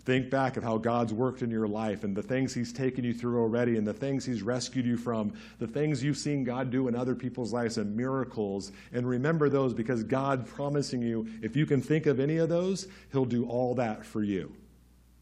Think 0.03 0.29
back 0.29 0.57
of 0.57 0.63
how 0.63 0.77
God's 0.77 1.13
worked 1.13 1.41
in 1.41 1.49
your 1.49 1.67
life 1.67 2.03
and 2.03 2.15
the 2.15 2.21
things 2.21 2.53
He's 2.53 2.73
taken 2.73 3.03
you 3.03 3.13
through 3.13 3.39
already 3.39 3.77
and 3.77 3.87
the 3.87 3.93
things 3.93 4.25
He's 4.25 4.41
rescued 4.41 4.85
you 4.85 4.97
from, 4.97 5.33
the 5.59 5.67
things 5.67 6.03
you've 6.03 6.17
seen 6.17 6.43
God 6.43 6.69
do 6.69 6.87
in 6.87 6.95
other 6.95 7.15
people's 7.15 7.53
lives 7.53 7.77
and 7.77 7.95
miracles. 7.95 8.71
And 8.93 9.07
remember 9.07 9.49
those 9.49 9.73
because 9.73 10.03
God 10.03 10.45
promising 10.45 11.01
you, 11.01 11.27
if 11.41 11.55
you 11.55 11.65
can 11.65 11.81
think 11.81 12.05
of 12.05 12.19
any 12.19 12.37
of 12.37 12.49
those, 12.49 12.87
He'll 13.11 13.25
do 13.25 13.45
all 13.45 13.73
that 13.75 14.05
for 14.05 14.21
you. 14.21 14.53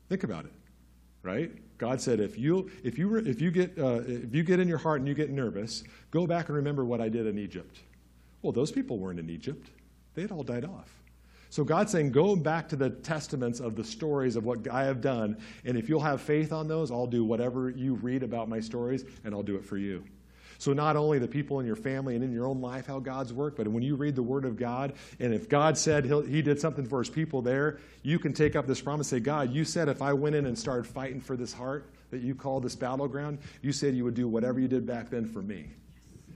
Think 0.10 0.24
about 0.24 0.46
it, 0.46 0.54
right? 1.22 1.52
God 1.78 2.00
said, 2.02 2.20
if 2.20 2.38
you, 2.38 2.72
if 2.84 2.98
you, 2.98 3.16
if 3.18 3.42
you, 3.42 3.52
get, 3.52 3.78
uh, 3.78 4.02
if 4.06 4.34
you 4.34 4.44
get 4.44 4.60
in 4.60 4.68
your 4.68 4.78
heart 4.78 5.00
and 5.00 5.08
you 5.08 5.14
get 5.14 5.30
nervous, 5.30 5.84
go 6.12 6.26
back 6.26 6.48
and 6.48 6.56
remember 6.56 6.86
what 6.86 7.02
I 7.02 7.10
did 7.10 7.28
in 7.28 7.38
Egypt. 7.38 7.80
Well, 8.42 8.54
those 8.54 8.72
people 8.72 8.98
weren't 8.98 9.20
in 9.20 9.30
Egypt, 9.30 9.70
they 10.14 10.22
had 10.22 10.32
all 10.32 10.44
died 10.44 10.66
off. 10.66 11.03
So 11.54 11.64
God's 11.64 11.92
saying, 11.92 12.14
go 12.14 12.36
back 12.36 12.70
to 12.70 12.76
the 12.76 12.90
testaments 12.90 13.60
of 13.60 13.76
the 13.76 13.84
stories 13.84 14.36
of 14.36 14.44
what 14.44 14.68
I 14.68 14.86
have 14.86 15.02
done, 15.02 15.38
and 15.64 15.78
if 15.78 15.88
you'll 15.88 16.00
have 16.00 16.20
faith 16.20 16.52
on 16.52 16.68
those, 16.68 16.90
I'll 16.90 17.06
do 17.06 17.24
whatever 17.24 17.70
you 17.70 17.94
read 17.94 18.24
about 18.24 18.50
my 18.50 18.60
stories, 18.60 19.06
and 19.24 19.36
I'll 19.36 19.44
do 19.44 19.56
it 19.58 19.64
for 19.64 19.78
you. 19.78 20.04
So 20.58 20.74
not 20.74 20.96
only 20.96 21.20
the 21.20 21.28
people 21.28 21.60
in 21.60 21.68
your 21.68 21.76
family 21.76 22.16
and 22.16 22.24
in 22.24 22.32
your 22.32 22.48
own 22.48 22.60
life 22.60 22.88
how 22.88 22.98
God's 22.98 23.34
worked, 23.34 23.58
but 23.58 23.68
when 23.68 23.84
you 23.84 23.96
read 23.96 24.16
the 24.16 24.24
Word 24.24 24.46
of 24.46 24.58
God, 24.58 24.94
and 25.20 25.32
if 25.32 25.48
God 25.48 25.78
said 25.78 26.06
he 26.28 26.42
did 26.42 26.60
something 26.60 26.88
for 26.88 26.98
His 26.98 27.12
people 27.12 27.44
there, 27.44 27.78
you 28.02 28.18
can 28.18 28.34
take 28.34 28.56
up 28.56 28.66
this 28.66 28.82
promise. 28.82 29.10
Say, 29.10 29.20
God, 29.20 29.54
you 29.54 29.64
said 29.64 29.90
if 29.90 30.02
I 30.02 30.14
went 30.14 30.36
in 30.36 30.48
and 30.48 30.58
started 30.58 30.88
fighting 30.88 31.22
for 31.22 31.38
this 31.38 31.54
heart 31.54 31.88
that 32.10 32.24
you 32.24 32.34
call 32.34 32.62
this 32.62 32.76
battleground, 32.76 33.38
you 33.62 33.74
said 33.74 33.94
you 33.94 34.06
would 34.06 34.16
do 34.16 34.28
whatever 34.28 34.60
you 34.60 34.68
did 34.68 34.88
back 34.88 35.12
then 35.12 35.28
for 35.28 35.44
me. 35.44 35.68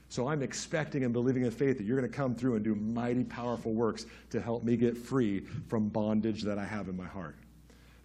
So 0.10 0.28
I'm 0.28 0.42
expecting 0.42 1.04
and 1.04 1.12
believing 1.12 1.44
in 1.44 1.52
faith 1.52 1.78
that 1.78 1.84
you're 1.84 2.00
going 2.00 2.10
to 2.10 2.16
come 2.16 2.34
through 2.34 2.56
and 2.56 2.64
do 2.64 2.76
mighty, 2.76 3.24
powerful 3.24 3.74
works 3.74 4.06
to 4.30 4.42
help 4.42 4.64
me 4.64 4.78
get 4.78 4.98
free 4.98 5.42
from 5.68 5.90
bondage 5.90 6.44
that 6.44 6.58
I 6.58 6.66
have 6.66 6.88
in 6.88 6.96
my 6.96 7.06
heart. 7.06 7.36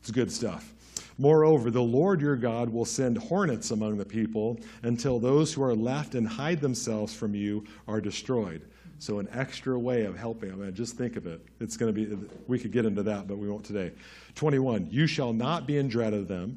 It's 0.00 0.10
good 0.10 0.32
stuff. 0.32 0.72
Moreover, 1.16 1.70
the 1.70 1.82
Lord 1.82 2.20
your 2.20 2.34
God 2.34 2.70
will 2.70 2.84
send 2.84 3.18
hornets 3.18 3.70
among 3.70 3.98
the 3.98 4.04
people 4.04 4.58
until 4.82 5.20
those 5.20 5.54
who 5.54 5.62
are 5.62 5.74
left 5.74 6.16
and 6.16 6.26
hide 6.26 6.60
themselves 6.60 7.14
from 7.14 7.34
you 7.34 7.64
are 7.86 8.00
destroyed. 8.00 8.62
So, 8.98 9.18
an 9.18 9.28
extra 9.32 9.78
way 9.78 10.04
of 10.04 10.16
helping. 10.16 10.52
I 10.52 10.54
mean, 10.54 10.74
just 10.74 10.96
think 10.96 11.16
of 11.16 11.26
it. 11.26 11.44
It's 11.60 11.76
going 11.76 11.92
to 11.92 12.06
be, 12.06 12.28
we 12.46 12.58
could 12.58 12.72
get 12.72 12.84
into 12.84 13.02
that, 13.04 13.26
but 13.26 13.36
we 13.36 13.48
won't 13.48 13.64
today. 13.64 13.92
21. 14.36 14.88
You 14.90 15.06
shall 15.06 15.32
not 15.32 15.66
be 15.66 15.76
in 15.76 15.88
dread 15.88 16.14
of 16.14 16.28
them. 16.28 16.56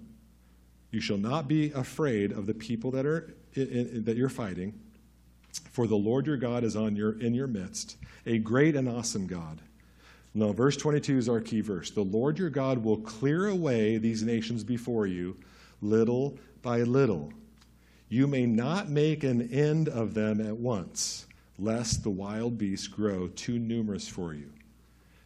You 0.91 1.01
shall 1.01 1.17
not 1.17 1.47
be 1.47 1.71
afraid 1.71 2.31
of 2.31 2.45
the 2.45 2.53
people 2.53 2.91
that, 2.91 3.05
are 3.05 3.34
in, 3.53 3.67
in, 3.67 4.03
that 4.05 4.15
you're 4.15 4.29
fighting 4.29 4.79
for 5.60 5.88
the 5.88 5.96
Lord 5.96 6.28
your 6.28 6.38
God 6.38 6.63
is 6.63 6.76
on 6.76 6.96
your, 6.96 7.20
in 7.20 7.34
your 7.34 7.48
midst, 7.48 7.98
a 8.26 8.38
great 8.38 8.76
and 8.76 8.89
awesome 8.89 9.28
God. 9.28 9.60
Now, 10.34 10.52
verse 10.52 10.76
22 10.76 11.18
is 11.18 11.30
our 11.30 11.39
key 11.39 11.62
verse. 11.62 11.91
The 11.91 12.04
Lord 12.04 12.38
your 12.38 12.50
God 12.50 12.84
will 12.84 12.98
clear 12.98 13.48
away 13.48 13.98
these 13.98 14.22
nations 14.22 14.63
before 14.63 15.08
you, 15.08 15.38
little 15.82 16.38
by 16.62 16.82
little. 16.82 17.32
You 18.10 18.28
may 18.28 18.46
not 18.46 18.89
make 18.89 19.24
an 19.24 19.50
end 19.52 19.88
of 19.88 20.13
them 20.13 20.41
at 20.41 20.58
once, 20.58 21.26
lest 21.58 22.04
the 22.04 22.10
wild 22.10 22.58
beasts 22.58 22.88
grow 22.88 23.30
too 23.30 23.58
numerous 23.58 24.08
for 24.08 24.34
you. 24.34 24.52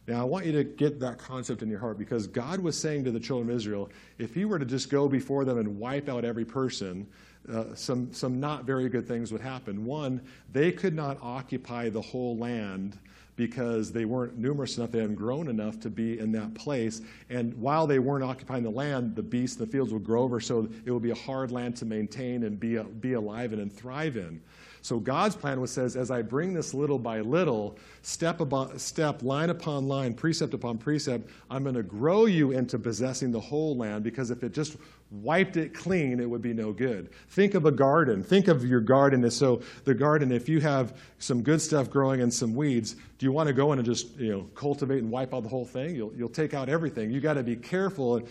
Now, 0.06 0.20
I 0.20 0.24
want 0.24 0.46
you 0.46 0.52
to 0.52 0.64
get 0.64 1.00
that 1.00 1.18
concept 1.18 1.62
in 1.62 1.68
your 1.68 1.78
heart 1.78 1.98
because 1.98 2.26
God 2.26 2.60
was 2.60 2.78
saying 2.78 3.04
to 3.04 3.10
the 3.10 3.20
children 3.20 3.50
of 3.50 3.56
Israel, 3.56 3.90
if 4.18 4.34
He 4.34 4.44
were 4.44 4.58
to 4.58 4.64
just 4.64 4.90
go 4.90 5.08
before 5.08 5.44
them 5.44 5.58
and 5.58 5.78
wipe 5.78 6.08
out 6.08 6.24
every 6.24 6.44
person, 6.44 7.06
uh, 7.48 7.74
some, 7.74 8.12
some 8.12 8.38
not 8.40 8.64
very 8.64 8.88
good 8.88 9.06
things 9.06 9.32
would 9.32 9.40
happen. 9.40 9.84
One, 9.84 10.20
they 10.52 10.72
could 10.72 10.94
not 10.94 11.18
occupy 11.22 11.88
the 11.88 12.02
whole 12.02 12.36
land 12.36 12.98
because 13.36 13.90
they 13.90 14.04
weren't 14.04 14.36
numerous 14.36 14.76
enough, 14.76 14.92
they 14.92 14.98
hadn't 14.98 15.14
grown 15.14 15.48
enough 15.48 15.80
to 15.80 15.88
be 15.88 16.18
in 16.18 16.30
that 16.32 16.52
place. 16.54 17.00
And 17.30 17.54
while 17.54 17.86
they 17.86 17.98
weren't 17.98 18.22
occupying 18.22 18.62
the 18.62 18.70
land, 18.70 19.16
the 19.16 19.22
beasts 19.22 19.58
in 19.58 19.64
the 19.64 19.70
fields 19.70 19.94
would 19.94 20.04
grow 20.04 20.22
over, 20.22 20.40
so 20.40 20.68
it 20.84 20.90
would 20.90 21.02
be 21.02 21.10
a 21.10 21.14
hard 21.14 21.50
land 21.50 21.74
to 21.76 21.86
maintain 21.86 22.42
and 22.42 22.60
be, 22.60 22.76
be 22.76 23.14
alive 23.14 23.54
in 23.54 23.60
and 23.60 23.72
thrive 23.72 24.18
in. 24.18 24.42
So 24.82 24.98
God's 24.98 25.36
plan 25.36 25.60
was 25.60 25.70
says, 25.70 25.96
as 25.96 26.10
I 26.10 26.22
bring 26.22 26.52
this 26.52 26.74
little 26.74 26.98
by 26.98 27.20
little, 27.20 27.78
step 28.02 28.40
upon 28.40 28.78
step, 28.78 29.22
line 29.22 29.50
upon 29.50 29.88
line, 29.88 30.14
precept 30.14 30.54
upon 30.54 30.78
precept, 30.78 31.28
I'm 31.50 31.62
going 31.62 31.74
to 31.74 31.82
grow 31.82 32.26
you 32.26 32.52
into 32.52 32.78
possessing 32.78 33.32
the 33.32 33.40
whole 33.40 33.76
land 33.76 34.04
because 34.04 34.30
if 34.30 34.42
it 34.42 34.52
just 34.52 34.76
wiped 35.10 35.56
it 35.56 35.74
clean, 35.74 36.20
it 36.20 36.30
would 36.30 36.42
be 36.42 36.52
no 36.52 36.72
good. 36.72 37.10
Think 37.30 37.54
of 37.54 37.66
a 37.66 37.72
garden. 37.72 38.22
Think 38.22 38.48
of 38.48 38.64
your 38.64 38.80
garden 38.80 39.28
so 39.30 39.62
the 39.84 39.94
garden, 39.94 40.32
if 40.32 40.48
you 40.48 40.60
have 40.60 40.96
some 41.18 41.42
good 41.42 41.60
stuff 41.60 41.90
growing 41.90 42.20
and 42.20 42.32
some 42.32 42.54
weeds, 42.54 42.94
do 43.18 43.26
you 43.26 43.32
want 43.32 43.48
to 43.48 43.52
go 43.52 43.72
in 43.72 43.78
and 43.78 43.86
just 43.86 44.16
you 44.16 44.32
know 44.32 44.42
cultivate 44.54 45.02
and 45.02 45.10
wipe 45.10 45.34
out 45.34 45.42
the 45.42 45.48
whole 45.48 45.64
thing? 45.64 45.94
You'll, 45.94 46.12
you'll 46.14 46.28
take 46.28 46.54
out 46.54 46.68
everything. 46.68 47.10
You 47.10 47.20
got 47.20 47.34
to 47.34 47.42
be 47.42 47.56
careful 47.56 48.16
and 48.16 48.28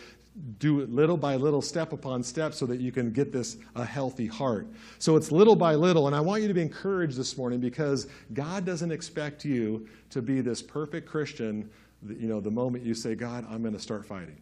do 0.59 0.80
it 0.80 0.89
little 0.89 1.17
by 1.17 1.36
little, 1.36 1.61
step 1.61 1.91
upon 1.91 2.23
step, 2.23 2.53
so 2.53 2.65
that 2.65 2.80
you 2.80 2.91
can 2.91 3.11
get 3.11 3.32
this 3.34 3.57
a 3.75 3.84
healthy 3.84 4.27
heart. 4.27 4.67
So 4.97 5.15
it's 5.15 5.32
little 5.32 5.55
by 5.55 5.75
little, 5.75 6.07
and 6.07 6.15
I 6.15 6.21
want 6.21 6.41
you 6.41 6.47
to 6.47 6.53
be 6.53 6.61
encouraged 6.61 7.17
this 7.17 7.38
morning 7.38 7.59
because 7.59 8.07
God 8.34 8.65
doesn't 8.65 8.91
expect 8.91 9.43
you 9.43 9.88
to 10.11 10.21
be 10.21 10.41
this 10.41 10.61
perfect 10.61 11.07
Christian. 11.07 11.69
You 12.07 12.27
know, 12.27 12.39
the 12.39 12.51
moment 12.51 12.86
you 12.86 12.93
say, 12.93 13.15
"God, 13.15 13.45
I'm 13.49 13.61
going 13.61 13.73
to 13.73 13.80
start 13.80 14.05
fighting," 14.05 14.38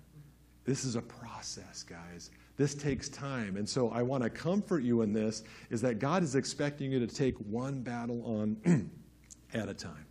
this 0.67 0.85
is 0.85 0.95
a 0.95 1.01
process, 1.01 1.81
guys. 1.81 2.29
This 2.57 2.75
takes 2.75 3.09
time, 3.09 3.57
and 3.57 3.67
so 3.67 3.89
I 3.89 4.03
want 4.03 4.21
to 4.21 4.29
comfort 4.29 4.83
you 4.83 5.01
in 5.01 5.13
this: 5.13 5.41
is 5.71 5.81
that 5.81 5.97
God 5.97 6.21
is 6.21 6.35
expecting 6.35 6.91
you 6.91 6.99
to 6.99 7.07
take 7.07 7.35
one 7.37 7.81
battle 7.81 8.21
on 8.23 8.91
at 9.55 9.67
a 9.67 9.73
time. 9.73 10.05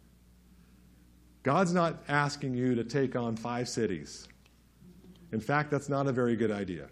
God's 1.45 1.73
not 1.73 2.03
asking 2.09 2.55
you 2.55 2.75
to 2.75 2.83
take 2.83 3.15
on 3.15 3.37
five 3.37 3.69
cities 3.69 4.27
in 5.33 5.41
fact, 5.41 5.71
that's 5.71 5.89
not 5.89 6.07
a 6.07 6.13
very 6.13 6.37
good 6.37 6.51
idea. 6.51 6.89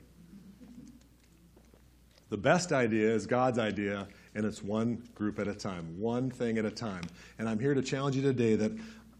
The 2.30 2.36
best 2.36 2.72
idea 2.72 3.10
is 3.10 3.26
God's 3.26 3.58
idea, 3.58 4.08
and 4.34 4.44
it's 4.44 4.62
one 4.62 5.02
group 5.14 5.38
at 5.38 5.46
a 5.46 5.54
time, 5.54 5.98
one 5.98 6.30
thing 6.30 6.58
at 6.58 6.64
a 6.64 6.70
time. 6.70 7.02
And 7.38 7.48
I'm 7.48 7.60
here 7.60 7.74
to 7.74 7.82
challenge 7.82 8.16
you 8.16 8.22
today 8.22 8.56
that 8.56 8.72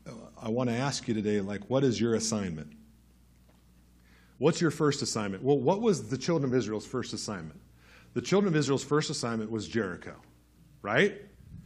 uh, 0.07 0.11
I 0.43 0.49
want 0.49 0.69
to 0.69 0.77
ask 0.77 1.07
you 1.07 1.15
today, 1.15 1.41
like, 1.41 1.71
what 1.71 1.85
is 1.85 2.01
your 2.01 2.15
assignment? 2.15 2.73
What's 4.39 4.61
your 4.61 4.71
first 4.71 5.03
assignment? 5.03 5.43
Well, 5.43 5.59
what 5.59 5.81
was 5.81 6.09
the 6.09 6.19
children 6.19 6.53
of 6.53 6.57
Israel's 6.57 6.87
first 6.87 7.13
assignment? 7.13 7.61
The 8.15 8.23
children 8.23 8.53
of 8.53 8.57
Israel's 8.57 8.85
first 8.85 9.11
assignment 9.11 9.51
was 9.51 9.69
Jericho, 9.69 10.15
right? 10.83 11.21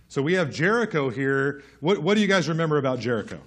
So 0.09 0.23
we 0.23 0.35
have 0.35 0.53
Jericho 0.53 1.11
here. 1.11 1.63
What, 1.81 1.99
what 1.99 2.15
do 2.15 2.21
you 2.21 2.27
guys 2.27 2.49
remember 2.49 2.79
about 2.79 3.01
Jericho? 3.01 3.39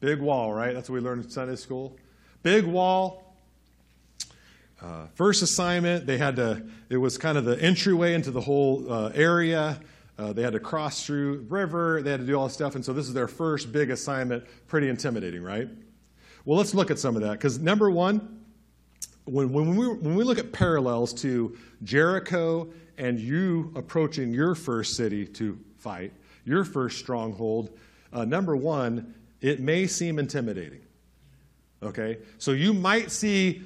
Big 0.00 0.20
wall, 0.20 0.52
right? 0.52 0.74
That's 0.74 0.90
what 0.90 0.96
we 0.96 1.00
learned 1.00 1.24
in 1.24 1.30
Sunday 1.30 1.56
school. 1.56 1.96
Big 2.42 2.64
wall. 2.64 3.36
Uh, 4.82 5.06
first 5.14 5.42
assignment, 5.42 6.06
they 6.06 6.18
had 6.18 6.36
to, 6.36 6.62
it 6.90 6.98
was 6.98 7.16
kind 7.16 7.38
of 7.38 7.44
the 7.44 7.58
entryway 7.62 8.12
into 8.12 8.30
the 8.30 8.40
whole 8.40 8.92
uh, 8.92 9.12
area. 9.14 9.80
Uh, 10.16 10.32
they 10.32 10.42
had 10.42 10.52
to 10.52 10.60
cross 10.60 11.04
through 11.04 11.38
the 11.38 11.42
river. 11.44 12.00
They 12.02 12.12
had 12.12 12.20
to 12.20 12.26
do 12.26 12.38
all 12.38 12.44
this 12.44 12.54
stuff. 12.54 12.74
And 12.76 12.84
so 12.84 12.92
this 12.92 13.08
is 13.08 13.14
their 13.14 13.28
first 13.28 13.72
big 13.72 13.90
assignment. 13.90 14.44
Pretty 14.68 14.88
intimidating, 14.88 15.42
right? 15.42 15.68
Well, 16.44 16.58
let's 16.58 16.74
look 16.74 16.90
at 16.90 16.98
some 16.98 17.16
of 17.16 17.22
that. 17.22 17.32
Because 17.32 17.58
number 17.58 17.90
one, 17.90 18.44
when, 19.24 19.52
when, 19.52 19.74
we, 19.74 19.88
when 19.88 20.14
we 20.14 20.24
look 20.24 20.38
at 20.38 20.52
parallels 20.52 21.12
to 21.14 21.56
Jericho 21.82 22.70
and 22.96 23.18
you 23.18 23.72
approaching 23.74 24.32
your 24.32 24.54
first 24.54 24.96
city 24.96 25.26
to 25.26 25.58
fight, 25.78 26.12
your 26.44 26.64
first 26.64 26.98
stronghold, 26.98 27.76
uh, 28.12 28.24
number 28.24 28.54
one, 28.54 29.14
it 29.40 29.60
may 29.60 29.86
seem 29.86 30.18
intimidating. 30.18 30.80
Okay? 31.82 32.18
So 32.38 32.52
you 32.52 32.72
might 32.72 33.10
see 33.10 33.62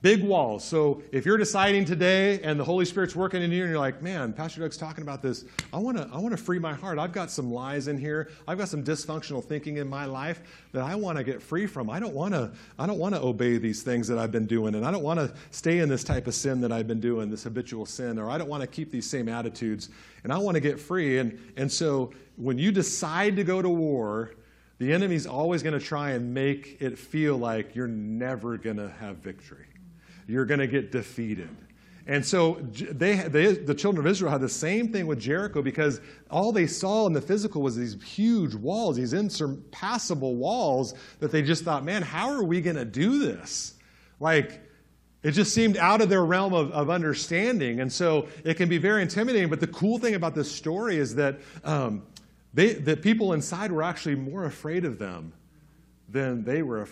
big 0.00 0.22
walls. 0.22 0.64
So 0.64 1.02
if 1.10 1.26
you're 1.26 1.38
deciding 1.38 1.84
today 1.84 2.40
and 2.42 2.58
the 2.58 2.64
Holy 2.64 2.84
Spirit's 2.84 3.16
working 3.16 3.42
in 3.42 3.50
you 3.50 3.62
and 3.62 3.70
you're 3.70 3.80
like, 3.80 4.00
man, 4.00 4.32
Pastor 4.32 4.60
Doug's 4.60 4.76
talking 4.76 5.02
about 5.02 5.22
this, 5.22 5.44
I 5.72 5.78
want 5.78 5.96
to 5.96 6.08
I 6.12 6.18
want 6.18 6.30
to 6.30 6.36
free 6.36 6.58
my 6.58 6.72
heart. 6.72 6.98
I've 6.98 7.12
got 7.12 7.30
some 7.30 7.52
lies 7.52 7.88
in 7.88 7.98
here. 7.98 8.30
I've 8.46 8.58
got 8.58 8.68
some 8.68 8.84
dysfunctional 8.84 9.42
thinking 9.42 9.78
in 9.78 9.88
my 9.88 10.04
life 10.04 10.42
that 10.72 10.82
I 10.82 10.94
want 10.94 11.18
to 11.18 11.24
get 11.24 11.42
free 11.42 11.66
from. 11.66 11.90
I 11.90 11.98
don't 11.98 12.14
want 12.14 12.34
to 12.34 12.52
I 12.78 12.86
don't 12.86 12.98
want 12.98 13.14
to 13.14 13.20
obey 13.20 13.58
these 13.58 13.82
things 13.82 14.06
that 14.08 14.18
I've 14.18 14.32
been 14.32 14.46
doing 14.46 14.74
and 14.74 14.86
I 14.86 14.90
don't 14.90 15.02
want 15.02 15.18
to 15.18 15.32
stay 15.50 15.78
in 15.78 15.88
this 15.88 16.04
type 16.04 16.26
of 16.26 16.34
sin 16.34 16.60
that 16.60 16.70
I've 16.70 16.86
been 16.86 17.00
doing, 17.00 17.30
this 17.30 17.44
habitual 17.44 17.86
sin, 17.86 18.18
or 18.18 18.30
I 18.30 18.38
don't 18.38 18.48
want 18.48 18.60
to 18.60 18.68
keep 18.68 18.92
these 18.92 19.08
same 19.08 19.28
attitudes 19.28 19.88
and 20.22 20.32
I 20.32 20.38
want 20.38 20.54
to 20.54 20.60
get 20.60 20.78
free. 20.78 21.18
And 21.18 21.38
and 21.56 21.70
so 21.70 22.12
when 22.36 22.56
you 22.56 22.70
decide 22.70 23.34
to 23.36 23.44
go 23.44 23.60
to 23.60 23.68
war, 23.68 24.34
the 24.78 24.92
enemy's 24.92 25.26
always 25.26 25.64
going 25.64 25.76
to 25.76 25.84
try 25.84 26.12
and 26.12 26.32
make 26.32 26.76
it 26.78 26.96
feel 26.96 27.36
like 27.36 27.74
you're 27.74 27.88
never 27.88 28.56
going 28.56 28.76
to 28.76 28.88
have 29.00 29.16
victory. 29.16 29.66
You're 30.28 30.44
going 30.44 30.60
to 30.60 30.68
get 30.68 30.92
defeated. 30.92 31.48
And 32.06 32.24
so 32.24 32.54
they, 32.72 33.16
they, 33.16 33.54
the 33.54 33.74
children 33.74 34.06
of 34.06 34.10
Israel 34.10 34.30
had 34.30 34.40
the 34.40 34.48
same 34.48 34.92
thing 34.92 35.06
with 35.06 35.18
Jericho 35.18 35.60
because 35.60 36.00
all 36.30 36.52
they 36.52 36.66
saw 36.66 37.06
in 37.06 37.12
the 37.12 37.20
physical 37.20 37.60
was 37.60 37.76
these 37.76 38.02
huge 38.02 38.54
walls, 38.54 38.96
these 38.96 39.12
insurpassable 39.12 40.36
walls 40.36 40.94
that 41.20 41.32
they 41.32 41.42
just 41.42 41.64
thought, 41.64 41.84
man, 41.84 42.02
how 42.02 42.30
are 42.30 42.42
we 42.42 42.60
going 42.62 42.76
to 42.76 42.86
do 42.86 43.18
this? 43.18 43.74
Like, 44.20 44.62
it 45.22 45.32
just 45.32 45.52
seemed 45.52 45.76
out 45.76 46.00
of 46.00 46.08
their 46.08 46.24
realm 46.24 46.54
of, 46.54 46.70
of, 46.72 46.88
understanding. 46.88 47.80
And 47.80 47.92
so 47.92 48.28
it 48.44 48.54
can 48.54 48.68
be 48.68 48.78
very 48.78 49.02
intimidating. 49.02 49.50
But 49.50 49.60
the 49.60 49.66
cool 49.66 49.98
thing 49.98 50.14
about 50.14 50.34
this 50.34 50.50
story 50.50 50.96
is 50.96 51.16
that 51.16 51.40
um, 51.64 52.04
they, 52.54 52.72
the 52.74 52.96
people 52.96 53.34
inside 53.34 53.70
were 53.70 53.82
actually 53.82 54.14
more 54.14 54.44
afraid 54.44 54.84
of 54.84 54.98
them 54.98 55.32
than 56.08 56.42
they 56.42 56.62
were, 56.62 56.88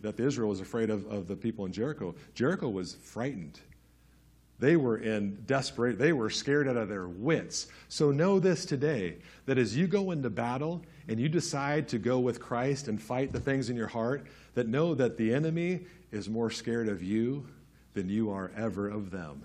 that 0.00 0.18
Israel 0.18 0.48
was 0.48 0.60
afraid 0.60 0.90
of, 0.90 1.06
of 1.06 1.28
the 1.28 1.36
people 1.36 1.66
in 1.66 1.72
Jericho. 1.72 2.14
Jericho 2.34 2.68
was 2.68 2.94
frightened. 2.94 3.60
They 4.58 4.76
were 4.76 4.96
in 4.96 5.42
desperate, 5.46 5.98
they 5.98 6.14
were 6.14 6.30
scared 6.30 6.66
out 6.66 6.78
of 6.78 6.88
their 6.88 7.08
wits. 7.08 7.66
So 7.88 8.10
know 8.10 8.40
this 8.40 8.64
today 8.64 9.18
that 9.44 9.58
as 9.58 9.76
you 9.76 9.86
go 9.86 10.12
into 10.12 10.30
battle 10.30 10.82
and 11.08 11.20
you 11.20 11.28
decide 11.28 11.88
to 11.88 11.98
go 11.98 12.18
with 12.18 12.40
Christ 12.40 12.88
and 12.88 13.00
fight 13.00 13.32
the 13.32 13.40
things 13.40 13.68
in 13.68 13.76
your 13.76 13.86
heart, 13.86 14.26
that 14.54 14.66
know 14.66 14.94
that 14.94 15.18
the 15.18 15.34
enemy 15.34 15.80
is 16.10 16.30
more 16.30 16.50
scared 16.50 16.88
of 16.88 17.02
you 17.02 17.46
than 17.92 18.08
you 18.08 18.30
are 18.30 18.50
ever 18.56 18.88
of 18.88 19.10
them. 19.10 19.44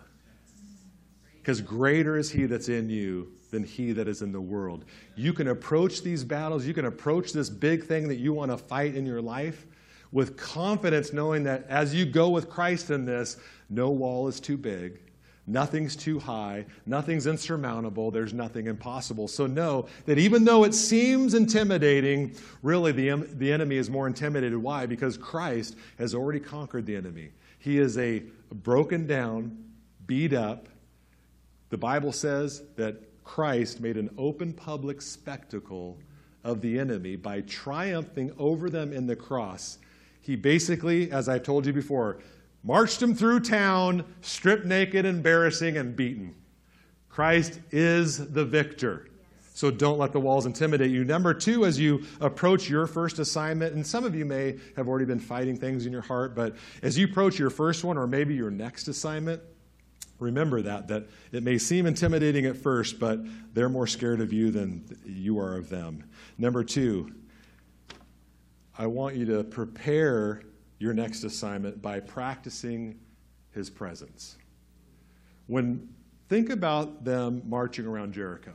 Because 1.34 1.59
greater 1.59 2.18
is 2.18 2.32
he 2.32 2.45
that's 2.45 2.70
in 2.70 2.89
you 2.89 3.34
than 3.52 3.64
he 3.64 3.91
that 3.91 4.08
is 4.08 4.22
in 4.22 4.32
the 4.32 4.41
world. 4.41 4.86
You 5.16 5.34
can 5.34 5.49
approach 5.49 6.02
these 6.02 6.24
battles, 6.24 6.66
you 6.66 6.74
can 6.74 6.86
approach 6.86 7.34
this 7.34 7.49
big 7.49 7.86
thing 7.86 8.08
that 8.08 8.18
you 8.18 8.34
want 8.34 8.52
to 8.52 8.58
fight 8.58 8.95
in 8.95 9.06
your 9.06 9.22
life 9.22 9.66
with 10.12 10.36
confidence, 10.38 11.14
knowing 11.14 11.43
that 11.43 11.66
as 11.70 11.93
you 11.93 12.06
go 12.06 12.30
with 12.30 12.49
Christ 12.49 12.89
in 12.89 13.06
this, 13.06 13.38
no 13.70 13.89
wall 13.89 14.28
is 14.28 14.39
too 14.39 14.58
big. 14.58 14.99
Nothing's 15.47 15.95
too 15.95 16.20
high. 16.20 16.66
Nothing's 16.86 17.28
insurmountable. 17.28 18.12
There's 18.12 18.34
nothing 18.34 18.68
impossible. 18.68 19.28
So 19.28 19.47
know 19.47 19.88
that 20.06 20.18
even 20.18 20.45
though 20.45 20.64
it 20.64 20.74
seems 20.74 21.34
intimidating, 21.34 22.36
really 22.62 22.91
the, 22.91 23.28
the 23.34 23.52
enemy 23.52 23.78
is 23.78 23.89
more 23.89 24.08
intimidated. 24.08 24.58
Why? 24.58 24.86
Because 24.86 25.18
Christ 25.18 25.76
has 25.97 26.14
already 26.14 26.39
conquered 26.39 26.86
the 26.86 26.95
enemy. 26.95 27.32
He 27.60 27.80
is 27.80 27.97
a 27.97 28.24
broken 28.52 29.08
down, 29.08 29.58
beat 30.06 30.34
up. 30.34 30.68
The 31.70 31.78
Bible 31.78 32.12
says 32.12 32.64
that 32.76 33.02
Christ 33.32 33.79
made 33.79 33.95
an 33.95 34.09
open 34.17 34.51
public 34.51 35.01
spectacle 35.01 35.97
of 36.43 36.59
the 36.59 36.77
enemy 36.77 37.15
by 37.15 37.39
triumphing 37.39 38.34
over 38.38 38.69
them 38.69 38.91
in 38.91 39.07
the 39.07 39.15
cross. 39.15 39.77
He 40.19 40.36
basically, 40.36 41.13
as 41.13 41.29
I 41.29 41.39
told 41.39 41.65
you 41.65 41.71
before, 41.71 42.19
marched 42.61 42.99
them 42.99 43.15
through 43.15 43.39
town, 43.39 44.03
stripped 44.19 44.65
naked, 44.65 45.05
embarrassing, 45.05 45.77
and 45.77 45.95
beaten. 45.95 46.36
Christ 47.07 47.61
is 47.71 48.17
the 48.17 48.43
victor. 48.43 49.07
So 49.53 49.71
don't 49.71 49.97
let 49.97 50.11
the 50.11 50.19
walls 50.19 50.45
intimidate 50.45 50.91
you. 50.91 51.05
Number 51.05 51.34
two, 51.34 51.63
as 51.63 51.79
you 51.79 52.03
approach 52.19 52.69
your 52.69 52.86
first 52.86 53.17
assignment, 53.17 53.73
and 53.75 53.88
some 53.88 54.03
of 54.03 54.13
you 54.13 54.25
may 54.25 54.59
have 54.75 54.89
already 54.89 55.05
been 55.05 55.21
fighting 55.21 55.55
things 55.55 55.86
in 55.86 55.93
your 55.93 56.01
heart, 56.01 56.36
but 56.36 56.57
as 56.82 56.97
you 56.97 57.05
approach 57.05 57.39
your 57.39 57.49
first 57.49 57.86
one 57.86 57.97
or 57.97 58.07
maybe 58.07 58.36
your 58.36 58.51
next 58.51 58.89
assignment, 58.89 59.41
remember 60.22 60.61
that, 60.61 60.88
that 60.88 61.09
it 61.32 61.43
may 61.43 61.57
seem 61.57 61.86
intimidating 61.86 62.45
at 62.45 62.55
first, 62.55 62.99
but 62.99 63.19
they're 63.53 63.69
more 63.69 63.88
scared 63.88 64.22
of 64.22 64.32
you 64.32 64.51
than 64.51 64.86
you 65.03 65.39
are 65.39 65.57
of 65.57 65.67
them. 65.67 66.03
Number 66.38 66.63
two, 66.63 67.11
I 68.78 68.86
want 68.86 69.15
you 69.15 69.26
to 69.26 69.43
prepare 69.43 70.43
your 70.80 70.93
next 70.93 71.24
assignment 71.24 71.82
by 71.82 71.99
practicing 71.99 72.99
his 73.51 73.69
presence. 73.69 74.38
When 75.47 75.89
think 76.30 76.49
about 76.49 77.03
them 77.03 77.41
marching 77.45 77.86
around 77.86 78.13
Jericho. 78.13 78.53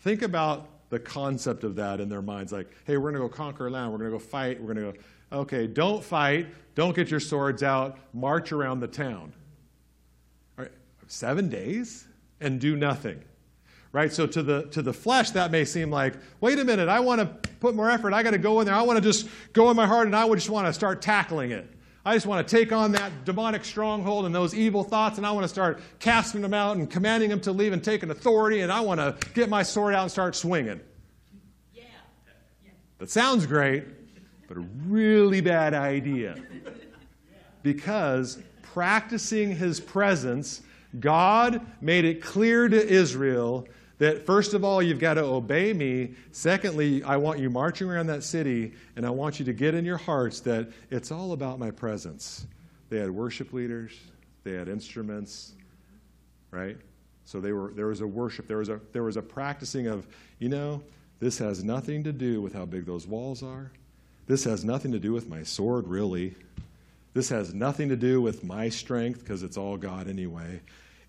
Think 0.00 0.22
about 0.22 0.68
the 0.90 0.98
concept 1.00 1.64
of 1.64 1.74
that 1.76 1.98
in 1.98 2.08
their 2.08 2.22
minds 2.22 2.52
like, 2.52 2.70
hey, 2.84 2.96
we're 2.96 3.10
going 3.10 3.20
to 3.20 3.28
go 3.28 3.28
conquer 3.28 3.68
land, 3.68 3.90
we're 3.90 3.98
going 3.98 4.12
to 4.12 4.16
go 4.16 4.22
fight, 4.22 4.60
we're 4.60 4.72
going 4.72 4.92
to 4.92 4.92
go, 4.92 5.38
okay, 5.40 5.66
don't 5.66 6.04
fight, 6.04 6.46
don't 6.76 6.94
get 6.94 7.10
your 7.10 7.18
swords 7.18 7.64
out, 7.64 7.98
march 8.14 8.52
around 8.52 8.78
the 8.78 8.86
town 8.86 9.32
seven 11.06 11.48
days 11.48 12.06
and 12.40 12.60
do 12.60 12.76
nothing 12.76 13.22
right 13.92 14.12
so 14.12 14.26
to 14.26 14.42
the 14.42 14.64
to 14.66 14.82
the 14.82 14.92
flesh 14.92 15.30
that 15.30 15.50
may 15.50 15.64
seem 15.64 15.90
like 15.90 16.14
wait 16.40 16.58
a 16.58 16.64
minute 16.64 16.88
i 16.88 17.00
want 17.00 17.20
to 17.20 17.26
put 17.60 17.74
more 17.74 17.90
effort 17.90 18.12
i 18.12 18.22
got 18.22 18.32
to 18.32 18.38
go 18.38 18.60
in 18.60 18.66
there 18.66 18.74
i 18.74 18.82
want 18.82 18.96
to 18.96 19.02
just 19.02 19.28
go 19.52 19.70
in 19.70 19.76
my 19.76 19.86
heart 19.86 20.06
and 20.06 20.16
i 20.16 20.24
would 20.24 20.36
just 20.36 20.50
want 20.50 20.66
to 20.66 20.72
start 20.72 21.00
tackling 21.00 21.50
it 21.50 21.70
I 22.06 22.14
just 22.14 22.24
want 22.24 22.46
to 22.46 22.56
take 22.56 22.70
on 22.70 22.92
that 22.92 23.24
demonic 23.24 23.64
stronghold 23.64 24.26
and 24.26 24.34
those 24.34 24.54
evil 24.54 24.84
thoughts, 24.84 25.18
and 25.18 25.26
I 25.26 25.32
want 25.32 25.42
to 25.42 25.48
start 25.48 25.80
casting 25.98 26.40
them 26.40 26.54
out 26.54 26.76
and 26.76 26.88
commanding 26.88 27.30
them 27.30 27.40
to 27.40 27.50
leave 27.50 27.72
and 27.72 27.82
taking 27.82 28.12
authority, 28.12 28.60
and 28.60 28.70
I 28.70 28.78
want 28.80 29.00
to 29.00 29.16
get 29.34 29.48
my 29.48 29.64
sword 29.64 29.92
out 29.92 30.02
and 30.02 30.10
start 30.10 30.36
swinging. 30.36 30.80
Yeah. 31.74 31.82
That 32.98 33.10
sounds 33.10 33.44
great, 33.44 33.86
but 34.46 34.56
a 34.56 34.60
really 34.86 35.40
bad 35.40 35.74
idea. 35.74 36.40
Because 37.64 38.40
practicing 38.62 39.56
his 39.56 39.80
presence, 39.80 40.62
God 40.98 41.60
made 41.80 42.04
it 42.04 42.22
clear 42.22 42.68
to 42.68 42.88
Israel 42.88 43.66
that 43.98 44.26
first 44.26 44.54
of 44.54 44.62
all, 44.62 44.82
you've 44.82 44.98
got 44.98 45.14
to 45.14 45.24
obey 45.24 45.72
me. 45.72 46.14
Secondly, 46.32 47.02
I 47.02 47.16
want 47.16 47.38
you 47.38 47.48
marching 47.48 47.90
around 47.90 48.08
that 48.08 48.22
city, 48.22 48.74
and 48.94 49.06
I 49.06 49.10
want 49.10 49.38
you 49.38 49.44
to 49.46 49.52
get 49.52 49.74
in 49.74 49.84
your 49.84 49.96
hearts 49.96 50.40
that 50.40 50.68
it's 50.90 51.10
all 51.10 51.32
about 51.32 51.58
my 51.58 51.70
presence. 51.70 52.46
They 52.90 52.98
had 52.98 53.10
worship 53.10 53.52
leaders, 53.52 53.92
they 54.44 54.52
had 54.52 54.68
instruments, 54.68 55.52
right? 56.50 56.76
So 57.24 57.40
they 57.40 57.52
were, 57.52 57.72
there 57.72 57.86
was 57.86 58.02
a 58.02 58.06
worship, 58.06 58.46
there 58.46 58.58
was 58.58 58.68
a, 58.68 58.80
there 58.92 59.02
was 59.02 59.16
a 59.16 59.22
practicing 59.22 59.86
of, 59.86 60.06
you 60.38 60.48
know, 60.48 60.82
this 61.18 61.38
has 61.38 61.64
nothing 61.64 62.04
to 62.04 62.12
do 62.12 62.40
with 62.42 62.52
how 62.52 62.66
big 62.66 62.84
those 62.84 63.06
walls 63.06 63.42
are. 63.42 63.72
This 64.26 64.44
has 64.44 64.64
nothing 64.64 64.92
to 64.92 64.98
do 64.98 65.12
with 65.12 65.28
my 65.28 65.42
sword, 65.42 65.88
really. 65.88 66.34
This 67.16 67.30
has 67.30 67.54
nothing 67.54 67.88
to 67.88 67.96
do 67.96 68.20
with 68.20 68.44
my 68.44 68.68
strength 68.68 69.20
because 69.20 69.42
it's 69.42 69.56
all 69.56 69.78
God 69.78 70.06
anyway. 70.06 70.60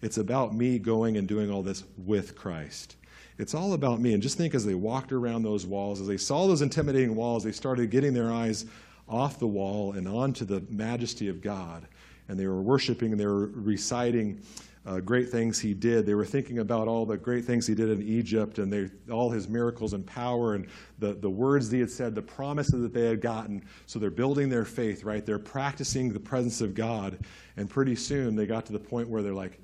It's 0.01 0.17
about 0.17 0.55
me 0.55 0.79
going 0.79 1.17
and 1.17 1.27
doing 1.27 1.51
all 1.51 1.61
this 1.61 1.83
with 1.97 2.33
Christ. 2.33 2.95
It's 3.37 3.53
all 3.53 3.73
about 3.73 3.99
me. 3.99 4.13
And 4.13 4.23
just 4.23 4.37
think 4.37 4.55
as 4.55 4.63
they 4.63 4.73
walked 4.73 5.11
around 5.11 5.43
those 5.43 5.65
walls, 5.65 5.99
as 5.99 6.07
they 6.07 6.15
saw 6.15 6.47
those 6.47 6.61
intimidating 6.61 7.13
walls, 7.13 7.43
they 7.43 7.51
started 7.51 7.91
getting 7.91 8.13
their 8.13 8.31
eyes 8.31 8.65
off 9.09 9.37
the 9.37 9.47
wall 9.47 9.91
and 9.91 10.07
onto 10.07 10.45
the 10.45 10.63
majesty 10.69 11.27
of 11.27 11.41
God. 11.41 11.85
And 12.29 12.39
they 12.39 12.47
were 12.47 12.61
worshiping 12.61 13.11
and 13.11 13.19
they 13.19 13.25
were 13.25 13.47
reciting 13.47 14.39
uh, 14.87 15.01
great 15.01 15.29
things 15.29 15.59
he 15.59 15.73
did. 15.73 16.05
They 16.05 16.13
were 16.13 16.25
thinking 16.25 16.59
about 16.59 16.87
all 16.87 17.05
the 17.05 17.17
great 17.17 17.43
things 17.43 17.67
he 17.67 17.75
did 17.75 17.89
in 17.89 18.01
Egypt 18.01 18.57
and 18.57 18.71
they, 18.71 18.89
all 19.11 19.29
his 19.29 19.49
miracles 19.49 19.91
and 19.91 20.05
power 20.05 20.55
and 20.55 20.65
the, 20.99 21.13
the 21.13 21.29
words 21.29 21.69
he 21.69 21.81
had 21.81 21.91
said, 21.91 22.15
the 22.15 22.21
promises 22.21 22.81
that 22.81 22.93
they 22.93 23.05
had 23.05 23.19
gotten. 23.19 23.65
So 23.85 23.99
they're 23.99 24.09
building 24.09 24.47
their 24.47 24.63
faith, 24.63 25.03
right? 25.03 25.25
They're 25.25 25.39
practicing 25.39 26.13
the 26.13 26.21
presence 26.21 26.61
of 26.61 26.73
God. 26.73 27.19
And 27.57 27.69
pretty 27.69 27.97
soon 27.97 28.37
they 28.37 28.45
got 28.45 28.65
to 28.67 28.73
the 28.73 28.79
point 28.79 29.09
where 29.09 29.21
they're 29.21 29.33
like, 29.33 29.59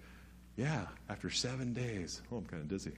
yeah, 0.57 0.87
after 1.09 1.29
seven 1.29 1.73
days. 1.73 2.21
Oh, 2.29 2.37
I'm 2.37 2.45
kind 2.45 2.61
of 2.61 2.67
dizzy. 2.67 2.91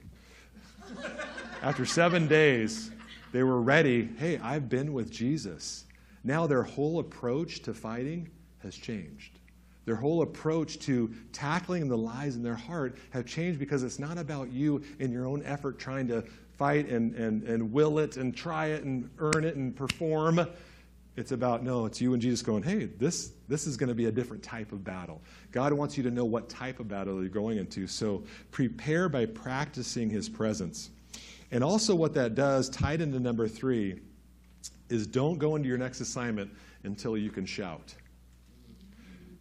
after 1.62 1.86
seven 1.86 2.26
days, 2.26 2.90
they 3.30 3.44
were 3.44 3.62
ready. 3.62 4.10
Hey, 4.18 4.38
I've 4.38 4.68
been 4.68 4.92
with 4.92 5.12
Jesus. 5.12 5.84
Now 6.24 6.48
their 6.48 6.64
whole 6.64 6.98
approach 6.98 7.62
to 7.62 7.72
fighting 7.72 8.28
has 8.64 8.74
changed. 8.74 9.38
Their 9.86 9.96
whole 9.96 10.22
approach 10.22 10.80
to 10.80 11.14
tackling 11.32 11.88
the 11.88 11.96
lies 11.96 12.36
in 12.36 12.42
their 12.42 12.56
heart 12.56 12.98
have 13.10 13.24
changed 13.24 13.58
because 13.58 13.82
it's 13.84 13.98
not 13.98 14.18
about 14.18 14.52
you 14.52 14.82
in 14.98 15.12
your 15.12 15.26
own 15.26 15.42
effort 15.44 15.78
trying 15.78 16.08
to 16.08 16.22
fight 16.58 16.88
and, 16.88 17.14
and, 17.14 17.44
and 17.44 17.72
will 17.72 18.00
it 18.00 18.16
and 18.16 18.36
try 18.36 18.66
it 18.66 18.84
and 18.84 19.08
earn 19.18 19.44
it 19.44 19.54
and 19.56 19.74
perform. 19.74 20.46
It's 21.16 21.32
about, 21.32 21.62
no, 21.62 21.86
it's 21.86 22.00
you 22.00 22.12
and 22.12 22.20
Jesus 22.20 22.42
going, 22.42 22.62
hey, 22.62 22.86
this, 22.86 23.32
this 23.48 23.66
is 23.66 23.76
going 23.76 23.88
to 23.88 23.94
be 23.94 24.06
a 24.06 24.12
different 24.12 24.42
type 24.42 24.72
of 24.72 24.84
battle. 24.84 25.22
God 25.52 25.72
wants 25.72 25.96
you 25.96 26.02
to 26.02 26.10
know 26.10 26.24
what 26.24 26.48
type 26.48 26.80
of 26.80 26.88
battle 26.88 27.20
you're 27.20 27.28
going 27.28 27.56
into. 27.56 27.86
So 27.86 28.24
prepare 28.50 29.08
by 29.08 29.24
practicing 29.26 30.10
his 30.10 30.28
presence. 30.28 30.90
And 31.52 31.62
also, 31.62 31.94
what 31.94 32.12
that 32.14 32.34
does, 32.34 32.68
tied 32.68 33.00
into 33.00 33.20
number 33.20 33.46
three, 33.46 34.00
is 34.88 35.06
don't 35.06 35.38
go 35.38 35.54
into 35.54 35.68
your 35.68 35.78
next 35.78 36.00
assignment 36.00 36.50
until 36.82 37.16
you 37.16 37.30
can 37.30 37.46
shout. 37.46 37.94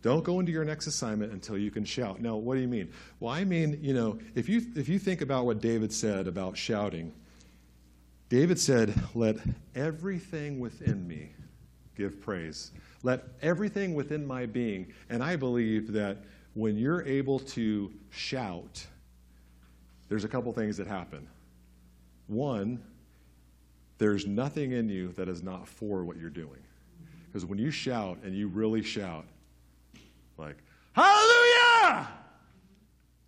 Don't 0.05 0.23
go 0.23 0.39
into 0.39 0.51
your 0.51 0.63
next 0.63 0.85
assignment 0.85 1.33
until 1.33 1.57
you 1.57 1.71
can 1.71 1.83
shout. 1.83 2.21
Now, 2.21 2.35
what 2.35 2.53
do 2.53 2.61
you 2.61 2.67
mean? 2.67 2.91
Well, 3.19 3.33
I 3.33 3.43
mean, 3.43 3.79
you 3.81 3.91
know, 3.91 4.19
if 4.35 4.47
you, 4.47 4.61
if 4.75 4.87
you 4.87 4.99
think 4.99 5.21
about 5.21 5.47
what 5.47 5.61
David 5.61 5.91
said 5.91 6.27
about 6.27 6.55
shouting, 6.55 7.11
David 8.29 8.59
said, 8.59 8.93
Let 9.15 9.37
everything 9.73 10.59
within 10.59 11.07
me 11.07 11.31
give 11.97 12.21
praise. 12.21 12.71
Let 13.01 13.23
everything 13.41 13.95
within 13.95 14.27
my 14.27 14.45
being, 14.45 14.93
and 15.09 15.23
I 15.23 15.37
believe 15.37 15.93
that 15.93 16.19
when 16.53 16.77
you're 16.77 17.01
able 17.01 17.39
to 17.39 17.91
shout, 18.11 18.85
there's 20.07 20.23
a 20.23 20.29
couple 20.29 20.53
things 20.53 20.77
that 20.77 20.85
happen. 20.85 21.27
One, 22.27 22.79
there's 23.97 24.27
nothing 24.27 24.71
in 24.71 24.87
you 24.87 25.13
that 25.13 25.27
is 25.27 25.41
not 25.41 25.67
for 25.67 26.03
what 26.03 26.17
you're 26.17 26.29
doing. 26.29 26.61
Because 27.25 27.43
when 27.43 27.57
you 27.57 27.71
shout 27.71 28.19
and 28.23 28.35
you 28.35 28.47
really 28.47 28.83
shout, 28.83 29.25
like, 30.37 30.57
Hallelujah! 30.93 32.07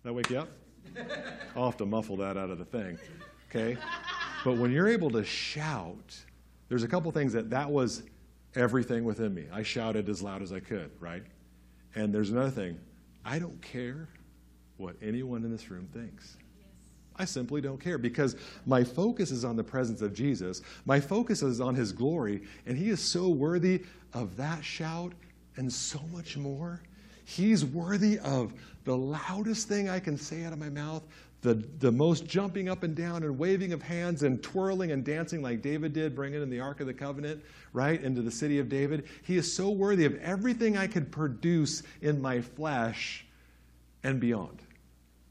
That 0.04 0.12
wake 0.12 0.30
you 0.30 0.38
up? 0.38 0.48
I'll 1.54 1.66
have 1.66 1.76
to 1.78 1.86
muffle 1.86 2.16
that 2.18 2.36
out 2.36 2.50
of 2.50 2.58
the 2.58 2.64
thing. 2.64 2.98
Okay? 3.50 3.76
But 4.44 4.56
when 4.56 4.70
you're 4.70 4.88
able 4.88 5.10
to 5.10 5.24
shout, 5.24 6.16
there's 6.68 6.82
a 6.82 6.88
couple 6.88 7.10
things 7.12 7.32
that 7.32 7.50
that 7.50 7.70
was 7.70 8.02
everything 8.54 9.04
within 9.04 9.34
me. 9.34 9.44
I 9.52 9.62
shouted 9.62 10.08
as 10.08 10.22
loud 10.22 10.42
as 10.42 10.52
I 10.52 10.60
could, 10.60 10.90
right? 11.00 11.22
And 11.94 12.14
there's 12.14 12.30
another 12.30 12.50
thing 12.50 12.78
I 13.24 13.38
don't 13.38 13.60
care 13.60 14.08
what 14.76 14.96
anyone 15.02 15.44
in 15.44 15.50
this 15.50 15.70
room 15.70 15.88
thinks. 15.92 16.36
I 17.16 17.24
simply 17.24 17.60
don't 17.60 17.80
care 17.80 17.98
because 17.98 18.36
my 18.64 18.84
focus 18.84 19.32
is 19.32 19.44
on 19.44 19.56
the 19.56 19.64
presence 19.64 20.02
of 20.02 20.14
Jesus. 20.14 20.62
My 20.84 21.00
focus 21.00 21.42
is 21.42 21.60
on 21.60 21.74
his 21.74 21.90
glory, 21.90 22.42
and 22.64 22.78
he 22.78 22.90
is 22.90 23.00
so 23.00 23.28
worthy 23.28 23.84
of 24.14 24.36
that 24.36 24.64
shout 24.64 25.12
and 25.56 25.72
so 25.72 26.00
much 26.12 26.36
more. 26.36 26.80
He's 27.28 27.62
worthy 27.62 28.18
of 28.20 28.54
the 28.84 28.96
loudest 28.96 29.68
thing 29.68 29.86
I 29.90 30.00
can 30.00 30.16
say 30.16 30.44
out 30.44 30.54
of 30.54 30.58
my 30.58 30.70
mouth, 30.70 31.02
the, 31.42 31.62
the 31.78 31.92
most 31.92 32.26
jumping 32.26 32.70
up 32.70 32.84
and 32.84 32.96
down 32.96 33.22
and 33.22 33.38
waving 33.38 33.74
of 33.74 33.82
hands 33.82 34.22
and 34.22 34.42
twirling 34.42 34.92
and 34.92 35.04
dancing 35.04 35.42
like 35.42 35.60
David 35.60 35.92
did, 35.92 36.14
bringing 36.14 36.40
in 36.40 36.48
the 36.48 36.58
Ark 36.58 36.80
of 36.80 36.86
the 36.86 36.94
Covenant, 36.94 37.44
right, 37.74 38.02
into 38.02 38.22
the 38.22 38.30
city 38.30 38.58
of 38.58 38.70
David. 38.70 39.08
He 39.24 39.36
is 39.36 39.52
so 39.52 39.68
worthy 39.68 40.06
of 40.06 40.18
everything 40.22 40.78
I 40.78 40.86
could 40.86 41.12
produce 41.12 41.82
in 42.00 42.18
my 42.18 42.40
flesh 42.40 43.26
and 44.04 44.18
beyond. 44.18 44.62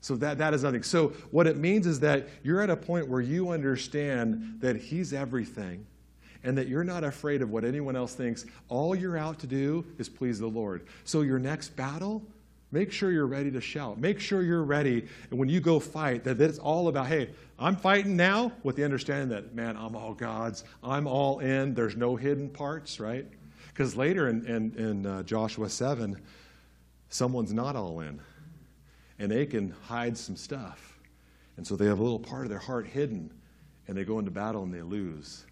So 0.02 0.16
that, 0.18 0.38
that 0.38 0.54
is 0.54 0.62
nothing. 0.62 0.84
So 0.84 1.08
what 1.32 1.48
it 1.48 1.58
means 1.58 1.88
is 1.88 2.00
that 2.02 2.30
you're 2.44 2.62
at 2.62 2.70
a 2.70 2.78
point 2.78 3.08
where 3.08 3.22
you 3.22 3.50
understand 3.50 4.60
that 4.60 4.76
He's 4.76 5.14
everything 5.14 5.84
and 6.44 6.58
that 6.58 6.68
you're 6.68 6.84
not 6.84 7.04
afraid 7.04 7.42
of 7.42 7.50
what 7.50 7.66
anyone 7.66 7.96
else 7.96 8.14
thinks. 8.14 8.46
All 8.70 8.96
you're 8.96 9.18
out 9.18 9.40
to 9.40 9.48
do 9.48 9.86
is 9.98 10.10
please 10.10 10.40
the 10.40 10.48
Lord. 10.48 10.88
So 11.04 11.22
your 11.22 11.40
next 11.40 11.76
battle, 11.76 12.24
Make 12.72 12.92
sure 12.92 13.12
you're 13.12 13.28
ready 13.28 13.50
to 13.52 13.62
shout. 13.62 13.98
Make 13.98 14.20
sure 14.20 14.42
you're 14.42 14.64
ready 14.64 15.08
and 15.30 15.40
when 15.40 15.48
you 15.48 15.62
go 15.62 15.80
fight 15.80 16.26
that 16.26 16.42
it's 16.42 16.60
all 16.60 16.90
about, 16.90 17.08
hey, 17.08 17.30
I'm 17.58 17.78
fighting 17.78 18.18
now 18.18 18.52
with 18.64 18.76
the 18.76 18.84
understanding 18.84 19.30
that, 19.30 19.56
man, 19.56 19.78
I'm 19.78 19.96
all 19.96 20.14
God's. 20.14 20.66
I'm 20.84 21.08
all 21.08 21.40
in. 21.40 21.74
There's 21.74 21.96
no 21.96 22.16
hidden 22.16 22.50
parts, 22.50 23.00
right? 23.00 23.26
Because 23.70 23.96
later 23.96 24.28
in, 24.28 24.46
in, 24.46 24.76
in 24.76 25.06
uh, 25.06 25.24
Joshua 25.24 25.70
7, 25.70 26.20
someone's 27.10 27.54
not 27.54 27.76
all 27.76 28.02
in. 28.02 28.20
And 29.18 29.32
they 29.32 29.46
can 29.46 29.74
hide 29.84 30.18
some 30.18 30.36
stuff. 30.36 31.00
And 31.56 31.66
so 31.66 31.76
they 31.76 31.86
have 31.86 32.00
a 32.00 32.04
little 32.04 32.20
part 32.20 32.44
of 32.44 32.50
their 32.50 32.60
heart 32.60 32.86
hidden. 32.86 33.32
And 33.88 33.98
they 33.98 34.04
go 34.04 34.20
into 34.20 34.30
battle 34.30 34.64
and 34.64 34.74
they 34.74 34.82
lose 34.82 35.46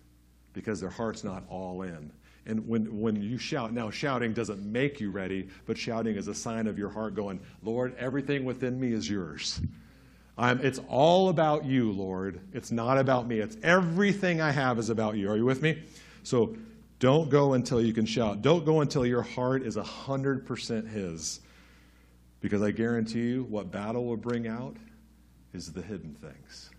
because 0.55 0.79
their 0.79 0.89
heart's 0.89 1.23
not 1.23 1.43
all 1.47 1.83
in. 1.83 2.11
And 2.47 2.67
when, 2.67 3.01
when 3.01 3.21
you 3.21 3.37
shout, 3.37 3.73
now 3.73 3.89
shouting 3.89 4.33
doesn't 4.33 4.63
make 4.63 4.99
you 4.99 5.11
ready, 5.11 5.49
but 5.65 5.77
shouting 5.77 6.15
is 6.15 6.27
a 6.27 6.33
sign 6.33 6.65
of 6.65 6.79
your 6.79 6.89
heart 6.89 7.13
going, 7.15 7.39
Lord, 7.63 7.95
everything 7.97 8.45
within 8.45 8.79
me 8.79 8.93
is 8.93 9.07
yours. 9.07 9.59
I'm, 10.37 10.59
it's 10.61 10.79
all 10.87 11.29
about 11.29 11.65
you, 11.65 11.91
Lord. 11.91 12.39
It's 12.53 12.71
not 12.71 12.97
about 12.97 13.27
me. 13.27 13.39
It's 13.39 13.57
everything 13.63 14.41
I 14.41 14.51
have 14.51 14.79
is 14.79 14.89
about 14.89 15.17
you. 15.17 15.29
Are 15.29 15.37
you 15.37 15.45
with 15.45 15.61
me? 15.61 15.83
So 16.23 16.55
don't 16.99 17.29
go 17.29 17.53
until 17.53 17.81
you 17.81 17.93
can 17.93 18.05
shout. 18.05 18.41
Don't 18.41 18.65
go 18.65 18.81
until 18.81 19.05
your 19.05 19.21
heart 19.21 19.63
is 19.63 19.75
100% 19.75 20.89
His. 20.89 21.39
Because 22.41 22.61
I 22.61 22.71
guarantee 22.71 23.21
you, 23.21 23.43
what 23.45 23.71
battle 23.71 24.05
will 24.05 24.17
bring 24.17 24.47
out 24.47 24.75
is 25.53 25.71
the 25.71 25.81
hidden 25.81 26.15
things. 26.15 26.69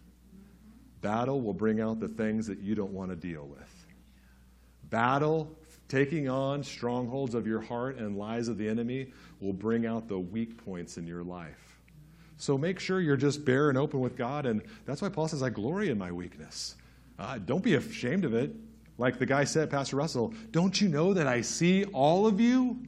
Battle 1.01 1.41
will 1.41 1.55
bring 1.55 1.81
out 1.81 2.01
the 2.01 2.09
things 2.09 2.47
that 2.47 2.59
you 2.61 2.75
don't 2.75 2.93
want 2.93 3.11
to 3.11 3.17
deal 3.17 3.47
with 3.47 3.87
battle, 4.91 5.57
taking 5.89 6.29
on 6.29 6.63
strongholds 6.63 7.35
of 7.35 7.47
your 7.47 7.61
heart 7.61 7.97
and 7.97 8.17
lies 8.17 8.49
of 8.49 8.59
the 8.59 8.69
enemy 8.69 9.13
will 9.41 9.53
bring 9.53 9.87
out 9.87 10.09
the 10.09 10.19
weak 10.19 10.65
points 10.65 10.97
in 10.97 11.07
your 11.07 11.23
life. 11.23 11.79
So 12.39 12.59
make 12.59 12.79
sure 12.79 13.01
you're 13.01 13.17
just 13.17 13.45
bare 13.45 13.69
and 13.69 13.79
open 13.79 14.01
with 14.01 14.17
God. 14.17 14.47
And 14.47 14.63
that's 14.85 15.01
why 15.01 15.09
Paul 15.09 15.29
says, 15.29 15.43
I 15.43 15.51
glory 15.51 15.89
in 15.89 15.99
my 15.99 16.13
weakness. 16.13 16.77
Uh, 17.19 17.39
don't 17.39 17.63
be 17.63 17.75
ashamed 17.75 18.25
of 18.25 18.35
it. 18.35 18.55
Like 18.99 19.19
the 19.19 19.27
guy 19.27 19.45
said, 19.45 19.71
Pastor 19.71 19.97
Russell, 19.97 20.35
don't 20.51 20.79
you 20.81 20.89
know 20.89 21.15
that 21.15 21.27
I 21.27 21.41
see 21.41 21.85
all 21.85 22.27
of 22.27 22.41
you? 22.41 22.79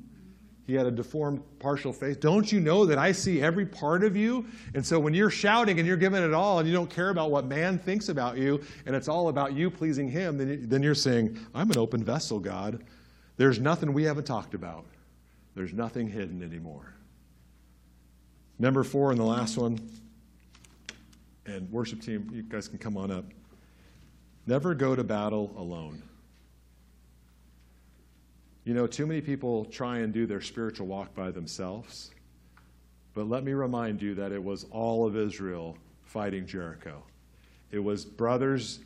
He 0.68 0.74
had 0.74 0.84
a 0.84 0.90
deformed 0.90 1.40
partial 1.60 1.94
face. 1.94 2.18
Don't 2.18 2.52
you 2.52 2.60
know 2.60 2.84
that 2.84 2.98
I 2.98 3.10
see 3.10 3.40
every 3.40 3.64
part 3.64 4.04
of 4.04 4.14
you? 4.14 4.44
And 4.74 4.84
so 4.84 5.00
when 5.00 5.14
you're 5.14 5.30
shouting 5.30 5.78
and 5.78 5.88
you're 5.88 5.96
giving 5.96 6.22
it 6.22 6.34
all 6.34 6.58
and 6.58 6.68
you 6.68 6.74
don't 6.74 6.90
care 6.90 7.08
about 7.08 7.30
what 7.30 7.46
man 7.46 7.78
thinks 7.78 8.10
about 8.10 8.36
you 8.36 8.62
and 8.84 8.94
it's 8.94 9.08
all 9.08 9.30
about 9.30 9.54
you 9.54 9.70
pleasing 9.70 10.10
him, 10.10 10.36
then, 10.68 10.82
you're 10.82 10.94
saying, 10.94 11.38
I'm 11.54 11.70
an 11.70 11.78
open 11.78 12.04
vessel, 12.04 12.38
God. 12.38 12.84
There's 13.38 13.58
nothing 13.58 13.94
we 13.94 14.04
haven't 14.04 14.26
talked 14.26 14.52
about. 14.52 14.84
There's 15.54 15.72
nothing 15.72 16.06
hidden 16.06 16.42
anymore. 16.42 16.92
Number 18.58 18.84
four, 18.84 19.10
and 19.10 19.18
the 19.18 19.24
last 19.24 19.56
one, 19.56 19.80
and 21.46 21.72
worship 21.72 22.02
team, 22.02 22.28
you 22.30 22.42
guys 22.42 22.68
can 22.68 22.76
come 22.76 22.98
on 22.98 23.10
up. 23.10 23.24
Never 24.46 24.74
go 24.74 24.94
to 24.94 25.02
battle 25.02 25.50
alone. 25.56 26.02
You 28.68 28.74
know, 28.74 28.86
too 28.86 29.06
many 29.06 29.22
people 29.22 29.64
try 29.64 30.00
and 30.00 30.12
do 30.12 30.26
their 30.26 30.42
spiritual 30.42 30.88
walk 30.88 31.14
by 31.14 31.30
themselves. 31.30 32.10
But 33.14 33.26
let 33.26 33.42
me 33.42 33.54
remind 33.54 34.02
you 34.02 34.14
that 34.16 34.30
it 34.30 34.44
was 34.44 34.66
all 34.70 35.06
of 35.06 35.16
Israel 35.16 35.78
fighting 36.02 36.44
Jericho. 36.46 37.02
It 37.70 37.78
was 37.78 38.04
brothers 38.04 38.80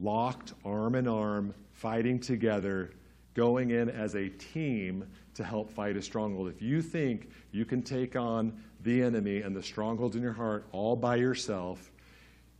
locked 0.00 0.54
arm 0.64 0.94
in 0.94 1.06
arm, 1.06 1.52
fighting 1.72 2.20
together, 2.20 2.92
going 3.34 3.72
in 3.72 3.90
as 3.90 4.14
a 4.14 4.30
team 4.30 5.04
to 5.34 5.44
help 5.44 5.70
fight 5.70 5.98
a 5.98 6.00
stronghold. 6.00 6.48
If 6.48 6.62
you 6.62 6.80
think 6.80 7.28
you 7.50 7.66
can 7.66 7.82
take 7.82 8.16
on 8.16 8.58
the 8.82 9.02
enemy 9.02 9.42
and 9.42 9.54
the 9.54 9.62
strongholds 9.62 10.16
in 10.16 10.22
your 10.22 10.32
heart 10.32 10.64
all 10.72 10.96
by 10.96 11.16
yourself, 11.16 11.92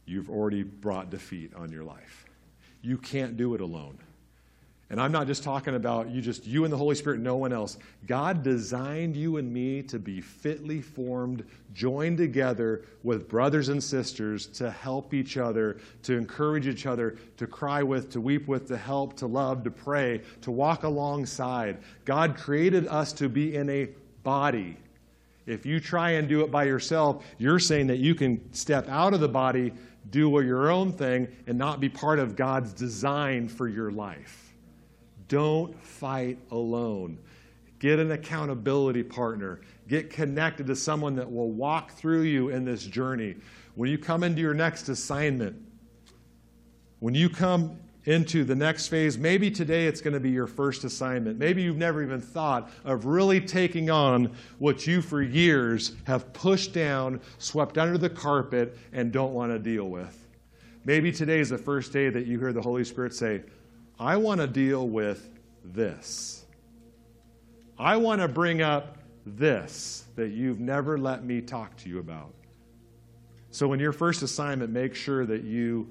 you've 0.04 0.28
already 0.28 0.64
brought 0.64 1.08
defeat 1.08 1.54
on 1.54 1.72
your 1.72 1.84
life. 1.84 2.26
You 2.82 2.98
can't 2.98 3.38
do 3.38 3.54
it 3.54 3.62
alone. 3.62 3.96
And 4.92 5.00
I'm 5.00 5.10
not 5.10 5.26
just 5.26 5.42
talking 5.42 5.74
about 5.74 6.10
you 6.10 6.20
just 6.20 6.46
you 6.46 6.64
and 6.64 6.72
the 6.72 6.76
Holy 6.76 6.94
Spirit, 6.94 7.18
no 7.18 7.36
one 7.36 7.50
else. 7.50 7.78
God 8.06 8.42
designed 8.42 9.16
you 9.16 9.38
and 9.38 9.50
me 9.50 9.82
to 9.84 9.98
be 9.98 10.20
fitly 10.20 10.82
formed, 10.82 11.46
joined 11.72 12.18
together 12.18 12.84
with 13.02 13.26
brothers 13.26 13.70
and 13.70 13.82
sisters 13.82 14.46
to 14.48 14.70
help 14.70 15.14
each 15.14 15.38
other, 15.38 15.78
to 16.02 16.18
encourage 16.18 16.66
each 16.66 16.84
other, 16.84 17.16
to 17.38 17.46
cry 17.46 17.82
with, 17.82 18.10
to 18.10 18.20
weep 18.20 18.46
with, 18.46 18.68
to 18.68 18.76
help, 18.76 19.16
to 19.16 19.26
love, 19.26 19.64
to 19.64 19.70
pray, 19.70 20.20
to 20.42 20.50
walk 20.50 20.82
alongside. 20.82 21.78
God 22.04 22.36
created 22.36 22.86
us 22.86 23.14
to 23.14 23.30
be 23.30 23.56
in 23.56 23.70
a 23.70 23.88
body. 24.22 24.76
If 25.46 25.64
you 25.64 25.80
try 25.80 26.10
and 26.10 26.28
do 26.28 26.42
it 26.42 26.50
by 26.50 26.64
yourself, 26.64 27.24
you're 27.38 27.58
saying 27.58 27.86
that 27.86 27.98
you 27.98 28.14
can 28.14 28.52
step 28.52 28.90
out 28.90 29.14
of 29.14 29.20
the 29.20 29.28
body, 29.28 29.72
do 30.10 30.38
your 30.42 30.70
own 30.70 30.92
thing, 30.92 31.28
and 31.46 31.56
not 31.56 31.80
be 31.80 31.88
part 31.88 32.18
of 32.18 32.36
God's 32.36 32.74
design 32.74 33.48
for 33.48 33.68
your 33.68 33.90
life. 33.90 34.51
Don't 35.32 35.82
fight 35.82 36.36
alone. 36.50 37.16
Get 37.78 37.98
an 37.98 38.10
accountability 38.10 39.02
partner. 39.02 39.62
Get 39.88 40.10
connected 40.10 40.66
to 40.66 40.76
someone 40.76 41.16
that 41.16 41.32
will 41.32 41.50
walk 41.50 41.92
through 41.92 42.24
you 42.24 42.50
in 42.50 42.66
this 42.66 42.84
journey. 42.84 43.36
When 43.74 43.88
you 43.88 43.96
come 43.96 44.24
into 44.24 44.42
your 44.42 44.52
next 44.52 44.90
assignment, 44.90 45.56
when 46.98 47.14
you 47.14 47.30
come 47.30 47.78
into 48.04 48.44
the 48.44 48.54
next 48.54 48.88
phase, 48.88 49.16
maybe 49.16 49.50
today 49.50 49.86
it's 49.86 50.02
going 50.02 50.12
to 50.12 50.20
be 50.20 50.28
your 50.28 50.46
first 50.46 50.84
assignment. 50.84 51.38
Maybe 51.38 51.62
you've 51.62 51.78
never 51.78 52.02
even 52.02 52.20
thought 52.20 52.70
of 52.84 53.06
really 53.06 53.40
taking 53.40 53.88
on 53.88 54.36
what 54.58 54.86
you 54.86 55.00
for 55.00 55.22
years 55.22 55.92
have 56.04 56.30
pushed 56.34 56.74
down, 56.74 57.22
swept 57.38 57.78
under 57.78 57.96
the 57.96 58.10
carpet, 58.10 58.76
and 58.92 59.10
don't 59.10 59.32
want 59.32 59.50
to 59.50 59.58
deal 59.58 59.88
with. 59.88 60.26
Maybe 60.84 61.10
today 61.10 61.40
is 61.40 61.48
the 61.48 61.56
first 61.56 61.90
day 61.90 62.10
that 62.10 62.26
you 62.26 62.38
hear 62.38 62.52
the 62.52 62.60
Holy 62.60 62.84
Spirit 62.84 63.14
say, 63.14 63.44
I 64.02 64.16
want 64.16 64.40
to 64.40 64.48
deal 64.48 64.88
with 64.88 65.30
this. 65.64 66.44
I 67.78 67.98
want 67.98 68.20
to 68.20 68.26
bring 68.26 68.60
up 68.60 68.98
this 69.24 70.04
that 70.16 70.30
you've 70.30 70.58
never 70.58 70.98
let 70.98 71.24
me 71.24 71.40
talk 71.40 71.76
to 71.78 71.88
you 71.88 72.00
about. 72.00 72.34
So, 73.52 73.72
in 73.72 73.78
your 73.78 73.92
first 73.92 74.22
assignment, 74.22 74.72
make 74.72 74.96
sure 74.96 75.24
that 75.26 75.44
you 75.44 75.88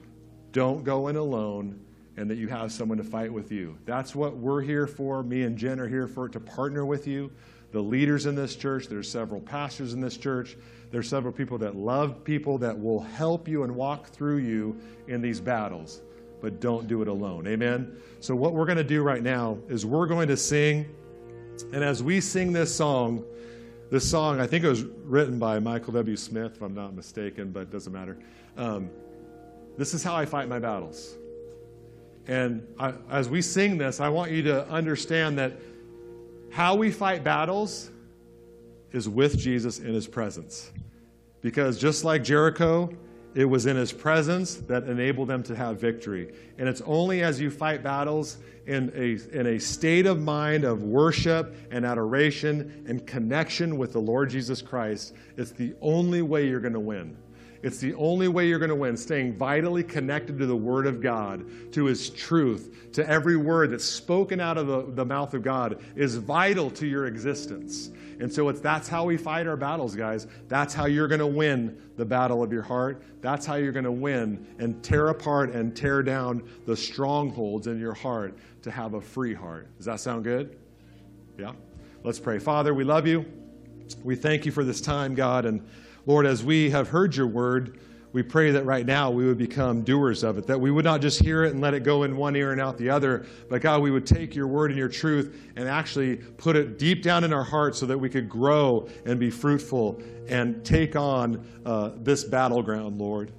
don't 0.51 0.83
go 0.83 1.07
in 1.07 1.15
alone 1.15 1.79
and 2.17 2.29
that 2.29 2.35
you 2.37 2.49
have 2.49 2.73
someone 2.73 2.97
to 2.97 3.03
fight 3.05 3.31
with 3.31 3.49
you. 3.49 3.77
That's 3.85 4.13
what 4.13 4.35
we're 4.35 4.61
here 4.61 4.87
for. 4.87 5.23
Me 5.23 5.43
and 5.43 5.57
Jen 5.57 5.79
are 5.79 5.87
here 5.87 6.07
for 6.07 6.27
to 6.27 6.39
partner 6.41 6.85
with 6.85 7.07
you. 7.07 7.31
The 7.71 7.79
leaders 7.79 8.25
in 8.25 8.35
this 8.35 8.57
church, 8.57 8.87
there's 8.87 9.09
several 9.09 9.39
pastors 9.39 9.93
in 9.93 10.01
this 10.01 10.17
church. 10.17 10.57
There's 10.91 11.07
several 11.07 11.31
people 11.31 11.57
that 11.59 11.77
love 11.77 12.25
people 12.25 12.57
that 12.57 12.77
will 12.77 12.99
help 12.99 13.47
you 13.47 13.63
and 13.63 13.73
walk 13.73 14.07
through 14.07 14.39
you 14.39 14.81
in 15.07 15.21
these 15.21 15.39
battles 15.39 16.01
but 16.41 16.59
don't 16.59 16.87
do 16.87 17.01
it 17.01 17.07
alone. 17.07 17.47
Amen? 17.47 17.95
So, 18.19 18.35
what 18.35 18.53
we're 18.53 18.65
going 18.65 18.77
to 18.77 18.83
do 18.83 19.03
right 19.03 19.21
now 19.21 19.57
is 19.69 19.85
we're 19.85 20.07
going 20.07 20.27
to 20.27 20.37
sing. 20.37 20.93
And 21.73 21.83
as 21.83 22.01
we 22.01 22.19
sing 22.19 22.51
this 22.53 22.73
song, 22.73 23.23
this 23.91 24.09
song, 24.09 24.39
I 24.39 24.47
think 24.47 24.63
it 24.63 24.69
was 24.69 24.83
written 24.83 25.37
by 25.37 25.59
Michael 25.59 25.93
W. 25.93 26.15
Smith, 26.15 26.55
if 26.55 26.61
I'm 26.61 26.73
not 26.73 26.95
mistaken, 26.95 27.51
but 27.51 27.61
it 27.61 27.71
doesn't 27.71 27.93
matter. 27.93 28.17
Um, 28.57 28.89
this 29.77 29.93
is 29.93 30.03
how 30.03 30.15
I 30.15 30.25
fight 30.25 30.47
my 30.47 30.59
battles. 30.59 31.15
And 32.27 32.65
I, 32.79 32.93
as 33.09 33.29
we 33.29 33.41
sing 33.41 33.77
this, 33.77 33.99
I 33.99 34.09
want 34.09 34.31
you 34.31 34.41
to 34.43 34.67
understand 34.69 35.37
that 35.39 35.53
how 36.51 36.75
we 36.75 36.91
fight 36.91 37.23
battles 37.23 37.89
is 38.91 39.07
with 39.07 39.37
Jesus 39.37 39.79
in 39.79 39.93
his 39.93 40.07
presence. 40.07 40.71
Because 41.41 41.79
just 41.79 42.03
like 42.03 42.23
Jericho, 42.23 42.93
it 43.33 43.45
was 43.45 43.65
in 43.65 43.77
his 43.77 43.91
presence 43.91 44.55
that 44.55 44.83
enabled 44.83 45.29
them 45.29 45.43
to 45.43 45.55
have 45.55 45.79
victory. 45.79 46.33
And 46.57 46.67
it's 46.67 46.81
only 46.81 47.21
as 47.21 47.39
you 47.39 47.49
fight 47.49 47.81
battles 47.83 48.37
in 48.67 48.91
a, 48.95 49.37
in 49.37 49.47
a 49.47 49.59
state 49.59 50.05
of 50.05 50.21
mind 50.21 50.63
of 50.63 50.83
worship 50.83 51.55
and 51.71 51.85
adoration 51.85 52.85
and 52.87 53.05
connection 53.07 53.77
with 53.77 53.93
the 53.93 53.99
Lord 53.99 54.29
Jesus 54.29 54.61
Christ, 54.61 55.13
it's 55.37 55.51
the 55.51 55.73
only 55.81 56.21
way 56.21 56.47
you're 56.47 56.59
going 56.59 56.73
to 56.73 56.79
win. 56.79 57.17
It's 57.63 57.77
the 57.77 57.93
only 57.93 58.27
way 58.27 58.47
you're 58.47 58.59
going 58.59 58.69
to 58.69 58.75
win, 58.75 58.97
staying 58.97 59.37
vitally 59.37 59.83
connected 59.83 60.39
to 60.39 60.45
the 60.45 60.55
Word 60.55 60.87
of 60.87 61.01
God, 61.01 61.45
to 61.73 61.85
His 61.85 62.09
truth, 62.09 62.91
to 62.93 63.07
every 63.07 63.37
word 63.37 63.71
that's 63.71 63.85
spoken 63.85 64.39
out 64.39 64.57
of 64.57 64.67
the, 64.67 64.83
the 64.93 65.05
mouth 65.05 65.33
of 65.33 65.43
God 65.43 65.81
is 65.95 66.15
vital 66.15 66.69
to 66.71 66.87
your 66.87 67.05
existence. 67.05 67.91
And 68.19 68.31
so 68.31 68.49
it's 68.49 68.59
that's 68.59 68.87
how 68.87 69.05
we 69.05 69.17
fight 69.17 69.47
our 69.47 69.57
battles, 69.57 69.95
guys. 69.95 70.27
That's 70.47 70.73
how 70.73 70.85
you're 70.85 71.07
going 71.07 71.19
to 71.19 71.27
win 71.27 71.81
the 71.97 72.05
battle 72.05 72.43
of 72.43 72.51
your 72.51 72.61
heart. 72.61 73.01
That's 73.21 73.45
how 73.45 73.55
you're 73.55 73.71
going 73.71 73.85
to 73.85 73.91
win 73.91 74.45
and 74.59 74.83
tear 74.83 75.09
apart 75.09 75.51
and 75.51 75.75
tear 75.75 76.03
down 76.03 76.47
the 76.65 76.75
strongholds 76.75 77.67
in 77.67 77.79
your 77.79 77.93
heart 77.93 78.37
to 78.63 78.71
have 78.71 78.93
a 78.93 79.01
free 79.01 79.33
heart. 79.33 79.75
Does 79.77 79.85
that 79.85 79.99
sound 79.99 80.23
good? 80.23 80.57
Yeah. 81.39 81.53
Let's 82.03 82.19
pray. 82.19 82.39
Father, 82.39 82.73
we 82.73 82.83
love 82.83 83.07
you. 83.07 83.25
We 84.03 84.15
thank 84.15 84.45
you 84.45 84.51
for 84.51 84.63
this 84.63 84.81
time, 84.81 85.15
God, 85.15 85.45
and 85.45 85.67
Lord, 86.05 86.25
as 86.25 86.43
we 86.43 86.69
have 86.71 86.87
heard 86.87 87.15
your 87.15 87.27
word, 87.27 87.79
we 88.13 88.23
pray 88.23 88.51
that 88.51 88.65
right 88.65 88.85
now 88.85 89.09
we 89.09 89.25
would 89.25 89.37
become 89.37 89.83
doers 89.83 90.23
of 90.23 90.37
it, 90.37 90.45
that 90.47 90.59
we 90.59 90.69
would 90.69 90.83
not 90.83 90.99
just 90.99 91.21
hear 91.21 91.43
it 91.45 91.53
and 91.53 91.61
let 91.61 91.73
it 91.73 91.83
go 91.83 92.03
in 92.03 92.17
one 92.17 92.35
ear 92.35 92.51
and 92.51 92.59
out 92.59 92.77
the 92.77 92.89
other, 92.89 93.25
but 93.49 93.61
God, 93.61 93.81
we 93.81 93.91
would 93.91 94.05
take 94.05 94.35
your 94.35 94.47
word 94.47 94.71
and 94.71 94.77
your 94.77 94.89
truth 94.89 95.35
and 95.55 95.69
actually 95.69 96.17
put 96.17 96.55
it 96.55 96.77
deep 96.77 97.03
down 97.03 97.23
in 97.23 97.31
our 97.31 97.43
hearts 97.43 97.79
so 97.79 97.85
that 97.85 97.97
we 97.97 98.09
could 98.09 98.27
grow 98.27 98.87
and 99.05 99.19
be 99.19 99.29
fruitful 99.29 100.01
and 100.27 100.63
take 100.65 100.95
on 100.95 101.45
uh, 101.65 101.91
this 101.97 102.23
battleground, 102.23 102.99
Lord. 102.99 103.31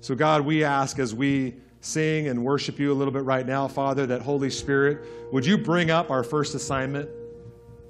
So, 0.00 0.14
God, 0.14 0.42
we 0.42 0.62
ask 0.62 0.98
as 0.98 1.14
we 1.14 1.54
sing 1.80 2.28
and 2.28 2.44
worship 2.44 2.78
you 2.78 2.92
a 2.92 2.94
little 2.94 3.12
bit 3.12 3.24
right 3.24 3.46
now, 3.46 3.66
Father, 3.66 4.06
that 4.06 4.22
Holy 4.22 4.50
Spirit, 4.50 5.04
would 5.32 5.44
you 5.44 5.58
bring 5.58 5.90
up 5.90 6.10
our 6.10 6.22
first 6.22 6.54
assignment 6.54 7.08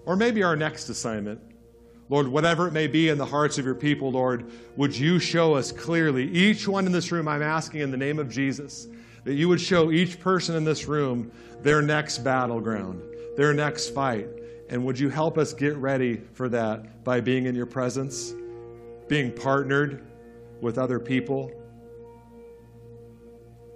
or 0.06 0.16
maybe 0.16 0.42
our 0.42 0.56
next 0.56 0.88
assignment? 0.88 1.40
Lord, 2.10 2.28
whatever 2.28 2.68
it 2.68 2.72
may 2.72 2.86
be 2.86 3.08
in 3.08 3.16
the 3.16 3.24
hearts 3.24 3.56
of 3.58 3.64
your 3.64 3.74
people, 3.74 4.10
Lord, 4.10 4.50
would 4.76 4.96
you 4.96 5.18
show 5.18 5.54
us 5.54 5.72
clearly, 5.72 6.30
each 6.30 6.68
one 6.68 6.86
in 6.86 6.92
this 6.92 7.10
room, 7.10 7.26
I'm 7.26 7.42
asking 7.42 7.80
in 7.80 7.90
the 7.90 7.96
name 7.96 8.18
of 8.18 8.28
Jesus, 8.28 8.88
that 9.24 9.34
you 9.34 9.48
would 9.48 9.60
show 9.60 9.90
each 9.90 10.20
person 10.20 10.54
in 10.54 10.64
this 10.64 10.86
room 10.86 11.32
their 11.62 11.80
next 11.80 12.18
battleground, 12.18 13.02
their 13.36 13.54
next 13.54 13.94
fight. 13.94 14.28
And 14.68 14.84
would 14.84 14.98
you 14.98 15.08
help 15.08 15.38
us 15.38 15.54
get 15.54 15.76
ready 15.76 16.20
for 16.34 16.48
that 16.50 17.04
by 17.04 17.20
being 17.20 17.46
in 17.46 17.54
your 17.54 17.66
presence, 17.66 18.34
being 19.08 19.32
partnered 19.32 20.04
with 20.60 20.76
other 20.76 20.98
people, 20.98 21.52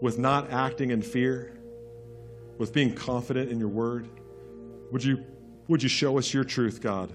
with 0.00 0.18
not 0.18 0.50
acting 0.50 0.90
in 0.90 1.00
fear, 1.00 1.54
with 2.58 2.74
being 2.74 2.94
confident 2.94 3.50
in 3.50 3.58
your 3.58 3.68
word? 3.68 4.08
Would 4.92 5.02
you, 5.02 5.24
would 5.66 5.82
you 5.82 5.88
show 5.88 6.18
us 6.18 6.32
your 6.34 6.44
truth, 6.44 6.82
God? 6.82 7.14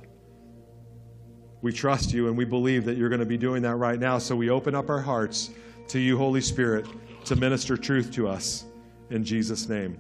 We 1.64 1.72
trust 1.72 2.14
you 2.14 2.28
and 2.28 2.38
we 2.38 2.46
believe 2.46 2.86
that 2.86 2.98
you're 2.98 3.10
going 3.10 3.20
to 3.20 3.26
be 3.26 3.38
doing 3.38 3.64
that 3.64 3.78
right 3.78 4.00
now. 4.00 4.20
So 4.20 4.36
we 4.36 4.50
open 4.52 4.76
up 4.76 4.90
our 4.90 5.02
hearts 5.02 5.50
to 5.88 5.98
you, 5.98 6.18
Holy 6.18 6.42
Spirit, 6.42 6.86
to 7.26 7.36
minister 7.36 7.78
truth 7.78 8.12
to 8.12 8.28
us. 8.28 8.66
In 9.10 9.24
Jesus' 9.24 9.70
name, 9.70 9.98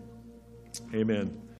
amen. 0.93 1.42